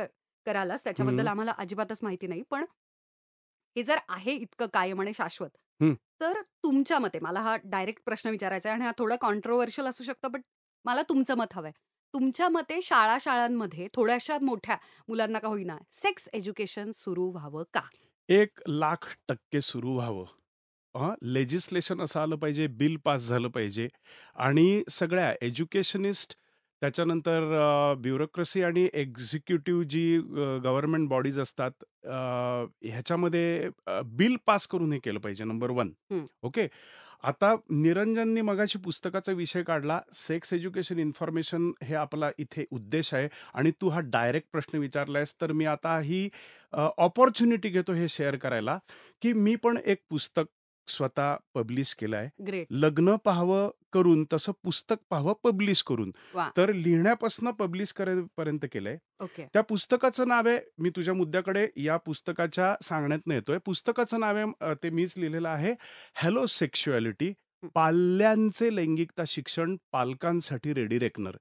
करालच 0.46 0.85
त्याच्याबद्दल. 0.85 1.26
आम्हाला 1.26 1.52
अजिबातच 1.59 1.98
माहिती 2.02 2.26
नाही 2.26 2.42
पण 2.50 2.64
हे 3.76 3.82
जर 3.82 3.98
आहे 4.09 4.32
इतकं 4.32 4.66
कायम 4.72 5.00
आणि 5.00 5.12
शाश्वत. 5.14 5.50
तर 6.20 6.40
तुमच्या 6.62 6.98
मते 6.98 7.18
मला 7.20 7.40
हा 7.40 7.56
डायरेक्ट 7.64 8.02
प्रश्न 8.04 8.30
विचारायचा 8.30 8.68
आहे 8.68 8.74
आणि 8.74 8.85
हा 8.85 8.92
थोडा 8.98 9.16
कॉन्ट्रोवर्शियल 9.16 9.88
असू 9.88 10.04
शकतो 10.04 10.28
पण 10.28 10.40
मला 10.85 11.02
तुमचं 11.02 11.37
मत 11.37 11.54
हवंय 11.54 11.70
तुमच्या 12.14 12.48
मते 12.48 12.80
शाळा 12.82 13.16
शाळांमध्ये 13.20 13.88
थोड्याशा 13.94 14.38
मोठ्या 14.42 14.76
मुलांना 15.09 15.38
का 15.38 15.48
होईना 15.48 15.76
सेक्स 15.92 16.28
एज्युकेशन 16.32 16.90
सुरू 16.94 17.30
व्हावं 17.30 17.64
का 17.74 17.80
एक 18.28 18.61
लाख 18.68 19.14
टक्के 19.28 19.61
सुरू 19.61 19.94
व्हावं. 19.94 20.24
हां, 20.94 21.14
लेजिस्लेशन 21.22 22.00
असं 22.00 22.20
आलं 22.20 22.37
पाहिजे, 22.37 22.66
बिल 22.66 22.96
पास 22.96 23.20
झालं 23.20 23.48
पाहिजे 23.48 23.88
आणि 24.37 24.82
सगळ्या 24.90 25.32
एज्युकेशनिस्ट 25.42 26.37
त्याच्यानंतर 26.83 27.43
अ, 27.55 27.95
ब्युरोक्रसी 28.01 28.62
आणि 28.62 28.89
एक्झिक्युटिव्ह 28.95 29.83
जी 29.87 30.17
अ, 30.19 30.59
गव्हर्नमेंट 30.65 31.09
बॉडीज 31.09 31.41
असतात 31.41 31.85
अ, 32.05 32.11
ह्याच्यामध्ये 32.85 33.69
अ, 33.87 34.01
बिल 34.15 34.37
पास 34.47 34.67
करून 34.67 34.93
हे 34.93 34.99
केलं 34.99 35.19
पाहिजे 35.21 35.45
नंबर 35.45 35.71
1. 35.73 35.93
हं. 36.12 36.25
ओके. 36.43 36.67
आता 37.25 37.55
निरंजननी 37.73 38.41
मगाशी 38.43 38.79
पुस्तकाचा 38.79 39.33
विषय 39.33 39.62
काढला. 39.62 40.01
सेक्स 40.15 40.53
एज्युकेशन 40.53 40.99
इन्फॉर्मेशन 40.99 41.71
हे 41.85 41.95
आपला 41.97 42.31
इथे 42.39 42.65
उद्देश 42.71 43.12
आहे 43.15 43.29
आणि 43.55 43.71
तू 43.81 43.89
हा 43.89 44.01
डायरेक्ट 44.09 44.49
प्रश्न 44.53 44.79
विचारलायस 44.79 45.35
तर 45.41 45.53
मी 45.53 45.65
आता 45.69 45.99
ही 46.01 46.29
अ, 46.73 46.89
अपॉर्च्युनिटी 46.99 47.69
घेतो 47.69 47.93
हे 47.93 48.09
शेअर 48.09 48.37
करायला, 48.37 48.79
की 49.23 49.33
मी 49.35 49.55
पण 49.57 49.79
एक 49.87 50.01
पुस्तक 50.11 50.47
स्वतः 50.88 51.35
पब्लिश 51.55 51.94
केलं 51.94 52.16
आहे. 52.16 52.29
ग्रेट 52.46 52.66
लग्न 52.70 53.16
पाहावं 53.16 53.70
करून 53.92 54.25
तसं 54.33 54.53
पुस्तक 54.64 54.96
पाहावं 55.11 55.35
पब्लिश 55.44 55.83
करून. 55.83 56.11
वा 56.35 56.49
तर 56.57 56.72
लिहिण्यापासून 56.72 57.51
पब्लिश 57.51 57.92
करेपर्यंत 57.92 58.64
केलंय. 58.72 58.96
ओके 59.20 59.46
त्या 59.53 59.62
पुस्तकाचं 59.62 60.29
नाव 60.29 60.49
आहे 60.49 60.59
मी 60.79 60.90
तुझ्या 60.90 61.14
मुद्द्याकडे 61.14 61.66
या 61.77 61.96
पुस्तकाच्या 61.96 62.75
सांगण्यातनं 62.83 63.35
येतोय. 63.35 63.59
पुस्तकाचं 63.59 64.20
नाव 64.20 64.37
आहे 64.37 64.44
अ, 64.61 64.72
ते 64.83 64.90
मीच 64.90 65.14
लिहिलेलं 65.18 65.49
आहे. 65.49 65.75
हॅलो 66.14 66.46
सेक्शुअलिटी 66.46 67.29
हं. 67.62 67.68
पाल्यांचे 67.75 68.75
लैंगिकता 68.77 69.22
शिक्षण 69.27 69.77
पालकांसाठी 69.92 70.75
रेडी 70.75 70.99
रेकनर. 70.99 71.37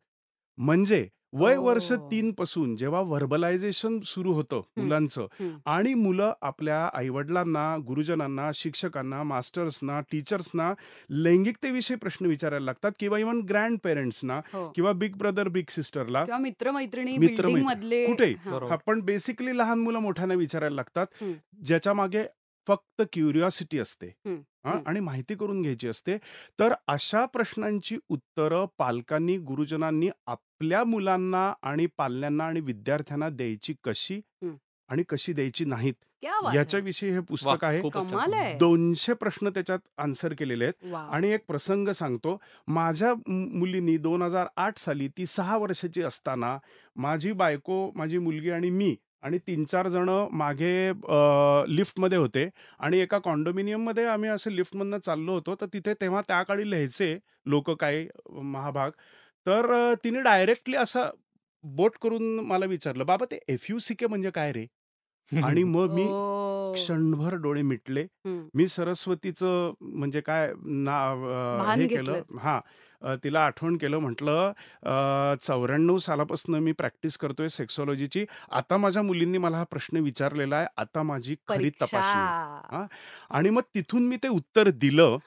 म्हणजे 0.57 1.07
वय 1.33 1.57
वर्ष 1.57 1.91
ओ. 1.91 1.95
3 1.95 2.31
पासून 2.31 2.75
जेव्हा 2.75 3.01
व्हर्बलायझेशन 3.01 3.99
सुरू 4.05 4.33
होतं 4.33 4.57
हं. 4.57 4.83
मुलांचं 4.83 5.27
हं. 5.39 5.49
आणि 5.65 5.93
मुलं 5.93 6.33
आपल्या 6.41 6.89
आई-वडिलांना, 6.93 7.77
गुरुजनांना, 7.77 8.51
शिक्षकांना, 8.53 9.23
मास्टर्सना, 9.23 10.01
टीचर्सना 10.01 10.73
लैंगिकतेविषयी 11.09 11.97
प्रश्न 11.97 12.25
विचारायला 12.25 12.65
लागतात 12.65 12.91
किंवा 12.99 13.17
इव्हन 13.17 13.39
ग्रँड 13.39 13.77
पेरेंट्सना 13.83 14.41
हो 14.53 14.71
किंवा 14.75 14.91
बिग 14.91 15.15
ब्रदर, 15.15 15.47
बिग 15.47 15.63
सिस्टरला 15.69 16.25
किंवा 16.25 16.37
मित्रमैत्रिणी. 17.19 17.53
हां. 18.33 18.51
बरोबर. 18.53 18.69
हां, 18.69 18.77
पण 18.85 19.01
बेसिकली 19.01 19.57
लहान 19.57 19.79
मुलं 19.79 19.99
मोठ्यांना 19.99 20.33
विचारायला 20.33 20.75
लागतात. 20.75 21.05
हं. 21.21 21.33
ज्याच्या 21.65 21.93
मागे 21.93 22.23
फक्त 22.67 23.01
क्युरिओसिटी 23.13 23.79
असते. 23.79 24.07
हं, 24.25 24.35
हां, 24.65 24.75
हं. 24.75 24.83
आणि 24.85 24.99
माहिती 24.99 25.35
करून 25.35 25.61
घ्यायची 25.61 25.87
असते. 25.87 26.17
तर 26.59 26.73
अशा 26.87 27.25
प्रश्नांची 27.25 27.97
उत्तरं 28.09 28.65
पालकांनी, 28.77 29.37
गुरुजनांनी 29.37 30.09
आपल्या 30.27 30.83
मुलांना 30.83 31.53
आणि 31.61 31.85
पाल्यांना 31.97 32.43
आणि 32.43 32.59
विद्यार्थ्यांना 32.61 33.29
द्यायची 33.29 33.73
कशी 33.83 34.21
हं. 34.43 34.55
आणि 34.89 35.03
कशी 35.09 35.33
द्यायची 35.33 35.65
नाहीत, 35.65 35.93
क्या 36.21 36.39
बात 36.41 36.51
है 36.51 36.57
याच्याविषयी 36.57 37.09
हे 37.09 37.15
वाह! 37.15 37.25
पुस्तक 37.25 37.63
आहे. 37.63 37.81
खूपच 37.81 37.93
छान. 37.95 38.09
कमाल 38.09 38.33
आहे 38.33 38.57
200 38.57 39.13
प्रश्न 39.13 39.49
त्याच्यात 39.49 39.79
आन्सर 39.97 40.33
केलेले 40.33 40.65
आहेत. 40.65 40.93
आणि 40.95 41.31
एक 41.31 41.43
प्रसंग 41.47 41.89
सांगतो. 41.89 42.37
माझ्या 42.67 43.13
मु 43.27 43.45
मुलीनी 43.59 43.97
2008 43.97 44.77
साली 44.77 45.07
ती 45.07 45.25
6 45.25 45.57
वर्षाची 45.57 46.03
असताना 46.03 46.57
माझी 46.95 47.31
बायको, 47.31 47.91
माझी 47.95 48.17
मुलगी 48.17 48.49
आणि 48.49 48.69
मी 48.69 48.95
आणि 49.23 49.37
3-4 49.39 49.87
जणं 49.87 50.27
मागे 50.33 50.73
अ, 50.89 51.65
लिफ्टमध्ये 51.67 52.17
होते 52.17 52.47
आणि 52.79 52.99
एका 52.99 53.17
कॉन्डोमिनियममध्ये 53.19 54.05
आम्ही 54.07 54.29
असं 54.29 54.51
लिफ्टमधनं 54.51 54.97
चाललो 54.99 55.33
होतो. 55.33 55.55
तर 55.55 55.65
तिथे 55.73 55.93
तेव्हा 56.01 56.21
त्या 56.21 56.41
काळी 56.43 56.69
लिहायचे 56.69 57.17
लोकं 57.45 57.75
काही 57.75 58.07
महाभाग. 58.43 58.91
तर 59.45 59.71
अ, 59.73 59.93
तिने 60.03 60.21
डायरेक्टली 60.23 60.75
असं 60.77 61.09
बोट 61.63 61.97
करून 62.01 62.39
मला 62.41 62.65
विचारलं, 62.65 63.05
"बाबा 63.05 63.25
ते 63.31 63.39
एफ-यू-सी-के 63.49 64.07
म्हणजे 64.07 64.29
काय 64.31 64.51
रे?" 64.51 64.65
आणि 65.41 65.63
मग 65.65 65.89
मी 65.89 66.13
क्षणभर 66.73 67.35
डोळे 67.37 67.61
मिटले. 67.63 68.05
हं. 68.25 68.49
मी 68.53 68.67
सरस्वतीचं 68.67 69.73
म्हणजे 69.81 70.21
काय 70.21 70.51
नाव 70.65 71.25
अ, 71.29 71.37
भान 71.53 71.71
हे 71.71 71.87
घेतलंत. 71.87 72.23
केलं 72.27 72.37
हां, 72.39 72.59
तिला 73.23 73.39
आठवण 73.45 73.77
केलं. 73.77 73.97
म्हटलं 73.99 74.51
"94 75.41 75.97
सालापासून 75.99 76.55
मी 76.63 76.71
प्रॅक्टिस 76.73 77.17
करतोय 77.17 77.47
सेक्सॉलॉजीची. 77.49 78.25
आता 78.51 78.77
माझ्या 78.77 79.03
मुलींनी 79.03 79.37
मला 79.37 79.57
हा 79.57 79.63
प्रश्न 79.71 79.97
विचारलेला 80.03 80.55
आहे. 80.55 80.67
आता 80.77 81.03
माझी 81.03 81.35
खरी 81.47 81.69
तपासणी 81.71 81.99
आहे." 81.99 82.75
हां, 82.75 82.85
आणि 83.31 83.49
मग 83.49 83.61
तिथून 83.75 84.07
मी 84.07 84.17
ते 84.23 84.27
उत्तर 84.29 84.69
दिलं. 84.77 85.17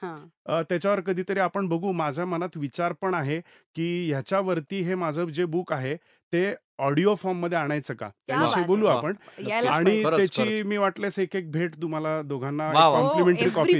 त्याच्यावर 0.69 0.99
कधीतरी 1.01 1.39
आपण 1.39 1.67
बघू. 1.69 1.91
माझ्या 1.93 2.25
मनात 2.25 2.57
विचार 2.57 2.93
पण 3.01 3.13
आहे, 3.13 3.39
की 3.75 3.87
ह्याच्यावरती 4.09 4.81
हे 4.83 4.95
माझं 4.95 5.25
जे 5.31 5.45
बुक 5.47 5.73
आहे 5.73 5.95
ते 6.33 6.53
ऑडिओ 6.79 7.13
फॉर्ममध्ये 7.15 7.57
आणायचं 7.57 7.93
का? 7.93 8.07
त्याविषयी 8.27 8.63
बोलू 8.63 8.85
है! 8.87 8.91
आपण. 8.91 9.13
आणि 9.69 10.03
त्याची. 10.05 10.61
मी 10.63 10.77
वाटल्यास 10.77 11.17
एक-एक 11.19 11.51
भेट 11.51 11.75
तुम्हाला 11.81 12.21
दोघांना 12.23 12.67
एक 12.69 12.75
वाह! 12.75 12.85
हो 12.87 13.01
कॉम्प्लिमेंटरी 13.01 13.49
कॉपी 13.49 13.73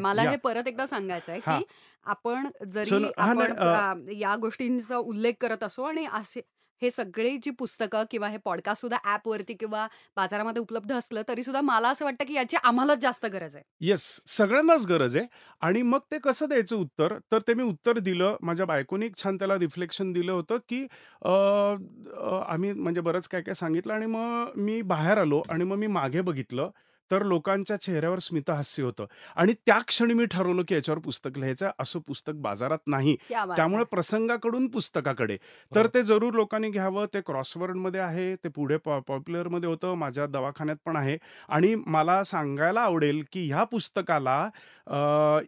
मला. 0.00 0.22
हे 0.22 0.36
परत 0.44 0.68
एकदा 0.68 0.86
सांगायचं 0.86 1.32
आहे 1.32 1.40
हां. 1.46 1.58
की 1.60 1.64
आपण 2.06 2.48
जरी 2.70 3.10
हां, 3.18 3.34
नाही 3.34 3.48
आपण 3.48 3.52
अ 3.52 3.68
अ, 3.70 3.92
या 4.12 4.34
गोष्टींचा 4.36 4.96
उल्लेख 4.98 5.34
करत 5.40 5.62
असो 5.62 5.82
आणि 5.84 6.06
असे 6.12 6.40
हे 6.82 6.90
सगळे 6.90 7.36
जी 7.38 7.50
पुस्तकं 7.52 8.04
किंवा 8.10 8.28
हे 8.28 8.36
पॉडकास्ट 8.38 8.80
सुद्धा 8.80 8.98
ॲपवरती 9.04 9.54
किंवा 9.54 9.86
बाजारामध्ये 10.16 10.62
उपलब्ध 10.62 10.92
असलं 10.92 11.22
तरी 11.28 11.42
सुद्धा 11.42 11.60
मला 11.62 11.88
असं 11.88 12.04
वाटतं 12.04 12.24
की 12.24 12.34
याची 12.34 12.56
आम्हालाच 12.62 12.98
जास्त 12.98 13.26
गरज 13.26 13.54
आहे. 13.56 13.64
येस, 13.80 14.02
सगळ्यांनाच 14.28 14.86
गरज 14.86 15.16
आहे. 15.16 15.26
आणि 15.62 15.80
मग 15.82 15.98
ते 16.10 16.18
कसं 16.18 16.48
द्यायचं 16.48 16.76
उत्तर? 16.76 17.16
तर 17.32 17.38
ते 17.40 17.54
मी 17.54 17.62
उत्तर 17.62 17.98
दिलं. 18.00 18.36
माझ्या 18.42 18.66
बायकोनी 18.66 19.06
एक 19.06 19.16
छान 19.16 19.36
त्याला 19.36 19.58
रिफ्लेक्शन 19.58 20.12
दिलं 20.12 20.32
होतं, 20.32 20.58
की 20.68 20.82
अ, 21.22 21.28
अ, 21.28 22.40
आम्ही 22.46 22.72
म्हणजे 22.74 23.00
बरंच 23.00 23.28
काय-काय 23.28 23.54
सांगितलं 23.54 23.92
आणि 23.94 24.06
मग 24.06 24.58
मी 24.58 24.80
बाहेर 24.86 25.18
आलो 25.18 25.42
आणि 25.48 25.64
मग 25.64 25.76
मी 25.76 25.86
मागे 25.88 26.20
बघितलं. 26.22 26.70
तर 27.12 27.22
लोकांच्या 27.22 27.76
चेहऱ्यावर 27.76 28.18
स्मितहास्य 28.18 28.82
होतं 28.82 29.06
आणि 29.36 29.52
त्या 29.66 29.78
क्षणी 29.88 30.14
मी 30.14 30.24
ठरवलं, 30.26 30.62
की 30.68 30.74
याच्यावर 30.74 31.00
पुस्तक 31.00 31.38
लिहायचं. 31.38 31.70
असं 31.80 32.00
पुस्तक 32.06 32.32
बाजारात 32.42 32.78
नाही. 32.86 33.16
त्यामुळे 33.56 33.80
है! 33.80 33.84
प्रसंगाकडून 33.84 34.68
पुस्तकाकडे. 34.68 35.36
तर 35.72 35.72
बरोबर. 35.72 35.88
ते 35.88 36.02
जरूर 36.02 36.34
लोकांनी 36.34 36.70
घ्यावं. 36.70 37.06
ते 37.14 37.20
क्रॉसवर्डमध्ये 37.20 38.00
आहे. 38.00 38.34
ते 38.36 38.48
पुढे 38.48 38.76
पॉ 38.76 38.98
पॉप्युलरमध्ये 39.08 39.68
होतं. 39.68 39.94
माझ्या 39.94 40.26
दवाखान्यात 40.28 40.76
पण 40.86 40.96
आहे. 40.96 41.16
आणि 41.48 41.74
मला 41.86 42.22
सांगायला 42.24 42.80
आवडेल, 42.80 43.22
की 43.32 43.46
ह्या 43.48 43.64
पुस्तकाला 43.64 44.38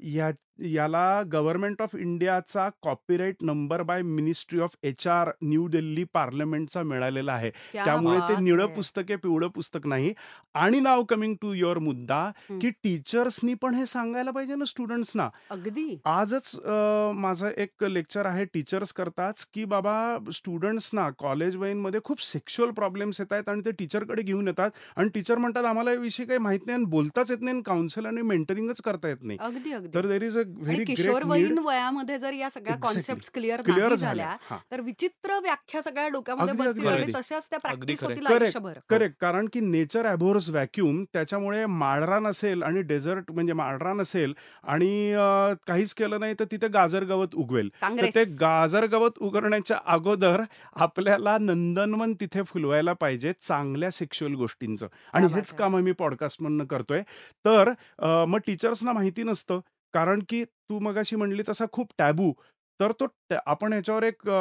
ह्या 0.03 0.31
याला 0.59 1.23
गव्हर्नमेंट 1.33 1.81
ऑफ 1.83 1.95
इंडियाचा 1.97 2.69
copyright 2.83 3.37
number 3.41 3.83
by 3.83 4.03
ministry 4.03 4.61
of 4.61 4.75
HR 4.83 5.31
New 5.43 5.67
Delhi 5.69 6.05
पार्लमेंटचा 6.05 6.83
मिळालेला 6.83 7.33
आहे. 7.33 7.51
त्यामुळे 7.75 8.19
ते 8.29 8.35
निळं! 8.41 8.67
पुस्तक 8.67 9.03
आहे, 9.09 9.17
पिवळं 9.17 9.49
पुस्तक 9.49 9.87
नाही. 9.87 10.13
आणि 10.55 10.81
नाऊ 10.81 11.05
कमिंग 11.05 11.35
टू 11.43 11.53
युअर 11.53 11.79
मुद्दा. 11.79 12.31
की 12.61 12.71
टीचर्सनी 12.83 13.55
पण 13.55 13.75
हे 13.75 13.87
सांगायला 13.87 14.31
पाहिजे 14.31 14.55
ना 14.55 14.65
स्टुडंट्सना. 14.65 15.29
अगदी. 15.51 15.97
आजच 16.05 16.55
माझं 17.15 17.51
एक 17.57 17.85
लेक्चर 17.85 18.27
आहे 18.27 18.45
टीचर्स 18.45 18.93
करताच, 18.93 19.45
की 19.55 19.65
बाबा 19.65 19.95
स्टुडंट्सना 20.33 21.09
कॉलेज 21.19 21.57
वयीनमध्ये 21.57 22.01
खूप 22.05 22.23
सेक्शुअल 22.23 22.71
प्रॉब्लेम्स 22.71 23.21
येतायत 23.21 23.49
आणि 23.49 23.61
ते 23.65 23.71
टीचरकडे 23.71 24.23
घेऊन 24.23 24.49
येतात 24.49 24.71
आणि 24.97 25.09
टीचर 25.09 25.39
म्हणतात, 25.39 25.65
"आम्हाला 25.65 25.93
याविषयी 25.93 26.27
काही 26.27 26.39
माहीत 26.39 26.67
नाही 26.67 26.77
आणि 26.77 26.85
बोलताच 26.91 27.31
येत 27.31 27.41
नाही 27.41 27.55
आणि 27.55 27.63
काउन्सिल 27.63 28.07
आणि 28.07 28.23
मेंटरिंगच 28.23 28.81
करता 28.81 29.09
येत 29.09 29.23
नाही." 29.23 29.39
तर 29.95 30.07
देअर 30.07 30.23
इज 30.23 30.39
अ 30.39 30.43
व्हेरी 30.47 30.85
किशोरवयीन 30.87 31.59
वयामध्ये 31.61 32.19
जर 32.19 32.33
या 32.35 32.51
सगळ्या. 32.51 32.75
कॉन्सेप्ट्स 32.83 33.31
क्लिअर 33.35 33.61
क्लिअर 33.63 33.95
झाल्या. 33.95 34.35
तर 34.73 34.81
विचित्र 34.81 35.39
व्याख्या 35.43 35.83
सगळ्या 35.83 36.09
डोक्यामध्ये 36.09 36.55
बसतील. 36.55 37.15
तशाच 37.15 37.47
त्या 37.51 37.59
प्रॅक्टिस. 37.61 38.03
होतील 38.03 38.27
करेक्ट, 38.27 38.43
आयुष्यभर. 38.43 38.79
करेक्ट. 38.91 39.17
कारण 39.21 39.47
की 39.53 39.61
नेचर 39.61 40.07
ॲबोर्स 40.07 40.49
व्हॅक्यूम 40.51 41.03
त्याच्यामुळे 41.13 41.65
माळरा 41.67 42.19
नसेल 42.19 42.63
आणि 42.63 42.83
डेझर्ट 42.85 43.31
म्हणजे 43.33 43.53
माळरा 43.53 43.93
नसेल 43.93 44.33
आणि 44.65 44.91
काहीच 45.67 45.95
केलं 45.95 46.21
नाही 46.21 46.35
तर 46.41 46.45
तिथे 46.53 46.69
गाजर 46.71 47.05
गवत 47.05 47.35
उगवेल. 47.35 47.69
तर. 47.83 48.07
ते 48.07 48.25
गाजर 48.41 48.87
गवत 48.87 49.19
उगवण्याच्या 49.21 49.79
अगोदर 49.87 50.43
आपल्याला 50.77 51.37
नंदनवन 51.41 52.13
तिथे 52.21 52.43
फुलवायला 52.47 52.93
पाहिजे 52.93 53.33
चांगल्या 53.43 53.91
सेक्शुअल 53.91 54.35
गोष्टींचं 54.35 54.87
आणि 55.15 55.27
हेच! 55.29 55.53
काम 55.55 55.77
आम्ही 55.77 55.93
पॉडकास्टमधनं 55.95 56.65
करतोय. 56.65 57.03
तर 57.45 57.73
मग 58.27 58.39
टीचर्सना 58.47 58.93
माहिती 58.93 59.23
नसतं. 59.23 59.61
कारण 59.95 60.21
की 60.29 60.45
तू 60.45 60.79
मगाशी 60.81 61.17
म्हणली 61.17 61.43
तसा 61.49 61.65
खूप 61.73 61.93
टॅबू 61.99 62.33
तर 62.81 62.93
तो 62.93 63.07
टॅ 63.31 63.37
आपण 63.47 63.73
ह्याच्यावर 63.73 64.03
एक 64.03 64.29
अ, 64.29 64.33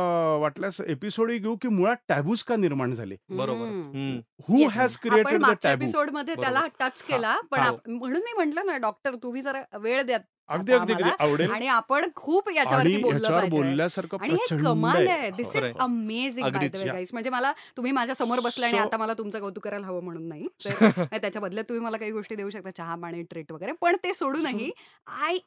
वाटल्यास 0.42 0.80
एपिसोडही 0.82 1.38
घेऊ, 1.38 1.56
की 1.56 1.68
मुळात 1.68 1.98
टॅबूज 2.08 2.44
का 2.44 2.56
निर्माण 2.56 2.94
झाले? 2.94 3.16
बरोबर. 3.30 3.66
हम्म. 3.66 3.92
हं. 3.94 4.20
Who 4.50 4.58
yes. 4.58 4.70
हॅज 4.70 4.98
आपण 5.02 5.10
क्रिएटेड 5.10 5.38
द 5.38 5.42
मागच्या 5.42 5.72
टॅबू? 5.72 5.84
एपिसोडमध्ये 5.84 6.36
बरोबर. 6.36 6.44
त्याला 6.44 6.68
टच 6.80 7.04
हां, 7.04 7.08
केला. 7.08 7.36
पण 7.52 7.60
हां. 7.60 7.68
आप 7.68 7.90
म्हणून 7.90 8.22
मी 8.24 8.34
म्हटलं 8.34 8.66
ना, 8.66 8.78
डॉक्टर 8.78 9.16
तुम्ही 9.16 9.42
जरा 9.42 9.64
वेळ 9.78 10.02
द्या 10.02 10.18
अगदी, 10.50 10.74
अगदी, 10.74 10.94
आवडेल. 11.20 11.52
आणि 11.52 11.68
आपण 11.68 12.10
खूप 12.16 12.50
याच्यावरती 12.50 12.98
बोललं. 12.98 13.50
बोलल्यासारखं 13.50 14.18
आणि 14.22 14.34
हे 14.34 14.48
कमाल 14.64 15.08
आहे. 15.08 15.30
हो, 15.44 15.52
इज. 15.60 15.74
Amazing 15.80 16.52
by 16.52 16.68
the. 16.68 16.76
म्हणजे 17.14 17.30
मला 17.30 17.52
तुम्ही 17.78 17.92
माझ्यासमोर 17.92 18.40
बसले 18.40 18.66
आणि 18.66 18.78
आता 18.78 18.98
मला 18.98 19.14
तुमचं 19.14 19.40
कौतुक 19.40 19.64
करायला 19.64 19.88
हवं 19.88 20.04
म्हणून 20.04 20.28
नाही. 20.28 20.48
तर 21.14 21.18
त्याच्या 21.18 21.42
बदल्यात 21.42 21.66
तुम्ही 21.70 21.86
मला 21.86 21.98
काही 21.98 22.12
गोष्टी 22.12 22.36
देऊ 22.36 22.50
शकता, 22.50 22.72
चहा, 22.72 22.96
पाणी, 22.96 23.22
ट्रीट 23.24 23.52
वगैरे. 23.52 23.72
पण 23.72 23.96
ते 23.96 24.14
सोडूनही 24.14 24.72
I 25.08 25.38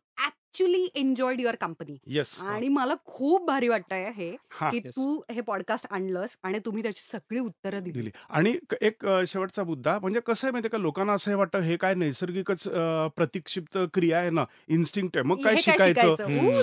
actually 0.56 0.88
enjoyed 0.94 1.40
your 1.40 1.54
company 1.54 1.96
yes. 2.06 2.40
आणि 2.42 2.68
मला 2.68 2.94
खूप 3.04 3.46
भारी 3.46 3.68
वाटतंय 3.68 4.10
हे, 4.16 4.36
हां. 4.50 4.70
की. 4.70 4.80
तू 4.80 5.22
हे 5.30 5.40
पॉडकास्ट 5.40 5.86
आणलंस 5.90 6.36
आणि 6.42 6.58
तुम्ही 6.58 6.82
त्याची 6.82 7.02
सगळी 7.02 7.40
उत्तरं 7.40 7.82
दिली. 7.82 7.92
दिली. 7.92 8.10
आणि 8.30 8.52
क 8.70 8.74
एक 8.80 9.06
अ, 9.06 9.22
शेवटचा 9.26 9.64
मुद्दा 9.64 9.98
म्हणजे 9.98 10.20
कसं 10.20 10.46
आहे 10.46 10.52
माहिती 10.52 10.68
का, 10.68 10.78
लोकांना 10.78 11.12
असं 11.12 11.30
हे 11.30 11.36
वाटतं 11.36 11.60
हे 11.60 11.76
काय 11.76 11.94
नैसर्गिकच 11.94 12.68
अ, 12.68 13.06
प्रतिक्षिप्त 13.16 13.78
क्रिया 13.94 14.18
आहे 14.18 14.30
ना, 14.30 14.44
इन्स्टिंक्ट 14.68 15.16
आहे. 15.16 15.24
मग 15.24 15.36
काय 15.36 15.54
काय 15.54 15.62
शिकायचं? 15.62 16.24
हं. 16.24 16.62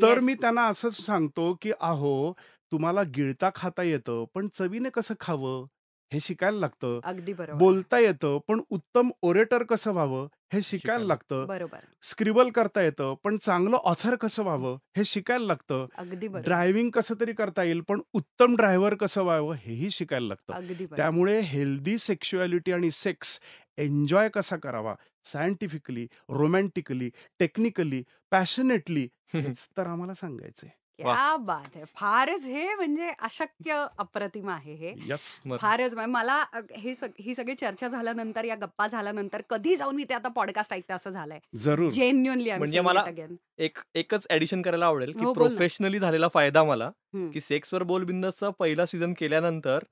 तर. 0.02 0.20
मी 0.20 0.34
त्यांना 0.34 0.68
असंच 0.68 1.02
सांगतो, 1.06 1.58
की 1.62 1.72
अहो, 1.82 2.34
तुम्हाला 2.72 3.04
गिळता 3.04 3.50
खाता 3.56 3.84
येतं, 3.84 4.26
पण 4.36 4.48
चवीने 4.48 4.90
कसं 4.90 5.14
खावं? 5.20 5.66
हे 6.14 6.20
शिकायला 6.20 6.60
लागतं. 6.60 7.00
अगदी 7.04 7.34
बरोबर. 7.34 7.60
बोलता 7.60 8.00
येतं, 8.00 8.40
पण 8.48 8.62
उत्तम 8.70 9.10
ओरेटर 9.22 9.64
कसं 9.64 9.92
व्हावं? 9.92 10.28
हे 10.54 10.62
शिकायला 10.62 10.62
शिकायला 10.62 11.06
लागतं. 11.06 11.48
बरोबर. 11.48 11.80
स्क्रिबल 12.02 12.50
करता 12.50 12.82
येतं, 12.82 13.16
पण 13.24 13.38
चांगलं 13.38 13.76
ऑथर 13.76 14.16
कसं 14.16 14.44
व्हावं? 14.44 14.78
हे 14.98 15.04
शिकायला 15.04 15.46
लागतं. 15.46 15.88
अगदी 15.98 16.28
बरोबर. 16.28 16.44
ड्रायव्हिंग 16.44 16.90
कसं 16.90 17.16
तरी 17.20 17.34
करता 17.34 17.64
येईल, 17.64 17.82
पण 17.82 18.02
उत्तम 18.14 18.56
ड्रायव्हर 18.56 18.96
कसं 18.96 19.24
व्हावं? 19.24 19.56
हेही 19.56 19.90
शिकायला 19.90 20.28
लागतं. 20.28 20.54
अगदी 20.54 20.74
बरोबर. 20.74 20.96
त्यामुळे 20.96 21.40
हेल्दी 21.40 21.98
सेक्शुअॅलिटी 21.98 22.72
आणि 22.72 22.92
सेक्स 22.92 23.40
एन्जॉय 23.78 24.30
कसा 24.30 24.56
करावा? 24.56 24.96
सायंटिफिकली, 25.26 26.08
रोमॅन्टिकली, 26.30 27.12
टेक्निकली, 27.40 28.04
पॅशनेटली 28.32 29.10
हेच 29.34 29.68
तर 29.78 29.88
आम्हाला 29.88 30.14
सांगायचंय. 30.14 30.70
क्या 31.00 31.36
बात 31.40 31.76
है! 31.76 31.84
फारच 31.96 32.44
हे 32.46 32.74
म्हणजे 32.76 33.10
अशक्य 33.20 33.86
अप्रतिम 33.98 34.50
आहे 34.50 34.74
हे. 34.76 34.94
येस. 35.04 35.44
फारच 35.58 35.94
म्हणजे 35.94 36.12
मला 36.12 36.36
अ, 36.44 36.60
हे 36.74 36.94
सग 36.96 37.10
ही 37.20 37.36
सगळी 37.36 37.56
चर्चा 37.56 37.88
झाल्यानंतर, 37.90 38.46
या 38.46 38.56
गप्पा 38.58 38.88
झाल्यानंतर 38.88 39.42
कधी 39.50 39.76
जाऊन 39.78 39.96
मी 39.96 40.04
ते 40.04 40.14
आता 40.14 40.30
पॉडकास्ट 40.32 40.74
ऐकते 40.74 40.94
असं 40.94 41.10
झालंय. 41.12 41.40
जरूर. 41.56 41.92
जेन्युइनली 41.92 42.50
आय 42.50 42.56
एम 42.56 42.60
म्हणजे 42.60 42.68
सेइंग 42.68 42.86
मला 42.86 43.00
इट 43.00 43.08
अगेन. 43.08 43.36
एक 43.60 43.78
एकच 43.96 44.26
ॲडिशन 44.30 44.62
करायला 44.62 44.86
आवडेल, 44.86 45.14
की 45.14 45.16
हो, 45.16 45.34
बोल 45.34 45.54
ना. 45.54 45.64
प्रोफेशनली 45.64 46.00
झालेला 46.00 46.28
फायदा 46.30 46.64
मला, 46.64 46.90
हं. 47.14 47.34
की 47.34 47.42
सेक्सवर 47.42 47.84
बोल 47.86 48.04
बिंदासचा 48.06 48.50
पहिला 48.60 48.86
सीझन 48.86 49.14
केल्यानंतर 49.14 49.84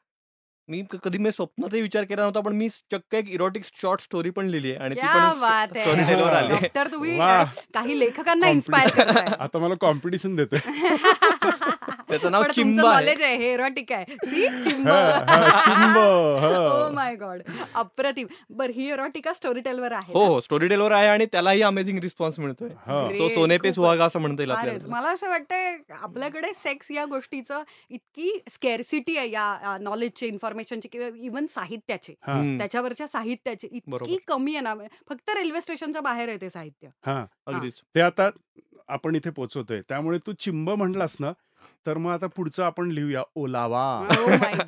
मी 0.69 0.84
कधी 1.04 1.17
मी 1.17 1.32
स्वप्नातही 1.32 1.82
विचार 1.82 2.04
केला 2.04 2.21
नव्हता, 2.21 2.39
पण 2.39 2.56
मी 2.56 2.69
चक्क 2.69 3.15
एक 3.15 3.30
इरोटिक 3.30 3.63
शॉर्ट 3.82 4.02
स्टोरी 4.02 4.30
पण 4.30 4.47
लिहिली 4.47 4.71
आहे 4.71 4.80
आणि 4.80 4.95
ती 4.95 5.00
क्या 5.02 5.32
पण 5.32 5.39
बात! 5.39 5.67
स्टोरी 5.67 6.04
टेलवर 6.04 6.34
आली 6.34 6.54
आहे. 6.54 6.62
डॉक्टर 6.62 6.88
तुम्ही! 6.91 7.17
काही 7.74 8.00
लेखकांना 8.00 8.50
इन्स्पायर. 8.50 9.08
आता 9.39 9.60
मला 9.60 9.76
कॉम्पिटिशन 9.82 10.36
देते. 10.36 10.58
त्याचं 12.12 12.32
नाव 12.32 12.43
चिंब 12.54 12.80
आहे. 12.80 12.95
नॉलेज 12.95 13.21
आहे, 13.21 13.38
हे 13.38 13.54
एरोटिक 13.54 13.91
आहे. 13.91 14.06
सी 14.26 14.63
चिंब. 14.63 14.88
हां. 14.88 16.93
My 16.93 17.15
God! 17.15 17.41
अप्रतिम. 17.76 18.28
बरं 18.50 18.71
ही 18.71 18.91
एरोटिका 18.91 19.34
स्टोरी 19.34 19.60
टेलवर 19.60 19.91
आहे 19.91 20.13
हो, 20.13 20.21
ना? 20.21 20.28
हो. 20.28 20.41
स्टोरी 20.41 20.67
टेलवर 20.67 20.91
आहे 20.91 21.08
आणि 21.08 21.26
त्यालाही 21.26 21.62
अमेझिंग 21.62 22.00
रिस्पॉन्स 22.00 22.39
मिळतोय. 22.39 22.69
हां. 22.88 23.04
So 23.04 23.26
great. 23.26 23.36
सोने 23.36 23.58
पे. 23.58 23.71
सुहागा 23.71 24.06
असं 24.06 24.19
म्हणता 24.19 24.43
येईल. 24.43 24.80
मला 24.89 25.10
असं 25.10 25.30
वाटतंय 25.30 25.78
आपल्याकडे 26.02 26.54
सेक्स 26.54 26.91
या 26.91 27.06
गोष्टीचं 27.06 27.63
इतकी 27.89 28.39
स्केअरसिटी 28.47 29.17
आहे 29.17 29.32
या 29.32 29.78
नॉलेजची, 29.82 30.28
इन्फॉर्मेशनची 30.28 30.88
किंवा 30.88 31.17
इव्हन 31.17 31.45
साहित्याची. 31.50 32.13
त्याच्यावरच्या 32.58 33.08
साहित्याची 33.08 33.67
इतकी. 33.71 34.17
कमी 34.28 34.56
आहे 34.56 34.62
ना, 34.62 34.76
फक्त 35.10 35.30
रेल्वे 35.30 35.62
स्टेशनच्या 35.62 36.02
बाहेर 36.02 36.30
आहे 36.30 36.38
ते 36.41 36.50
साहित्य. 36.50 36.88
अगदीच. 37.47 37.74
ते 37.95 38.02
आता 38.02 38.30
आपण 38.91 39.15
इथे 39.15 39.30
पोहोचवतोय. 39.32 39.82
त्यामुळे 39.89 40.17
तू 40.27 40.34
चिंब 40.39 40.69
म्हणलास 40.71 41.15
ना, 41.19 41.32
तर 41.86 41.97
मग 41.97 42.12
आता 42.12 42.27
पुढचं 42.36 42.63
आपण 42.65 42.91
लिहूया 42.91 43.23
ओलावा. 43.36 43.86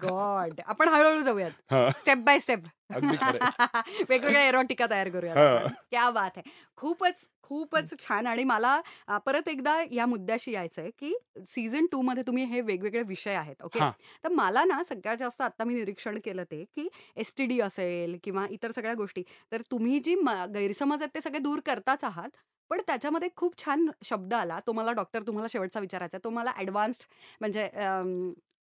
गॉड! 0.02 0.60
आपण 0.66 0.88
हळू-हळू 0.90 1.22
जाऊयात. 1.22 1.52
Step 1.98 2.18
by 2.18 2.40
step. 2.40 2.60
अगदी 2.92 3.18
आहे. 3.24 3.40
वेगवेगळ्या 4.10 4.42
एरोटिका 4.48 4.86
तयार 4.90 5.10
करूयात 5.10 5.38
हां. 5.38 5.42
आपण. 5.42 5.68
क्या 5.92 6.10
बात 6.10 6.38
है! 6.38 6.42
खूपच, 6.78 7.26
खूपच 7.44 7.94
छान 8.00 8.28
आणि 8.28 8.44
मला 8.44 8.80
अ, 9.08 9.18
परत 9.18 9.48
एकदा 9.50 9.76
या 9.92 10.06
मुद्द्याशी 10.06 10.52
यायचंय, 10.52 10.90
की 11.00 11.14
सीझन 11.46 11.86
2 11.92 12.02
मध्ये 12.02 12.24
तुम्ही 12.28 12.44
हे 12.46 12.62
वेगवेगळे 12.62 13.02
विषय 13.04 13.34
आहेत. 13.36 13.56
ओके. 13.64 13.80
हां. 13.80 13.94
तर 14.24 14.30
मला 14.32 14.64
ना 14.66 14.82
सगळ्यात 14.84 15.18
जास्त 15.18 15.42
आता 15.42 15.64
मी 15.64 15.74
निरीक्षण 15.74 16.20
केलं 16.24 16.44
ते, 16.44 16.64
की 16.66 16.88
एस-टी-डी 17.16 17.60
असेल 17.62 18.18
किंवा 18.24 18.46
इतर 18.50 18.72
सगळ्या 18.72 18.94
गोष्टी, 18.96 19.24
तर 19.52 19.62
तुम्ही 19.72 20.00
जी 20.00 20.16
म 20.18 20.30
गैरसमज 20.54 21.02
आहेत 21.02 21.16
ते 21.16 21.22
सगळे 21.22 21.40
दूर 21.40 21.60
करताच 21.66 22.04
आहात. 22.04 22.30
पण 22.74 22.82
त्याच्यामध्ये 22.88 23.28
खूप 23.36 23.58
छान 23.58 23.86
शब्द 24.04 24.34
आला. 24.34 24.60
तो 24.68 24.72
मला 24.74 24.92
डॉक्टर 24.92 25.22
तुम्हाला 25.22 25.48
शेवटचा 25.50 25.80
विचारायचा 25.80 26.18
तो 26.24 26.30
मला 26.30 26.52
ॲडव्हान्स्ड 26.58 27.04
म्हणजे 27.42 27.64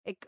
एक 0.05 0.25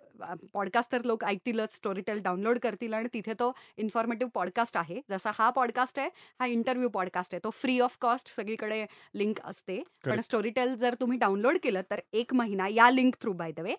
पॉडकास्ट 0.53 0.91
तर 0.91 1.03
लोक 1.05 1.23
ऐकतीलच, 1.23 1.75
स्टोरीटेल 1.75 2.19
डाउनलोड 2.21 2.57
करतील 2.59 2.93
आणि 2.93 3.07
तिथे 3.13 3.33
तो 3.39 3.51
इन्फॉर्मेटिव्ह 3.77 4.31
पॉडकास्ट 4.35 4.77
आहे. 4.77 4.99
जसा 5.09 5.31
हा 5.35 5.49
पॉडकास्ट 5.49 5.99
आहे, 5.99 6.09
हा 6.39 6.45
इंटरव्ह्यू 6.47 6.89
पॉडकास्ट 6.89 7.33
आहे. 7.33 7.39
तो 7.43 7.49
फ्री 7.49 7.79
ऑफ 7.79 7.97
कॉस्ट 8.01 8.35
सगळीकडे 8.35 8.85
लिंक 9.15 9.39
असते. 9.43 9.81
पण. 10.05 10.21
स्टोरीटेल 10.21 10.75
जर 10.75 10.95
तुम्ही 10.99 11.17
डाउनलोड 11.17 11.57
केलं 11.63 11.81
तर 11.91 11.99
1 12.13 12.33
महिना 12.33 12.67
या 12.67 12.89
link 12.89 13.15
through 13.21 13.33
by 13.33 13.51
the 13.51 13.59
way 13.59 13.75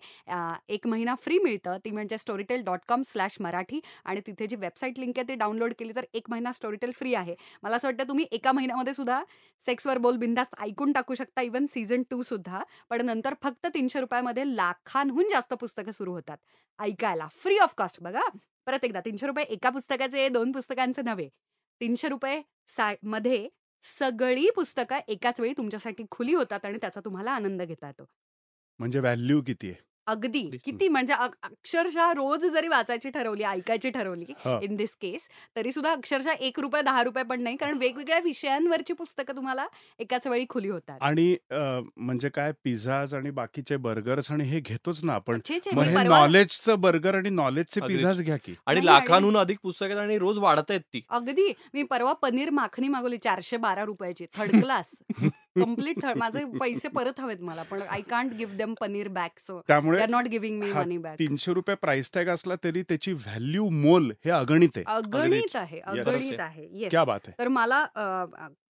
1 0.69 0.87
महिना 0.87 1.15
फ्री 1.15 1.37
मिळतं. 1.39 1.77
ती 1.85 1.91
म्हणजे 1.91 2.15
storytel.com/marathi 2.17 3.79
आणि 4.05 4.21
तिथे 4.27 4.47
जी 4.47 4.55
वेबसाईट 4.55 4.99
लिंक 4.99 5.17
आहे 5.17 5.27
ती 5.27 5.35
डाउनलोड 5.35 5.73
केली 5.79 5.93
तर 5.95 6.05
1 6.13 6.29
महिना 6.29 6.51
स्टोरीटेल 6.51 6.91
फ्री 6.95 7.13
आहे. 7.13 7.35
मला 7.63 7.75
असं 7.75 7.87
वाटतं 7.87 8.07
तुम्ही 8.07 8.25
एका 8.31 8.51
महिन्यामध्ये 8.51 8.93
सुद्धा 8.93 9.23
सेक्सवर 9.63 9.97
बोल 9.97 10.17
बिनधास्त 10.17 10.55
ऐकून 10.61 10.91
टाकू 10.91 11.13
शकता. 11.13 11.41
इव्हन 11.41 11.65
सीझन 11.69 12.03
2 12.11 12.21
सुद्धा. 12.23 12.63
पण 12.89 13.05
नंतर 13.05 13.33
फक्त 13.43 13.67
₹300 13.73 14.21
मध्ये 14.21 14.43
लाखांहून 14.55 15.27
जास्त 15.29 15.53
पुस्तकं 15.53 15.91
सुरू 15.91 16.11
होतात 16.11 16.23
ऐकायला. 16.79 17.27
फ्री 17.31 17.57
ऑफ 17.57 17.73
कॉस्ट 17.77 18.01
बघा. 18.01 18.21
परत 18.65 18.83
एकदा 18.83 18.99
₹300 18.99 19.43
एका 19.43 19.69
पुस्तकाचे, 19.69 20.29
दोन 20.29 20.51
पुस्तकांचे 20.51 21.01
नव्हे. 21.01 21.29
₹300 21.81 22.41
सा 22.67 22.93
मध्ये 23.03 23.49
सगळी 23.83 24.49
पुस्तकं 24.55 24.99
एकाच 25.07 25.39
वेळी 25.39 25.53
तुमच्यासाठी 25.57 26.03
खुली 26.11 26.33
होतात 26.33 26.65
आणि 26.65 26.77
त्याचा 26.77 27.01
तुम्हाला 27.05 27.31
आनंद 27.31 27.61
घेता 27.61 27.87
येतो. 27.87 28.05
म्हणजे 28.79 28.99
व्हॅल्यू 28.99 29.41
किती 29.41 29.67
आहे? 29.67 29.94
अगदी. 30.07 30.49
किती 30.65 30.87
म्हणजे 30.87 31.13
अ- 31.13 31.27
अक्षरशः 31.43 32.11
रोज 32.11 32.45
जरी 32.45 32.67
वाचायची 32.67 33.09
ठरवली 33.09 33.43
ऐकायची 33.43 33.89
ठरवली 33.89 34.25
हा. 34.29 34.59
इन 34.63 34.75
दिस 34.75 34.95
केस 34.95 35.29
तरी 35.55 35.71
सुद्धा 35.71 35.91
अक्षरशः 35.91 36.31
एक 36.31 36.59
रुपये 36.59 36.81
दहा 36.81 37.03
रुपये 37.03 37.23
पण 37.23 37.41
नाही. 37.41 37.55
कारण 37.55 37.77
वेगवेगळ्या 37.77 38.19
विषयांवरची 38.19 38.93
पुस्तकं 38.93 39.35
तुम्हाला 39.35 39.67
एकाच 39.99 40.27
वेळी 40.27 40.45
खुली 40.49 40.67
होतात. 40.67 40.97
आणि 41.01 41.37
अ, 41.51 41.79
म्हणजे 41.97 42.29
काय 42.29 42.51
पिझ्झाज 42.63 43.15
आणि 43.15 43.31
बाकीचे 43.31 43.77
बर्गर्स 43.77 44.31
आणि 44.31 44.43
हे 44.43 44.59
घेतोच 44.59 45.03
ना 45.03 45.13
आपण. 45.13 45.39
छे, 45.49 45.59
छे, 45.65 45.69
मग 45.75 45.83
मी 45.83 45.89
हे 45.89 45.95
परवा 45.95 46.19
नॉलेजचं 46.19 46.81
बर्गर 46.81 47.15
आणि 47.15 47.29
नॉलेजचे 47.29 47.81
अगदीच. 47.81 47.97
पिझ्झाज 47.97 48.21
घ्या 48.21 48.37
की. 48.37 48.55
आणि 48.65 48.79
नाही, 48.79 48.87
आणि- 48.87 49.09
लाखांहून 49.09 49.37
अधिक 49.37 49.57
पुस्तकं 49.63 49.87
आहेत 49.87 49.99
आणि 49.99 50.17
रोज 50.17 50.37
वाढत 50.37 50.63
आहेत 50.69 50.81
ती. 50.81 51.01
अगदी. 51.09 51.53
मी 51.73 51.83
परवा 51.83 52.13
पनीर 52.13 52.49
माखणी 52.49 52.87
मागवली 52.87 53.17
चारशे 53.17 53.57
बारा 53.57 53.83
रुपयाची. 53.83 54.25
Third 54.33 54.51
class. 54.51 54.91
कंप्लीट 55.59 56.01
थर्ड 56.03 56.17
माझे 56.17 56.43
पैसे 56.59 56.87
परत 56.87 57.19
हवेत 57.19 57.41
मला 57.41 57.63
पण 57.63 57.81
I 57.89 58.01
can't 58.01 58.33
give 58.33 58.55
them 58.55 58.73
paneer 58.81 59.07
back 59.07 59.39
so 59.39 59.61
त्यामुळे 59.67 60.05
not 60.05 60.27
giving 60.27 60.59
me 60.59 60.71
money 60.71 60.97
back 60.97 61.19
तीनशे 61.19 61.53
रुपये 61.53 61.75
प्राइस 61.75 62.11
टॅग 62.13 62.27
असला 62.27 62.55
तरी 62.63 62.81
त्याची 62.81 63.13
व्हॅल्यू 63.13 63.69
मोल 63.69 64.11
हे 64.25 64.31
अगणित 64.31 64.77
आहे. 64.77 64.83
अगणित 64.87 65.55
आहे. 65.55 65.79
अगणित 65.79 66.39
आहे. 66.39 67.33
तर 67.39 67.47
मला 67.47 67.85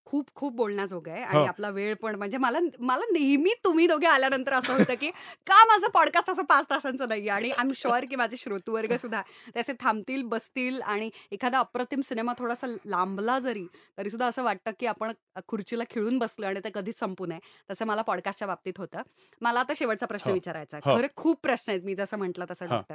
खूप 0.06 0.28
खूप 0.34 0.52
बोलण्याजोगं 0.54 1.10
आहे 1.12 1.22
आणि 1.22 1.38
हो. 1.38 1.44
आपला 1.46 1.68
वेळ 1.70 1.94
पण 1.94 2.14
म्हणजे 2.14 2.38
मला 2.38 2.58
मला 2.80 3.04
नेहमी 3.12 3.52
तुम्ही 3.64 3.86
दोघे 3.86 4.06
आल्यानंतर 4.06 4.52
असं 4.52 4.72
होतं 4.72 4.94
की 4.94 5.10
का 5.46 5.64
माझं 5.64 5.88
पॉडकास्ट 5.94 6.30
असं 6.30 6.44
पाच 6.44 6.66
तासांचं 6.70 7.08
नाही 7.08 7.28
आणि 7.28 7.50
आय 7.50 7.60
एम 7.60 7.70
शुअर 7.74 8.04
की 8.04 8.16
माझे 8.16 8.36
श्रोतुवर्ग 8.36 8.94
सुद्धा 8.96 9.22
त्याचे 9.54 9.72
थांबतील 9.80 10.22
बसतील 10.26 10.80
आणि 10.82 11.10
एखादा 11.32 11.58
अप्रतिम 11.58 12.00
सिनेमा 12.00 12.32
थोडासा 12.38 12.66
लांबला 12.84 13.38
जरी 13.38 13.66
तरी 13.98 14.10
सुद्धा 14.10 14.26
असं 14.26 14.44
वाटतं 14.44 14.70
की 14.80 14.86
आपण 14.86 15.12
खुर्चीला 15.48 15.84
खिळून 15.90 16.18
बसलो 16.18 16.46
आणि 16.46 16.60
ते 16.64 16.70
कधीच 16.74 16.98
संपू 16.98 17.26
नये 17.26 17.40
तसं 17.70 17.86
मला 17.86 18.02
पॉडकास्टच्या 18.02 18.48
बाबतीत 18.48 18.78
होतं 18.78 19.02
मला 19.40 19.60
आता 19.60 19.72
शेवटचा 19.76 20.06
प्रश्न 20.06 20.30
हो. 20.30 20.34
विचारायचा 20.34 20.76
आहे 20.76 20.90
हो. 20.90 20.96
खरं 20.96 21.06
खूप 21.16 21.40
प्रश्न 21.42 21.72
आहेत 21.72 21.84
मी 21.84 21.94
जसं 21.94 22.18
म्हटलं 22.18 22.44
तसं. 22.50 22.66
डॉक्टर 22.66 22.94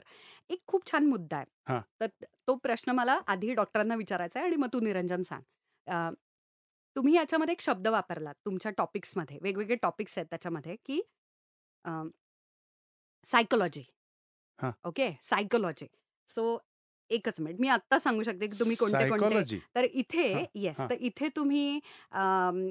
एक 0.50 0.60
खूप 0.68 0.92
छान 0.92 1.06
मुद्दा 1.06 1.38
आहे. 1.38 1.80
तर 2.00 2.08
तो 2.48 2.56
प्रश्न 2.58 2.92
मला 2.92 3.20
आधी 3.28 3.54
डॉक्टरांना 3.54 3.96
विचारायचा 3.96 4.40
आहे 4.40 4.48
आणि 4.48 4.56
मग 4.56 4.68
तू 4.74 4.80
निरंजन 4.80 5.24
सांग 5.24 6.14
तुम्ही 6.96 7.14
याच्यामध्ये 7.16 7.52
एक 7.54 7.62
शब्द 7.62 7.88
वापरलात 7.88 8.34
तुमच्या 8.46 8.72
टॉपिक्समध्ये 8.78 9.38
वेगवेगळे 9.42 9.76
टॉपिक्स 9.82 10.18
आहेत 10.18 10.28
त्याच्यामध्ये 10.30 10.76
की 10.86 11.00
सायकोलॉजी 13.26 13.84
हा. 14.60 14.72
ओके 14.86 15.12
सायकोलॉजी 15.24 15.86
सो 16.30 16.58
एकच 17.12 17.40
मिनिट 17.42 17.60
मी 17.60 17.68
आत्ता 17.68 17.98
सांगू 18.00 18.24
शकते 18.24 18.48
की 18.48 18.60
तुम्ही 18.60 18.76
कोणते 18.76 18.98
कोणते 19.00 19.20
सायकोलॉजी 19.20 19.60
तर 19.76 19.84
इथे 19.86 20.32
हा, 20.34 20.42
येस 20.56 20.80
हा. 20.80 20.88
तर 20.90 20.96
इथे 21.00 21.28
तुम्ही 21.36 21.80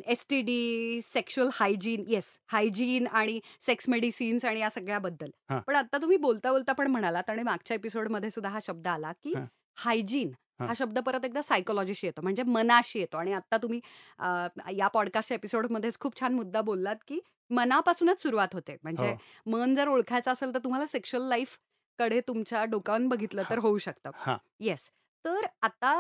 S 0.07 0.25
T 0.31 0.41
D 0.43 1.01
sexual 1.05 1.49
hygiene 1.55 2.05
yes 2.09 2.37
hygiene 2.49 3.07
आणि 3.07 3.39
सेक्स 3.63 3.89
मेडिसिन्स 3.89 4.45
आणि 4.45 4.61
या 4.61 4.71
सगळ्याबद्दल 4.71 5.31
हा. 5.51 5.59
पण 5.61 5.75
आता 5.77 5.99
तुम्ही 5.99 6.17
बोलता 6.19 6.53
बोलता 6.53 6.73
पण 6.73 6.87
म्हणालात 6.87 7.31
आणि 7.31 7.43
मागच्या 7.43 7.75
एपिसोडमध्ये 7.75 8.31
सुद्धा 8.31 8.51
हा 8.51 8.59
शब्द 8.63 8.87
आला 8.89 9.13
की 9.15 9.33
हा. 9.35 9.45
हायजीन 9.79 10.33
हा. 10.61 10.67
हा 10.67 10.75
शब्द 10.75 10.99
परत 10.99 11.25
एकदा 11.25 11.43
सायकोलॉजीशी 11.43 12.07
येतो 12.07 12.23
म्हणजे 12.23 12.43
मनाशी 12.43 12.99
येतो 12.99 13.17
आणि 13.17 13.33
आता 13.33 13.57
तुम्ही 13.57 13.81
अ, 14.19 14.47
या 14.73 14.89
पॉडकास्टच्या 14.89 15.35
एपिसोडमध्येच 15.35 15.99
खूप 16.01 16.21
छान 16.21 16.35
मुद्दा 16.35 16.61
बोललात 16.61 16.97
की 17.09 17.21
मनापासूनच 17.51 18.23
सुरुवात 18.23 18.55
होते 18.55 18.77
म्हणजे 18.83 19.11
हो. 19.11 19.51
मन 19.51 19.75
जर 19.75 19.89
ओळखायचं 19.89 20.33
असेल 20.33 20.55
तर 20.55 20.59
तुम्हाला 20.59 20.87
सेक्शुअल 20.87 21.23
लाईफकडे 21.23 22.21
तुमच्या 22.21 22.65
डोकावून 22.65 23.09
बघितलं 23.09 23.43
तर. 23.51 23.59
होऊ 23.59 23.79
शकतं 23.79 24.11
हा 24.15 24.37
येस 24.61 24.89
तर 25.25 25.47
आता 25.63 25.93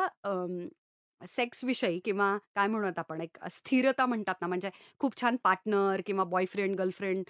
विषयी 1.64 1.99
किंवा 1.99 2.37
काय 2.55 2.66
म्हणूयात 2.66 2.99
आपण 2.99 3.21
एक 3.21 3.39
स्थिरता 3.51 4.07
म्हणतात 4.07 4.35
ना 4.41 4.47
म्हणजे 4.47 4.71
खूप 4.99 5.21
छान 5.21 5.37
पार्टनर 5.37 6.01
किंवा 6.07 6.25
बॉयफ्रेंड 6.25 6.77
गर्लफ्रेंड 6.77 7.25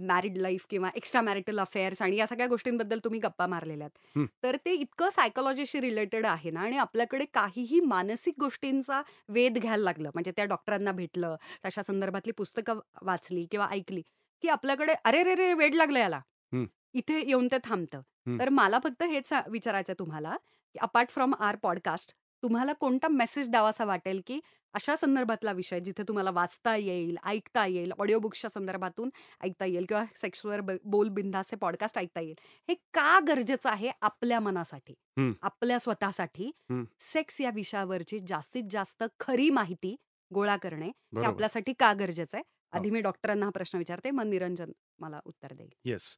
मॅरिड 0.00 0.36
लाईफ 0.38 0.66
किंवा 0.70 0.90
एक्स्ट्रा 0.94 1.20
मॅरिटल 1.20 1.58
अफेअर्स 1.60 2.02
आणि 2.02 2.16
या 2.16 2.26
सगळ्या 2.26 2.46
गोष्टींबद्दल 2.46 2.98
तुम्ही 2.98 3.20
गप्पा 3.20 3.46
मारलेल्या 3.46 3.86
आहेत 3.86 4.18
हं. 4.18 4.26
तर 4.42 4.56
ते 4.56 4.72
इतकं 4.72 5.08
सायकोलॉजीशी 5.10 5.80
रिलेटेड 5.80 6.26
आहे 6.26 6.50
ना 6.50 6.60
आणि 6.60 6.76
आपल्याकडे 6.76 7.24
काहीही 7.24 7.80
मानसिक 7.80 8.34
गोष्टींचा 8.40 9.02
वेध 9.28 9.58
घ्यायला 9.58 9.82
लागलं 9.84 10.10
म्हणजे 10.14 10.32
त्या 10.36 10.44
डॉक्टरांना 10.44 10.92
भेटलं 10.92 11.36
तशा 11.64 11.82
संदर्भातली 11.82 12.32
पुस्तकं 12.32 12.80
वाचली 13.02 13.46
किंवा 13.50 13.66
ऐकली 13.70 14.02
की 14.44 14.48
आपल्याकडे 14.48 14.94
अरे 15.04 15.22
रे 15.22 15.34
रे 15.34 15.52
वेड 15.54 15.74
लागलं 15.74 15.98
याला 15.98 16.20
हं. 16.52 16.64
इथे 16.94 17.20
येऊन 17.20 17.46
ते 17.46 17.56
थांबतं 17.64 18.00
हं. 18.26 18.38
तर 18.38 18.48
मला 18.48 18.78
फक्त 18.84 19.02
हेच 19.02 19.28
सा- 19.28 19.48
विचारायचं 19.48 19.92
आहे 19.92 19.98
तुम्हाला 19.98 20.36
की 20.74 20.78
अपार्ट 20.78 21.10
फ्रॉम 21.10 21.34
आर 21.40 21.56
पॉडकास्ट 21.56 22.14
तुम्हाला 22.42 22.72
कोणता 22.72 23.08
मेसेज 23.08 23.48
द्यावासा 23.50 23.84
वाटेल 23.84 24.20
की 24.26 24.40
अशा 24.74 24.94
संदर्भातला 24.96 25.52
विषय 25.52 25.80
जिथे 25.80 26.02
तुम्हाला 26.02 26.30
वाचता 26.30 26.74
येईल 26.76 27.16
ऐकता 27.24 27.64
येईल 27.66 27.92
ऑडिओ 27.98 28.18
बुक्सच्या 28.18 28.50
संदर्भातून 28.50 29.10
ऐकता 29.40 29.64
येईल 29.64 29.84
किंवा 29.88 30.04
सेक्सवर 30.16 30.60
बोल 30.84 31.08
बिंदास 31.08 31.48
हे 31.52 31.56
पॉडकास्ट 31.56 31.98
ऐकता 31.98 32.20
येईल 32.20 32.34
हे 32.68 32.74
का 32.94 33.18
गरजेचं 33.28 33.68
आहे 33.70 33.90
आपल्या 34.02 34.40
मनासाठी 34.40 34.94
हं. 35.18 35.32
आपल्या 35.42 35.78
स्वतःसाठी 35.78 36.50
हं. 36.70 36.84
सेक्स 37.02 37.40
या 37.40 37.50
विषयावरची 37.54 38.18
जास्तीत 38.26 38.64
जास्त 38.70 39.04
खरी 39.20 39.48
माहिती 39.50 39.94
गोळा 40.30 40.56
करणे 40.56 40.86
हे 40.86 40.92
बरोबर 41.12 41.26
आपल्यासाठी 41.26 41.72
का 41.72 41.92
गरजेचं 41.92 42.36
आहे 42.36 42.42
हो. 42.42 42.78
आधी 42.78 42.90
मी 42.90 43.00
डॉक्टरांना 43.00 43.46
हा 43.46 43.50
प्रश्न 43.50 43.78
विचारते 43.78 44.10
मग 44.10 44.24
निरंजन 44.26 44.72
मला 44.98 45.20
उत्तर 45.24 45.52
देईल 45.52 45.70
येस 45.84 46.16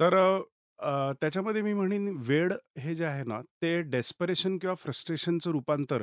तर 0.00 0.14
अ, 0.16 0.40
त्याच्यामध्ये 1.20 1.62
मी 1.62 1.72
म्हणेन 1.72 2.08
वेड 2.18 2.52
हे 2.78 2.94
जे 2.94 3.04
आहे 3.04 3.24
ना 3.24 3.40
ते 3.62 3.80
डेस्परेशन 3.82 4.58
किंवा 4.58 4.74
फ्रस्ट्रेशनचं 4.74 5.50
रूपांतर 5.50 6.02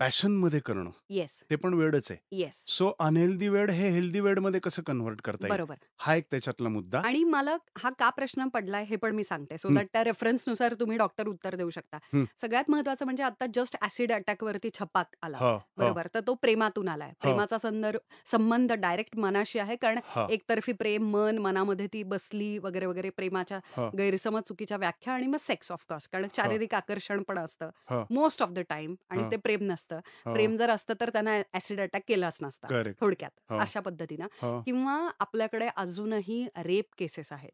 पॅशनमध्ये 0.00 0.60
करणं. 0.60 0.90
येस. 1.10 1.42
ते 1.50 1.56
पण 1.56 1.74
वेडच 1.74 2.10
आहे. 2.10 2.36
येस. 2.36 2.64
सो 2.68 2.92
अनहेल्दी 2.98 3.48
वेड 3.48 3.70
हे 3.70 3.88
हेल्दी 3.88 4.20
वेडमध्ये 4.20 4.60
कसं 4.60 4.82
कन्व्हर्ट 4.82 5.20
करता 5.20 5.46
येईल? 5.46 5.54
बरोबर. 5.54 5.74
हा 5.98 6.14
एक 6.14 6.24
त्याच्यातला 6.30 6.68
मुद्दा. 6.68 6.98
आणि 6.98 7.24
मला 7.24 7.56
हा 7.78 7.90
का 7.98 8.10
प्रश्न 8.10 8.48
पडलाय 8.48 8.84
हे 8.84 8.96
पण 8.96 9.14
मी 9.14 9.24
सांगते. 9.24 9.58
सो 9.58 9.68
हं. 9.68 9.74
दॅट 9.74 9.86
त्या 9.92 10.04
रेफरन्सनुसार 10.04 10.74
तुम्ही 10.74 10.96
डॉक्टर 10.96 11.26
उत्तर 11.26 11.54
देऊ 11.54 11.70
शकता. 11.70 11.98
हं. 12.12 12.24
सगळ्यात 12.40 12.70
महत्वाचं 12.70 13.04
म्हणजे 13.04 13.22
आता 13.24 13.46
जस्ट 13.54 13.76
ऍसिड 13.82 14.12
अटॅक 14.12 14.44
वरती 14.44 14.68
छपाक 14.74 15.06
आला. 15.22 15.36
ह, 15.36 15.44
ह, 15.44 15.58
बरोबर? 15.78 16.06
तर 16.14 16.20
तो 16.20 16.34
प्रेमातून 16.34 16.88
आलाय. 16.88 17.12
प्रेमाचा 17.20 17.58
संदर्भ 17.58 18.00
संबंध 18.26 18.72
डायरेक्ट 18.72 19.16
मनाशी 19.16 19.58
आहे. 19.58 19.76
कारण 19.76 19.98
ह, 20.16 20.26
एकतर्फी 20.30 20.72
प्रेम 20.72 21.10
मन 21.10 21.38
मनामध्ये 21.38 21.86
ती 21.86 22.02
बसली 22.02 22.58
वगैरे 22.58 22.86
वगैरे 22.86 23.10
प्रेमाच्या 23.10 23.60
ह, 23.76 23.88
गैरसमज 23.98 24.42
चुकीच्या 24.42 24.76
व्याख्या 24.76 25.14
आणि 25.14 25.26
मग 25.26 25.36
सेक्स 25.36 25.72
ऑफ 25.72 25.84
कोर्स 25.88 26.08
कारण 26.08 26.28
शारीरिक 26.36 26.74
आकर्षण 26.74 27.22
पण 27.22 27.38
असतं. 27.38 27.70
ह, 27.90 28.02
मोस्ट 28.10 28.42
ऑफ 28.42 28.48
द 28.48 28.58
टाइम 28.58 28.94
आणि 29.10 29.22
ह. 29.22 29.30
ते 29.30 29.36
प्रेम 29.36 29.60
नसतं. 29.62 29.89
ह. 29.92 30.30
प्रेम 30.32 30.56
जर 30.56 30.70
असतं 30.70 30.94
तर 31.00 31.10
त्यांना 31.10 31.40
ऍसिड 31.54 31.80
अटॅक 31.80 32.02
केलाच 32.08 32.38
नसता 32.42 32.68
थोडक्यात 33.00 33.30
हो. 33.48 33.56
अशा 33.58 33.80
पद्धतीनं. 33.80 34.26
ह, 34.38 34.62
किंवा 34.64 35.10
आपल्याकडे 35.20 35.68
अजूनही 35.76 36.46
रेप 36.56 36.94
केसेस 36.98 37.32
आहेत. 37.32 37.50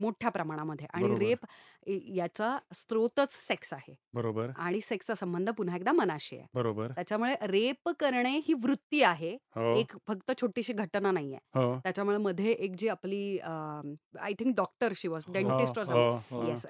मोठ्या 0.00 0.30
प्रमाणामध्ये. 0.30 0.86
आणि. 0.94 1.14
रेप 1.18 1.46
याचा 1.88 2.58
स्रोतच 2.72 3.32
सेक्स 3.32 3.72
आहे. 3.72 3.94
बरोबर. 4.12 4.50
आणि 4.56 4.80
सेक्सचा 4.80 5.14
संबंध 5.14 5.50
पुन्हा 5.50 5.76
एकदा 5.76 5.92
मनाशी 5.92 6.36
आहे. 6.36 6.46
बरोबर. 6.54 6.90
त्याच्यामुळे 6.90 7.34
रेप 7.42 7.88
करणे 7.88 8.38
ही 8.38 8.54
वृत्ती 8.54 9.02
आहे. 9.02 9.34
हो. 9.34 9.74
एक 9.76 9.92
फक्त 10.06 10.32
छोटीशी 10.40 10.72
घटना 10.72 11.10
नाहीये. 11.10 11.38
हो. 11.54 11.78
त्याच्यामुळे 11.78 12.18
मध्ये 12.18 12.50
एक 12.50 12.74
जी 12.78 12.88
आपली 12.88 13.38
I 13.38 14.32
think 14.32 14.54
doctor 14.56 14.92
she 14.96 15.08
was 15.08 15.22
dentist 15.28 15.78
हो, 15.78 15.84
वॉज 15.84 15.90
हो, 15.90 16.16
हो. 16.30 16.48
येस 16.48 16.66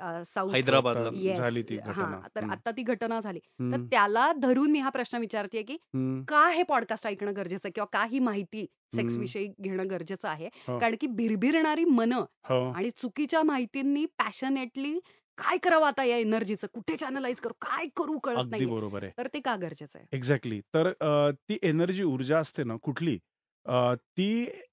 हैदराबादला 0.55 1.35
झाली 1.35 1.63
ती 1.63 1.77
हा 1.77 1.93
घटना. 1.93 2.21
तर 2.37 2.41
हम्म, 2.41 2.53
आता 2.53 2.71
ती 2.71 2.83
घटना 2.83 3.21
झाली. 3.21 3.39
तर 3.39 3.63
हम्म, 3.63 3.87
त्याला 3.87 4.33
धरून 4.33 4.71
मी 4.71 4.79
हा 4.79 4.89
प्रश्न 4.89 5.19
विचारते 5.19 5.63
की 5.63 5.75
हम्म, 5.75 6.23
का 6.25 6.49
हे 6.49 6.63
पॉडकास्ट 6.63 7.07
ऐकणं 7.07 7.33
गरजेचं 7.37 7.69
आहे 7.69 7.73
किंवा 7.73 7.99
का 7.99 8.05
ही 8.05 8.19
माहिती 8.19 8.67
सेक्स. 8.93 9.17
विषयी 9.19 9.47
घेणं 9.61 9.91
गरजेचं 9.91 10.29
आहे. 10.29 10.49
हो. 10.61 10.81
कारण 10.81 10.97
की 11.01 11.07
भिरभिरणारी 11.13 11.85
मनं 11.87 12.25
हो. 12.43 12.75
आणि 12.75 12.91
चुकीच्या 12.97 13.43
माहितींनी 13.43 14.05
पॅशनेटली 14.19 14.99
काय 15.39 15.59
करावं 15.59 15.87
आता 15.87 16.05
या 16.05 16.17
एनर्जीचं? 16.17 16.67
कुठे 16.75 16.97
चॅनलाइज 16.97 17.41
करू? 17.41 17.53
काय 17.63 17.87
करू 17.97 18.19
कळत 18.19 18.41
अगदी 18.41 18.49
नाहीये. 18.51 18.67
बरोबर 18.67 19.05
आहे. 19.05 19.13
तर 19.19 19.27
ते 19.29 19.41
का 19.41 19.57
गरजेचं 19.57 19.99
आहे? 19.99 20.07
एक्झॅक्टली. 20.13 20.61
तर 20.75 20.89
अ, 20.91 21.31
ती 21.49 21.59
एनर्जी 21.63 22.03
ऊर्जा 22.05 22.39
असते 22.39 22.65
ना 22.65 22.77
कुठली 22.83 23.19
अ, 23.67 23.95
ती 24.17 24.27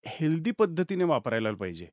हेल्दी 0.09 0.51
पद्धतीने 0.53 1.03
वापरायला 1.05 1.51
पाहिजे. 1.55 1.88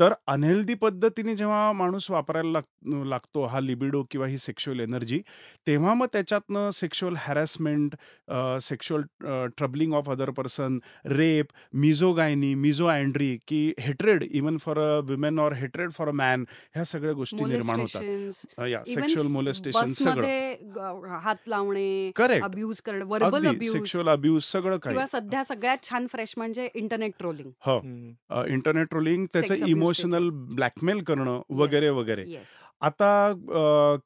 तर 0.00 0.12
अनहेल्दी 0.26 0.74
पद्धतीने 0.74 1.34
जेव्हा 1.36 1.72
माणूस 1.72 2.10
वापरायला 2.10 2.50
लाग 2.50 3.04
लागतो 3.06 3.44
हा 3.44 3.60
लिबिडो 3.60 4.02
किंवा 4.10 4.26
ही 4.26 4.38
सेक्शुअल 4.38 4.80
एनर्जी 4.80 5.20
तेव्हा 5.66 5.94
मग 5.94 6.06
त्याच्यातनं 6.12 6.70
sexual 6.70 7.14
harassment 7.18 7.94
sexual 8.60 9.02
troubling 9.56 9.94
of 9.94 10.10
other 10.10 10.30
person 10.30 10.78
rape 11.06 11.46
misogyny 11.74 12.54
misandry 12.86 13.36
की 13.48 13.72
hatred 13.80 14.22
even 14.30 14.56
for 14.56 14.78
a 14.78 15.00
women 15.04 15.38
or 15.38 15.52
hatred 15.52 15.90
for 15.92 16.08
a 16.08 16.12
man 16.12 16.44
ह्या 16.74 16.84
सगळ्या 16.84 17.12
गोष्टी 17.12 17.44
निर्माण 17.44 17.80
होतात. 17.80 18.02
Molestations, 18.02 18.70
या 18.70 18.82
सेक्शुअल 18.84 19.26
मोलेस्टेशन 19.26 19.92
सगळं. 19.92 21.16
हात 21.22 21.48
लावणे 21.48 22.10
करेक्ट. 22.16 22.44
अब्यूज 22.44 22.80
करणं 22.80 23.04
वर्बल 23.04 23.36
अगदी. 23.36 23.48
अब्यूज 23.48 23.72
सेक्शुअल 23.72 24.08
अब्यूज 24.08 24.42
सगळं 24.44 24.76
काही. 24.76 24.94
किंवा 24.94 25.06
सध्या 25.06 25.44
सगळ्यात 25.44 25.78
छान 25.90 26.06
फ्रेश 26.06 26.34
म्हणजे 26.36 26.68
इंटरनेट 26.74 27.12
ट्रोलिंग. 27.18 27.50
हो. 27.66 27.78
इंटरनेट 28.46 28.88
ट्रोलिंग 28.90 29.26
त्याचं 29.32 29.54
abuse. 29.54 29.86
इमोशनल 29.88 30.28
ब्लॅकमेल 30.54 31.02
करणं 31.08 31.40
वगैरे 31.58 31.88
वगैरे. 31.90 32.24
आता 32.80 33.32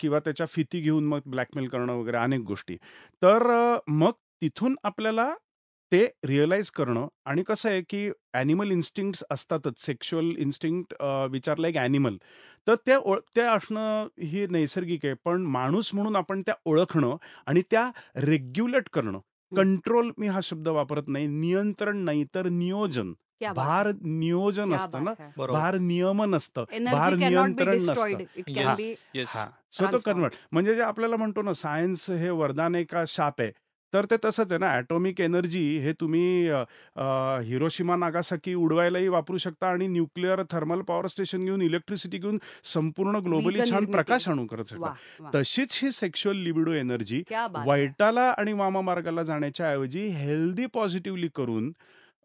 किंवा 0.01 0.19
त्याच्या 0.25 0.47
फिती 0.51 0.81
घेऊन 0.81 1.07
मग 1.07 1.21
ब्लॅकमेल 1.31 1.67
करणं 1.69 1.93
वगैरे 2.01 2.17
अनेक 2.17 2.41
गोष्टी. 2.47 2.77
तर 3.23 3.43
मग 3.89 4.13
तिथून 4.43 4.77
आपल्याला 4.85 5.33
ते 5.93 6.05
रिअलाईज 6.27 6.71
करणं 6.71 7.07
आणि 7.31 7.43
कसं 7.49 7.69
आहे 7.71 7.81
की 7.89 8.09
ॲनिमल 8.35 8.71
इन्स्टिंक्ट्स 8.73 9.23
असतातच. 9.31 9.79
सेक्शुअल 9.79 10.31
इन्स्टिंक्ट 10.45 10.95
विचारलं 11.31 11.69
एक 11.69 11.77
ॲनिमल. 11.77 12.17
तर 12.67 12.75
ते 12.87 12.95
ओळ 12.97 13.19
ते 13.37 13.41
असणं 13.41 14.07
ही 14.23 14.47
नैसर्गिक 14.51 15.05
आहे. 15.07 15.15
पण 15.25 15.43
माणूस 15.57 15.91
म्हणून 15.95 16.17
आपण 16.17 16.43
त्या 16.47 16.55
ओळखणं 16.67 17.17
आणि 17.47 17.63
त्या 17.71 17.91
रेग्युलेट 18.27 18.89
करणं. 18.93 19.19
कंट्रोल 19.53 20.11
मी 20.19 20.27
हा 20.29 20.41
शब्द 20.43 20.69
वापरत 20.69 21.09
नाही. 21.09 21.27
नियंत्रण 21.27 21.97
नाही 22.05 22.25
तर 22.35 22.49
नियोजन. 22.49 23.13
क्या 23.43 23.53
बात 23.53 23.67
भार 23.67 23.87
है, 23.87 23.93
नियोजन 24.19 24.75
असतं 24.75 25.05
ना? 25.05 25.13
भार 25.37 25.79
नियमन 25.81 26.35
असतं 26.35 26.65
भार 26.91 27.15
नियंत्रण 27.15 27.75
नसतं. 27.89 29.25
हा. 29.29 29.47
सो 29.73 29.87
तो. 29.93 29.99
कन्वर्ट 30.07 30.35
म्हणजे 30.53 30.75
जे 30.75 30.83
आपल्याला 30.83 31.17
म्हणतो 31.17 31.43
ना 31.43 31.53
सायन्स 31.53 32.11
हे 32.11 32.31
वरदान 32.31 32.75
आहे 32.75 32.85
का 32.85 33.05
शाप 33.09 33.41
आहे. 33.41 33.51
तर 33.93 34.05
ते 34.11 34.17
तसंच 34.25 34.53
आहे 34.53 34.59
ना 34.59 34.69
ॲटॉमिक 34.73 35.21
एनर्जी 35.21 35.63
हे 35.79 35.93
तुम्ही 36.01 36.23
हिरोशिमा 37.49 37.97
नागासाकी 37.97 38.55
उडवायलाही 38.55 39.09
वापरू 39.09 39.39
शकता 39.39 39.71
आणि 39.71 39.87
न्यूक्लिअर 39.87 40.43
थर्मल 40.51 40.81
पॉवर 40.89 41.07
स्टेशन 41.07 41.45
घेऊन 41.45 41.63
इलेक्ट्रिसिटी 41.63 42.19
घेऊन 42.19 42.39
संपूर्ण 42.65 43.21
ग्लोबली 43.25 43.71
छान. 43.71 43.85
प्रकाश 43.93 44.29
आणू 44.29 44.47
करत 44.47 44.71
शकता. 44.71 45.31
तशीच 45.35 45.79
ही 45.83 45.91
सेक्शुअल 45.93 46.37
लिबिडो 46.37 46.73
एनर्जी. 46.73 47.23
वाईटाला 47.67 48.29
आणि 48.39 48.53
वामामार्गाला 48.53 49.23
जाण्याच्या 49.23 49.71
ऐवजी 49.71 50.07
हेल्दी 50.23 50.67
पॉझिटिव्हली 50.75 51.29
करून 51.35 51.73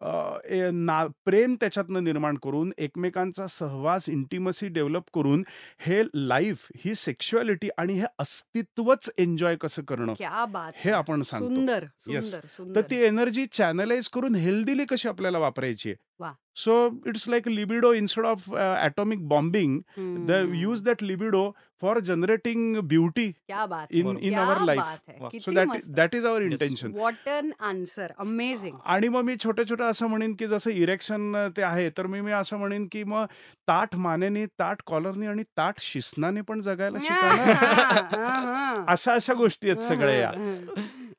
अ, 0.02 0.38
ए- 0.46 0.70
ना 0.74 1.08
प्रेम 1.26 1.56
त्याच्यातनं 1.56 2.04
निर्माण 2.04 2.36
करून 2.38 2.72
एकमेकांचा 2.78 3.48
सहवास 3.48 4.10
इंटिमसी 4.10 4.68
डेव्हलप 4.68 5.04
करून 5.14 5.44
हे 5.80 6.02
लाईफ 6.16 6.68
ही 6.78 6.96
सेक्शुअलिटी 6.96 7.70
आणि 7.78 7.94
हे 7.94 8.06
अस्तित्वच 8.20 9.10
एन्जॉय 9.18 9.56
कसं 9.56 9.82
करणं 9.82 10.14
क्या 10.14 10.46
बात 10.46 10.72
हे 10.76 10.90
है. 10.90 10.96
आपण 10.96 11.22
सांगतो 11.22 11.48
सुंदर. 11.48 11.86
सुंदर 11.98 12.38
तर 12.38 12.48
सुंदर 12.58 12.82
ती 12.82 12.96
एनर्जी 12.96 13.46
चॅनलाइज 13.46 14.10
करून 14.10 14.36
हेल्दीली 14.36 14.86
कशी 14.86 15.08
आपल्याला 15.08 15.38
वापरायची 15.38 15.94
वा. 16.20 16.36
So 16.58 16.76
it's 17.08 17.28
like 17.30 17.48
libido 17.48 17.94
instead 17.94 18.26
of 18.26 18.50
atomic 18.54 19.28
bombing 19.30 19.80
the 19.98 20.32
hmm. 20.32 20.54
Use 20.56 20.82
that 20.84 21.04
libido 21.04 21.42
for 21.82 22.00
generating 22.02 22.76
beauty 22.84 23.26
क्या 23.32 23.66
बात 23.66 23.92
in- 23.92 24.08
है. 24.08 24.14
in 24.14 24.30
क्या 24.30 24.46
our 24.46 24.62
life. 24.62 24.78
बात 24.78 25.02
है. 25.10 25.18
वा. 25.22 25.30
सो 25.30 25.30
किती 25.30 25.56
दॅट 25.56 25.68
मस्त 25.68 25.90
that 25.92 26.16
is 26.16 26.26
our 26.26 26.42
Yes. 26.42 26.52
Intention 26.52 26.92
what 26.94 27.28
an 27.30 27.52
answer 27.62 28.12
amazing 28.20 28.78
आणि 28.86 29.10
मग 29.10 29.24
मी 29.24 29.36
छोटे 29.38 29.66
छोटे 29.66 29.84
असं 29.84 30.08
म्हणेन 30.08 30.34
की 30.34 30.48
जसं 30.48 30.72
इरेक्शन 30.72 31.36
ते 31.58 31.62
आहे 31.64 31.90
तर 31.98 32.08
मी 32.08 32.22
मी 32.22 32.32
असं 32.32 32.58
म्हणेन 32.58 32.88
की 32.92 33.04
मग 33.06 33.26
ताठ 33.68 33.96
मानेने 34.00 34.46
ताठ 34.60 34.82
कॉलरनी 34.86 35.28
आणि 35.28 35.44
ताठ 35.58 35.80
शिस्नाने 35.82 36.42
पण 36.42 36.62
जगायला 36.62 37.00
शिका 37.02 37.36
ना 37.36 38.84
अशा 38.88 39.14
अशा 39.14 39.34
गोष्टी 39.34 39.70
आहेत 39.70 39.84
सगळ्या 39.84 40.16
या 40.16 40.32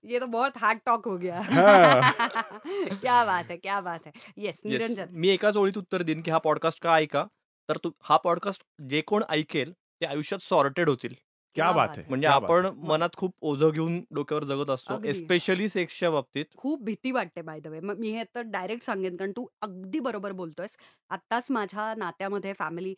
ये 0.09 0.21
तो 0.21 0.27
बहुत 0.27 0.53
हार्ड 0.59 0.79
टॉक 0.87 1.07
हो 1.07 1.17
गया। 1.17 1.41
हाँ. 1.41 2.13
क्या 3.01 3.25
बात 3.25 3.51
है 3.51 3.57
क्या 3.57 3.81
बात 3.81 4.07
है। 4.07 4.13
येस 4.37 4.61
निरंजन। 4.67 5.07
मी 5.11 5.29
एकाच 5.29 5.57
ओळीत 5.57 5.79
उत्तर 5.79 6.03
देईन 6.03 6.23
की 6.23 6.31
हा 6.31 6.39
पॉडकास्ट 6.39 6.83
का 6.83 6.99
ऐका 6.99 7.25
तर 7.69 7.77
तू 7.77 7.91
हा 8.03 8.17
पॉडकास्ट 8.17 8.63
जे 8.81 9.01
कोण 9.01 9.25
ऐकेल 9.31 9.73
ते 10.01 10.07
आयुष्यात 10.07 10.41
सॉर्टेड 10.41 10.89
होतील. 10.89 11.15
क्या 11.59 11.71
बात 11.73 11.89
आहे 11.91 12.07
म्हणजे 12.09 12.27
क्या 12.27 12.39
बात 12.39 12.51
आपण 12.51 12.67
मनात 12.87 13.17
खूप 13.17 13.33
ओझं 13.43 13.71
घेऊन 13.71 14.01
डोक्यावर 14.11 14.45
जगत 14.45 14.71
असतो 14.71 14.95
अगदी. 14.95 15.09
एस्पेशली 15.09 15.69
सेक्सच्या 15.69 16.11
बाबतीत. 16.11 16.45
खूप 16.57 16.83
भीती 16.85 17.11
वाटते 17.13 17.43
बाय 17.43 17.61
द 17.61 17.67
वे 17.67 17.81
मग 17.81 17.99
मी 17.99 18.11
हे 18.13 18.25
तर 18.35 18.43
डायरेक्ट 18.49 18.85
सांगेन 18.85 19.17
कारण 19.17 19.33
तू 19.33 19.47
अगदी 19.63 20.01
बरोबर 20.01 20.33
बोलतोयस. 20.35 20.77
आत्ताच 21.11 21.51
माझ्या 21.51 21.95
नात्यामध्ये 21.97 22.53
फॅमिली 22.53 22.95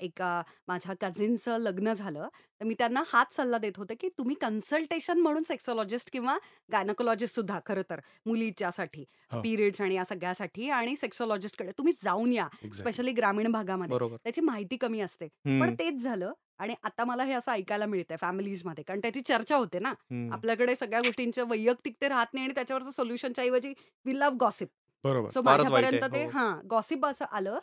एका 0.00 0.30
माझ्या 0.68 0.94
कझिनचं 1.00 1.58
लग्न 1.58 1.92
झालं. 1.92 2.28
तर 2.60 2.64
मी 2.64 2.74
त्यांना 2.78 3.02
हाच 3.06 3.34
सल्ला 3.36 3.58
देत 3.58 3.78
होते 3.78 3.94
की 3.94 4.08
तुम्ही 4.18 4.34
कन्सल्टेशन 4.40 5.18
म्हणून 5.20 5.42
सेक्सॉलॉजिस्ट 5.42 6.10
किंवा 6.12 6.36
गायनकोलॉजिस्ट 6.72 7.34
सुद्धा 7.34 7.58
खरं 7.66 7.82
तर 7.90 8.00
मुलीच्यासाठी 8.26 9.04
हो. 9.30 9.40
पिरियड्स 9.42 9.80
आणि 9.80 9.94
या 9.94 10.04
सगळ्यासाठी 10.04 10.68
आणि 10.70 10.96
सेक्सॉलॉजिस्टकडे 10.96 11.72
तुम्ही 11.78 11.92
जाऊन 12.02 12.32
या 12.32 12.46
Exactly. 12.54 12.76
स्पेशली 12.76 13.12
ग्रामीण 13.12 13.50
भागामध्ये. 13.52 13.94
बरोबर. 13.94 14.16
त्याची 14.24 14.40
माहिती 14.42 14.76
कमी 14.76 15.00
असते. 15.00 15.28
पण 15.44 15.74
तेच 15.74 16.02
झालं. 16.02 16.32
आणि 16.62 16.74
आता 16.82 17.04
मला 17.04 17.24
हे 17.24 17.32
असं 17.32 17.52
ऐकायला 17.52 17.86
मिळतंय 17.86 18.16
फॅमिलीजमध्ये 18.16 18.84
कारण 18.84 19.00
त्याची 19.00 19.20
चर्चा 19.22 19.56
होते 19.56 19.78
ना. 19.78 19.92
आपल्याकडे 20.32 20.74
सगळ्या 20.76 21.00
गोष्टींचं 21.02 21.48
वैयक्तिक 21.48 21.94
ते 22.00 22.08
राहत 22.08 22.34
नाही 22.34 22.44
आणि 22.46 22.54
त्याच्यावरचं 22.54 22.90
सोल्युशनच्या 22.90 23.44
ऐवजी 23.44 23.72
वी 24.06 24.18
लव्ह 24.18 24.36
गॉसिप 24.40 24.68
बरोबर 25.04 25.28
सो 25.28 25.42
माझ्यापर्यंत 25.42 26.04
ते 26.04 26.22
हो. 26.22 26.30
हा 26.30 26.50
गॉसिप 26.70 27.06
असं 27.06 27.24
आलं 27.30 27.58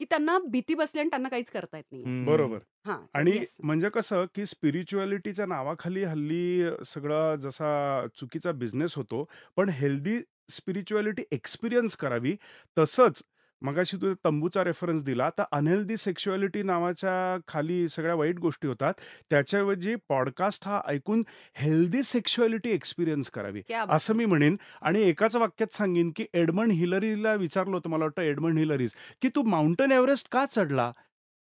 की 0.00 0.04
त्यांना 0.04 0.36
भीती 0.46 0.74
बसली 0.74 1.00
आणि 1.00 1.08
त्यांना 1.10 1.28
काहीच 1.28 1.50
करता 1.50 1.76
येत 1.76 1.84
नाही. 1.92 2.24
बरोबर 2.24 2.58
हा 2.86 2.96
आणि. 3.14 3.38
म्हणजे 3.62 3.88
कसं 3.88 4.24
की 4.34 4.46
स्पिरिच्युअलिटीच्या 4.46 5.46
नावाखाली 5.46 6.04
हल्ली 6.04 6.64
सगळं 6.86 7.36
जसा 7.36 8.06
चुकीचा 8.16 8.52
बिझनेस 8.54 8.96
होतो 8.96 9.24
पण 9.56 9.68
हेल्दी 9.72 10.18
स्पिरिच्युअलिटी 10.50 11.22
एक्सपिरियन्स 11.32 11.96
करावी 11.96 12.36
तसंच 12.76 13.22
मगाशी 13.62 13.96
तू 13.96 14.14
तंबूचा 14.24 14.64
रेफरन्स 14.64 15.02
दिला 15.02 15.30
तर 15.30 15.42
अनहेल्दी 15.52 15.96
सेक्शुअलिटी 15.96 16.62
नावाच्या 16.62 17.38
खाली 17.48 17.88
सगळ्या 17.88 18.14
वाईट 18.14 18.38
गोष्टी 18.38 18.68
होतात. 18.68 18.94
त्याच्याऐवजी 19.30 19.94
पॉडकास्ट 20.08 20.68
हा 20.68 20.80
ऐकून 20.86 21.22
हेल्दी 21.54 22.02
सेक्शुअलिटी 22.02 22.70
एक्सपिरियन्स 22.70 23.30
करावी. 23.30 23.62
असं 23.88 24.14
मी 24.14 24.24
म्हणेन. 24.24 24.56
आणि 24.82 25.02
एकाच 25.02 25.36
वाक्यात 25.36 25.74
सांगेन 25.74 26.12
की 26.16 26.26
एडमंड 26.34 26.72
हिलरीला 26.72 27.34
विचारलं 27.34 27.76
होतं 27.76 27.90
मला 27.90 28.04
वाटतं 28.04 28.22
एडमंड 28.22 28.58
हिलरीज 28.58 28.92
की 29.22 29.28
तू 29.28 29.42
माउंटन 29.42 29.92
एव्हरेस्ट 29.92 30.28
का 30.32 30.44
चढला? 30.50 30.92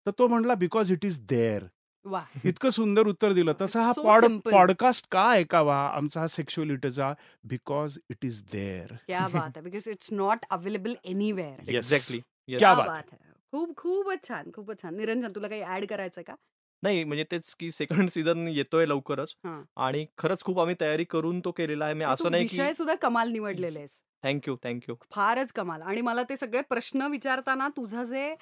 तर 0.06 0.10
तो 0.18 0.28
म्हणला 0.28 0.54
बिकॉज 0.54 0.92
इट 0.92 1.04
इज 1.04 1.18
देअर 1.20 1.64
वा. 2.04 2.24
इतकं 2.44 2.70
सुंदर 2.70 3.06
उत्तर 3.06 3.32
दिलं. 3.32 3.52
तसं 3.62 3.80
हा 3.80 3.92
पॉड. 3.96 4.24
पॉडकास्ट 4.44 5.06
का 5.12 5.24
ऐकावा? 5.32 5.76
आमचा 5.88 6.20
हा 6.20 6.26
सेक्शुअलिटीचा 6.26 7.12
बिकॉज 7.44 7.98
इट 8.10 8.24
इज 8.24 8.42
देअर 8.52 8.94
क्या 9.06 9.26
बात 9.28 9.56
आहे 9.56 9.60
because 9.60 9.88
it's 9.88 10.12
not 10.12 10.44
available 10.50 10.94
anywhere. 11.04 11.68
Exactly 11.68 12.20
क्या 12.48 12.74
बात 12.74 13.12
आहे 13.12 13.28
खूप 13.52 13.76
खूपच 13.76 14.28
छान 14.28 14.50
खूपच 14.54 14.82
छान. 14.82 14.94
निरंजन 14.96 15.32
तुला 15.34 15.48
काही 15.48 15.62
ऍड 15.76 15.86
करायचंय 15.86 16.24
का? 16.24 16.34
नाही 16.82 17.02
म्हणजे 17.04 17.24
तेच 17.30 17.54
की 17.54 17.70
सेकंड 17.70 18.08
सीझन 18.10 18.46
येतोय 18.48 18.86
लवकरच. 18.86 19.34
हा. 19.44 19.60
आणि 19.76 20.04
खरंच 20.18 20.42
खूप 20.44 20.60
आम्ही 20.60 20.74
तयारी 20.80 21.04
करून 21.04 21.40
तो 21.40 21.50
केलेला 21.50 21.84
आहे. 21.84 21.94
मी 21.94 22.04
तू 22.04 22.10
असं 22.10 22.30
नाही 22.30 22.46
की 22.46 22.56
विषय 22.56 22.72
सुद्धा 22.72 22.94
कमाल 22.94 23.30
निवडलेले 23.30 23.78
आहेस 23.78 24.00
थँक्यू 24.22 24.56
थँक्यू 24.64 24.94
फारच 25.12 25.52
कमाल. 25.52 25.82
आणि 25.82 26.00
मला 26.00 26.22
ते 26.22 26.36
सगळे 26.36 26.60
प्रश्न 26.68 27.06
विचारताना 27.10 27.68
तुझा 27.68 28.04
जे 28.04 28.34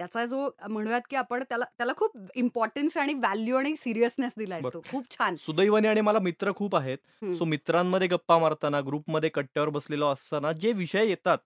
त्याचा 0.00 0.24
जो 0.26 0.48
म्हणूयात 0.68 1.00
की 1.10 1.16
आपण 1.16 1.42
त्याला 1.48 1.64
त्याला 1.78 1.92
खूप 1.96 2.16
इम्पॉर्टन्स 2.34 2.96
आणि 2.96 3.14
व्हॅल्यू 3.14 3.56
आणि 3.56 3.74
सिरियसनेस 3.76 4.32
दिलायस 4.36 4.62
बरं. 4.64 4.74
तो 4.74 4.80
खूप 4.88 5.10
छान 5.10 5.34
सुदैवाने 5.36 5.88
आणि 5.88 6.00
मला 6.00 6.18
मित्र 6.18 6.52
खूप 6.56 6.76
आहेत 6.76 7.34
सो 7.36 7.44
मित्रांमध्ये 7.44 8.08
गप्पा 8.08 8.38
मारताना 8.38 8.80
ग्रुपमध्ये 8.80 9.30
कट्ट्यावर 9.30 9.68
बसलेलो 9.68 10.06
असताना 10.08 10.52
जे 10.52 10.72
विषय 10.72 11.06
येतात. 11.08 11.38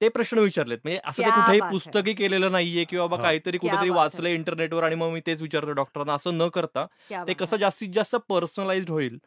ते 0.00 0.08
प्रश्न 0.08 0.38
विचारलेत 0.38 0.78
म्हणजे 0.84 1.00
असं 1.04 1.22
ते 1.22 1.30
कुठेही. 1.30 1.60
पुस्तकी 1.62 2.12
केलेलं 2.14 2.52
नाहीये 2.52 2.84
किंवा 2.84 3.06
बाबा. 3.06 3.22
काहीतरी 3.22 3.58
कुठेतरी. 3.58 3.90
वाचलंय 3.90 4.34
इंटरनेटवर 4.34 4.84
आणि 4.84 4.94
मग 4.94 5.10
मी 5.12 5.20
तेच 5.26 5.42
विचारतो 5.42 5.72
डॉक्टरांना 5.72 6.14
असं 6.14 6.38
न 6.38 6.48
करता 6.48 6.86
ते 7.10 7.34
कसं. 7.34 7.56
जास्तीत 7.56 7.88
जास्त 7.94 8.16
पर्सनलाइज्ड 8.28 8.90
होईल 8.90 9.18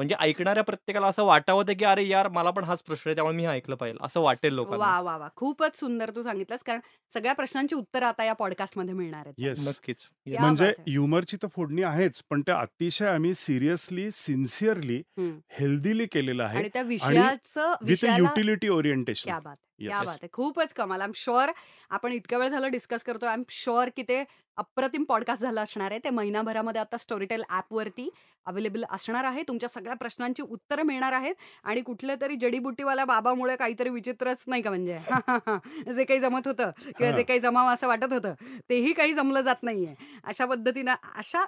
म्हणजे 0.00 0.14
ऐकणाऱ्या 0.20 0.62
प्रत्येकाला 0.64 1.06
असं 1.06 1.24
वाटावं 1.24 1.62
ते 1.68 1.74
की 1.74 1.84
अरे 1.84 2.06
यार 2.08 2.28
मला 2.28 2.50
पण 2.50 2.64
हाच 2.64 2.82
प्रश्न 2.82 3.08
आहे 3.08 3.14
त्यामुळे 3.14 3.36
मी 3.36 3.42
हे 3.42 3.48
ऐकलं 3.48 3.76
पाहिजे. 3.76 3.98
असं 4.02 4.20
वाटेल 4.20 4.54
लोकांना. 4.54 4.84
वा 4.84 5.00
वा 5.00 5.16
वा. 5.16 5.28
खूपच 5.36 5.78
सुंदर 5.80 6.10
तू 6.10 6.22
सांगितलंस. 6.22 6.62
कारण 6.62 6.80
सगळ्या 7.12 7.32
प्रश्नांची 7.32 7.74
उत्तरं 7.74 8.06
आता 8.06 8.24
या 8.24 8.32
पॉडकास्टमध्ये 8.32 8.94
मिळणार 8.94 9.26
आहेत. 9.26 9.34
येस 9.38 9.66
नक्कीच. 9.68 10.06
म्हणजे 10.26 10.64
बात 10.66 10.78
है. 10.78 10.84
ह्युमरची 10.86 11.36
तर 11.36 11.48
फोडणी 11.54 11.82
आहेच 11.82 12.22
पण 12.30 12.42
ते 12.46 12.52
अतिशय 12.52 13.06
आम्ही 13.06 13.34
सिरियसली 13.34 14.10
सिन्सिअरली 14.10 14.96
हम्म. 15.18 15.38
हेल्दीली 15.50 16.06
केलेलं 16.06 16.44
आहे 16.44 16.58
आणि 16.58 16.68
त्या 16.68 16.82
विषयाचं 16.82 17.70
विथ 17.70 17.88
विषयाला 17.88 18.16
युटिलिटी 18.18 18.68
ओरिएंटेशन. 18.68 19.30
क्या 19.30 19.38
बात 19.38 19.56
येस 19.80 19.92
बात 19.96 20.14
आहे. 20.14 20.28
खूपच 20.32 20.72
कमाल. 20.74 21.00
आय 21.00 21.06
एम 21.06 21.12
शुअर 21.14 21.50
आपण 21.90 22.12
इतक्या 22.12 22.38
वेळ 22.38 22.48
झालं 22.48 22.70
डिस्कस 22.70 23.02
करतोय. 23.04 23.28
आय 23.28 23.34
एम 23.34 23.42
शुअर 23.50 23.88
की 23.96 24.02
ते 24.02 24.22
अप्रतिम 24.58 25.04
पॉडकास्ट 25.04 25.42
झालं 25.42 25.60
असणार 25.60 25.90
आहे. 25.90 26.00
ते 26.04 26.10
महिनाभरामध्ये 26.10 26.80
आता 26.80 26.96
स्टोरीटेल 26.96 27.42
ॲपवरती 27.48 28.08
अवेलेबल 28.46 28.84
असणार 28.90 29.24
आहे. 29.24 29.42
तुमच्या 29.42 29.68
सगळ्या 29.68 29.94
प्रश्नांची 29.94 30.42
उत्तरं 30.42 30.82
मिळणार 30.82 31.12
आहेत. 31.12 31.34
आणि 31.64 31.80
कुठल्या 31.80 32.16
तरी 32.20 32.36
जडीबुटीवाल्या 32.36 33.04
बाबामुळे 33.04 33.56
काहीतरी 33.56 33.88
विचित्रच 33.88 34.44
नाही 34.46 34.62
का 34.62 34.70
म्हणजे? 34.70 34.98
जे 35.94 36.04
काही 36.04 36.20
जमत 36.20 36.46
होतं 36.46 36.70
किंवा 36.78 37.10
जे 37.10 37.16
हा. 37.16 37.22
काही 37.22 37.40
जमावं 37.40 37.72
असं 37.74 37.88
वाटत 37.88 38.12
होतं 38.12 38.34
तेही 38.70 38.92
काही 38.92 39.14
जमलं 39.14 39.40
जात 39.40 39.62
नाहीये. 39.62 39.94
अशा 40.24 40.46
पद्धतीनं 40.46 40.94
अशा 41.16 41.44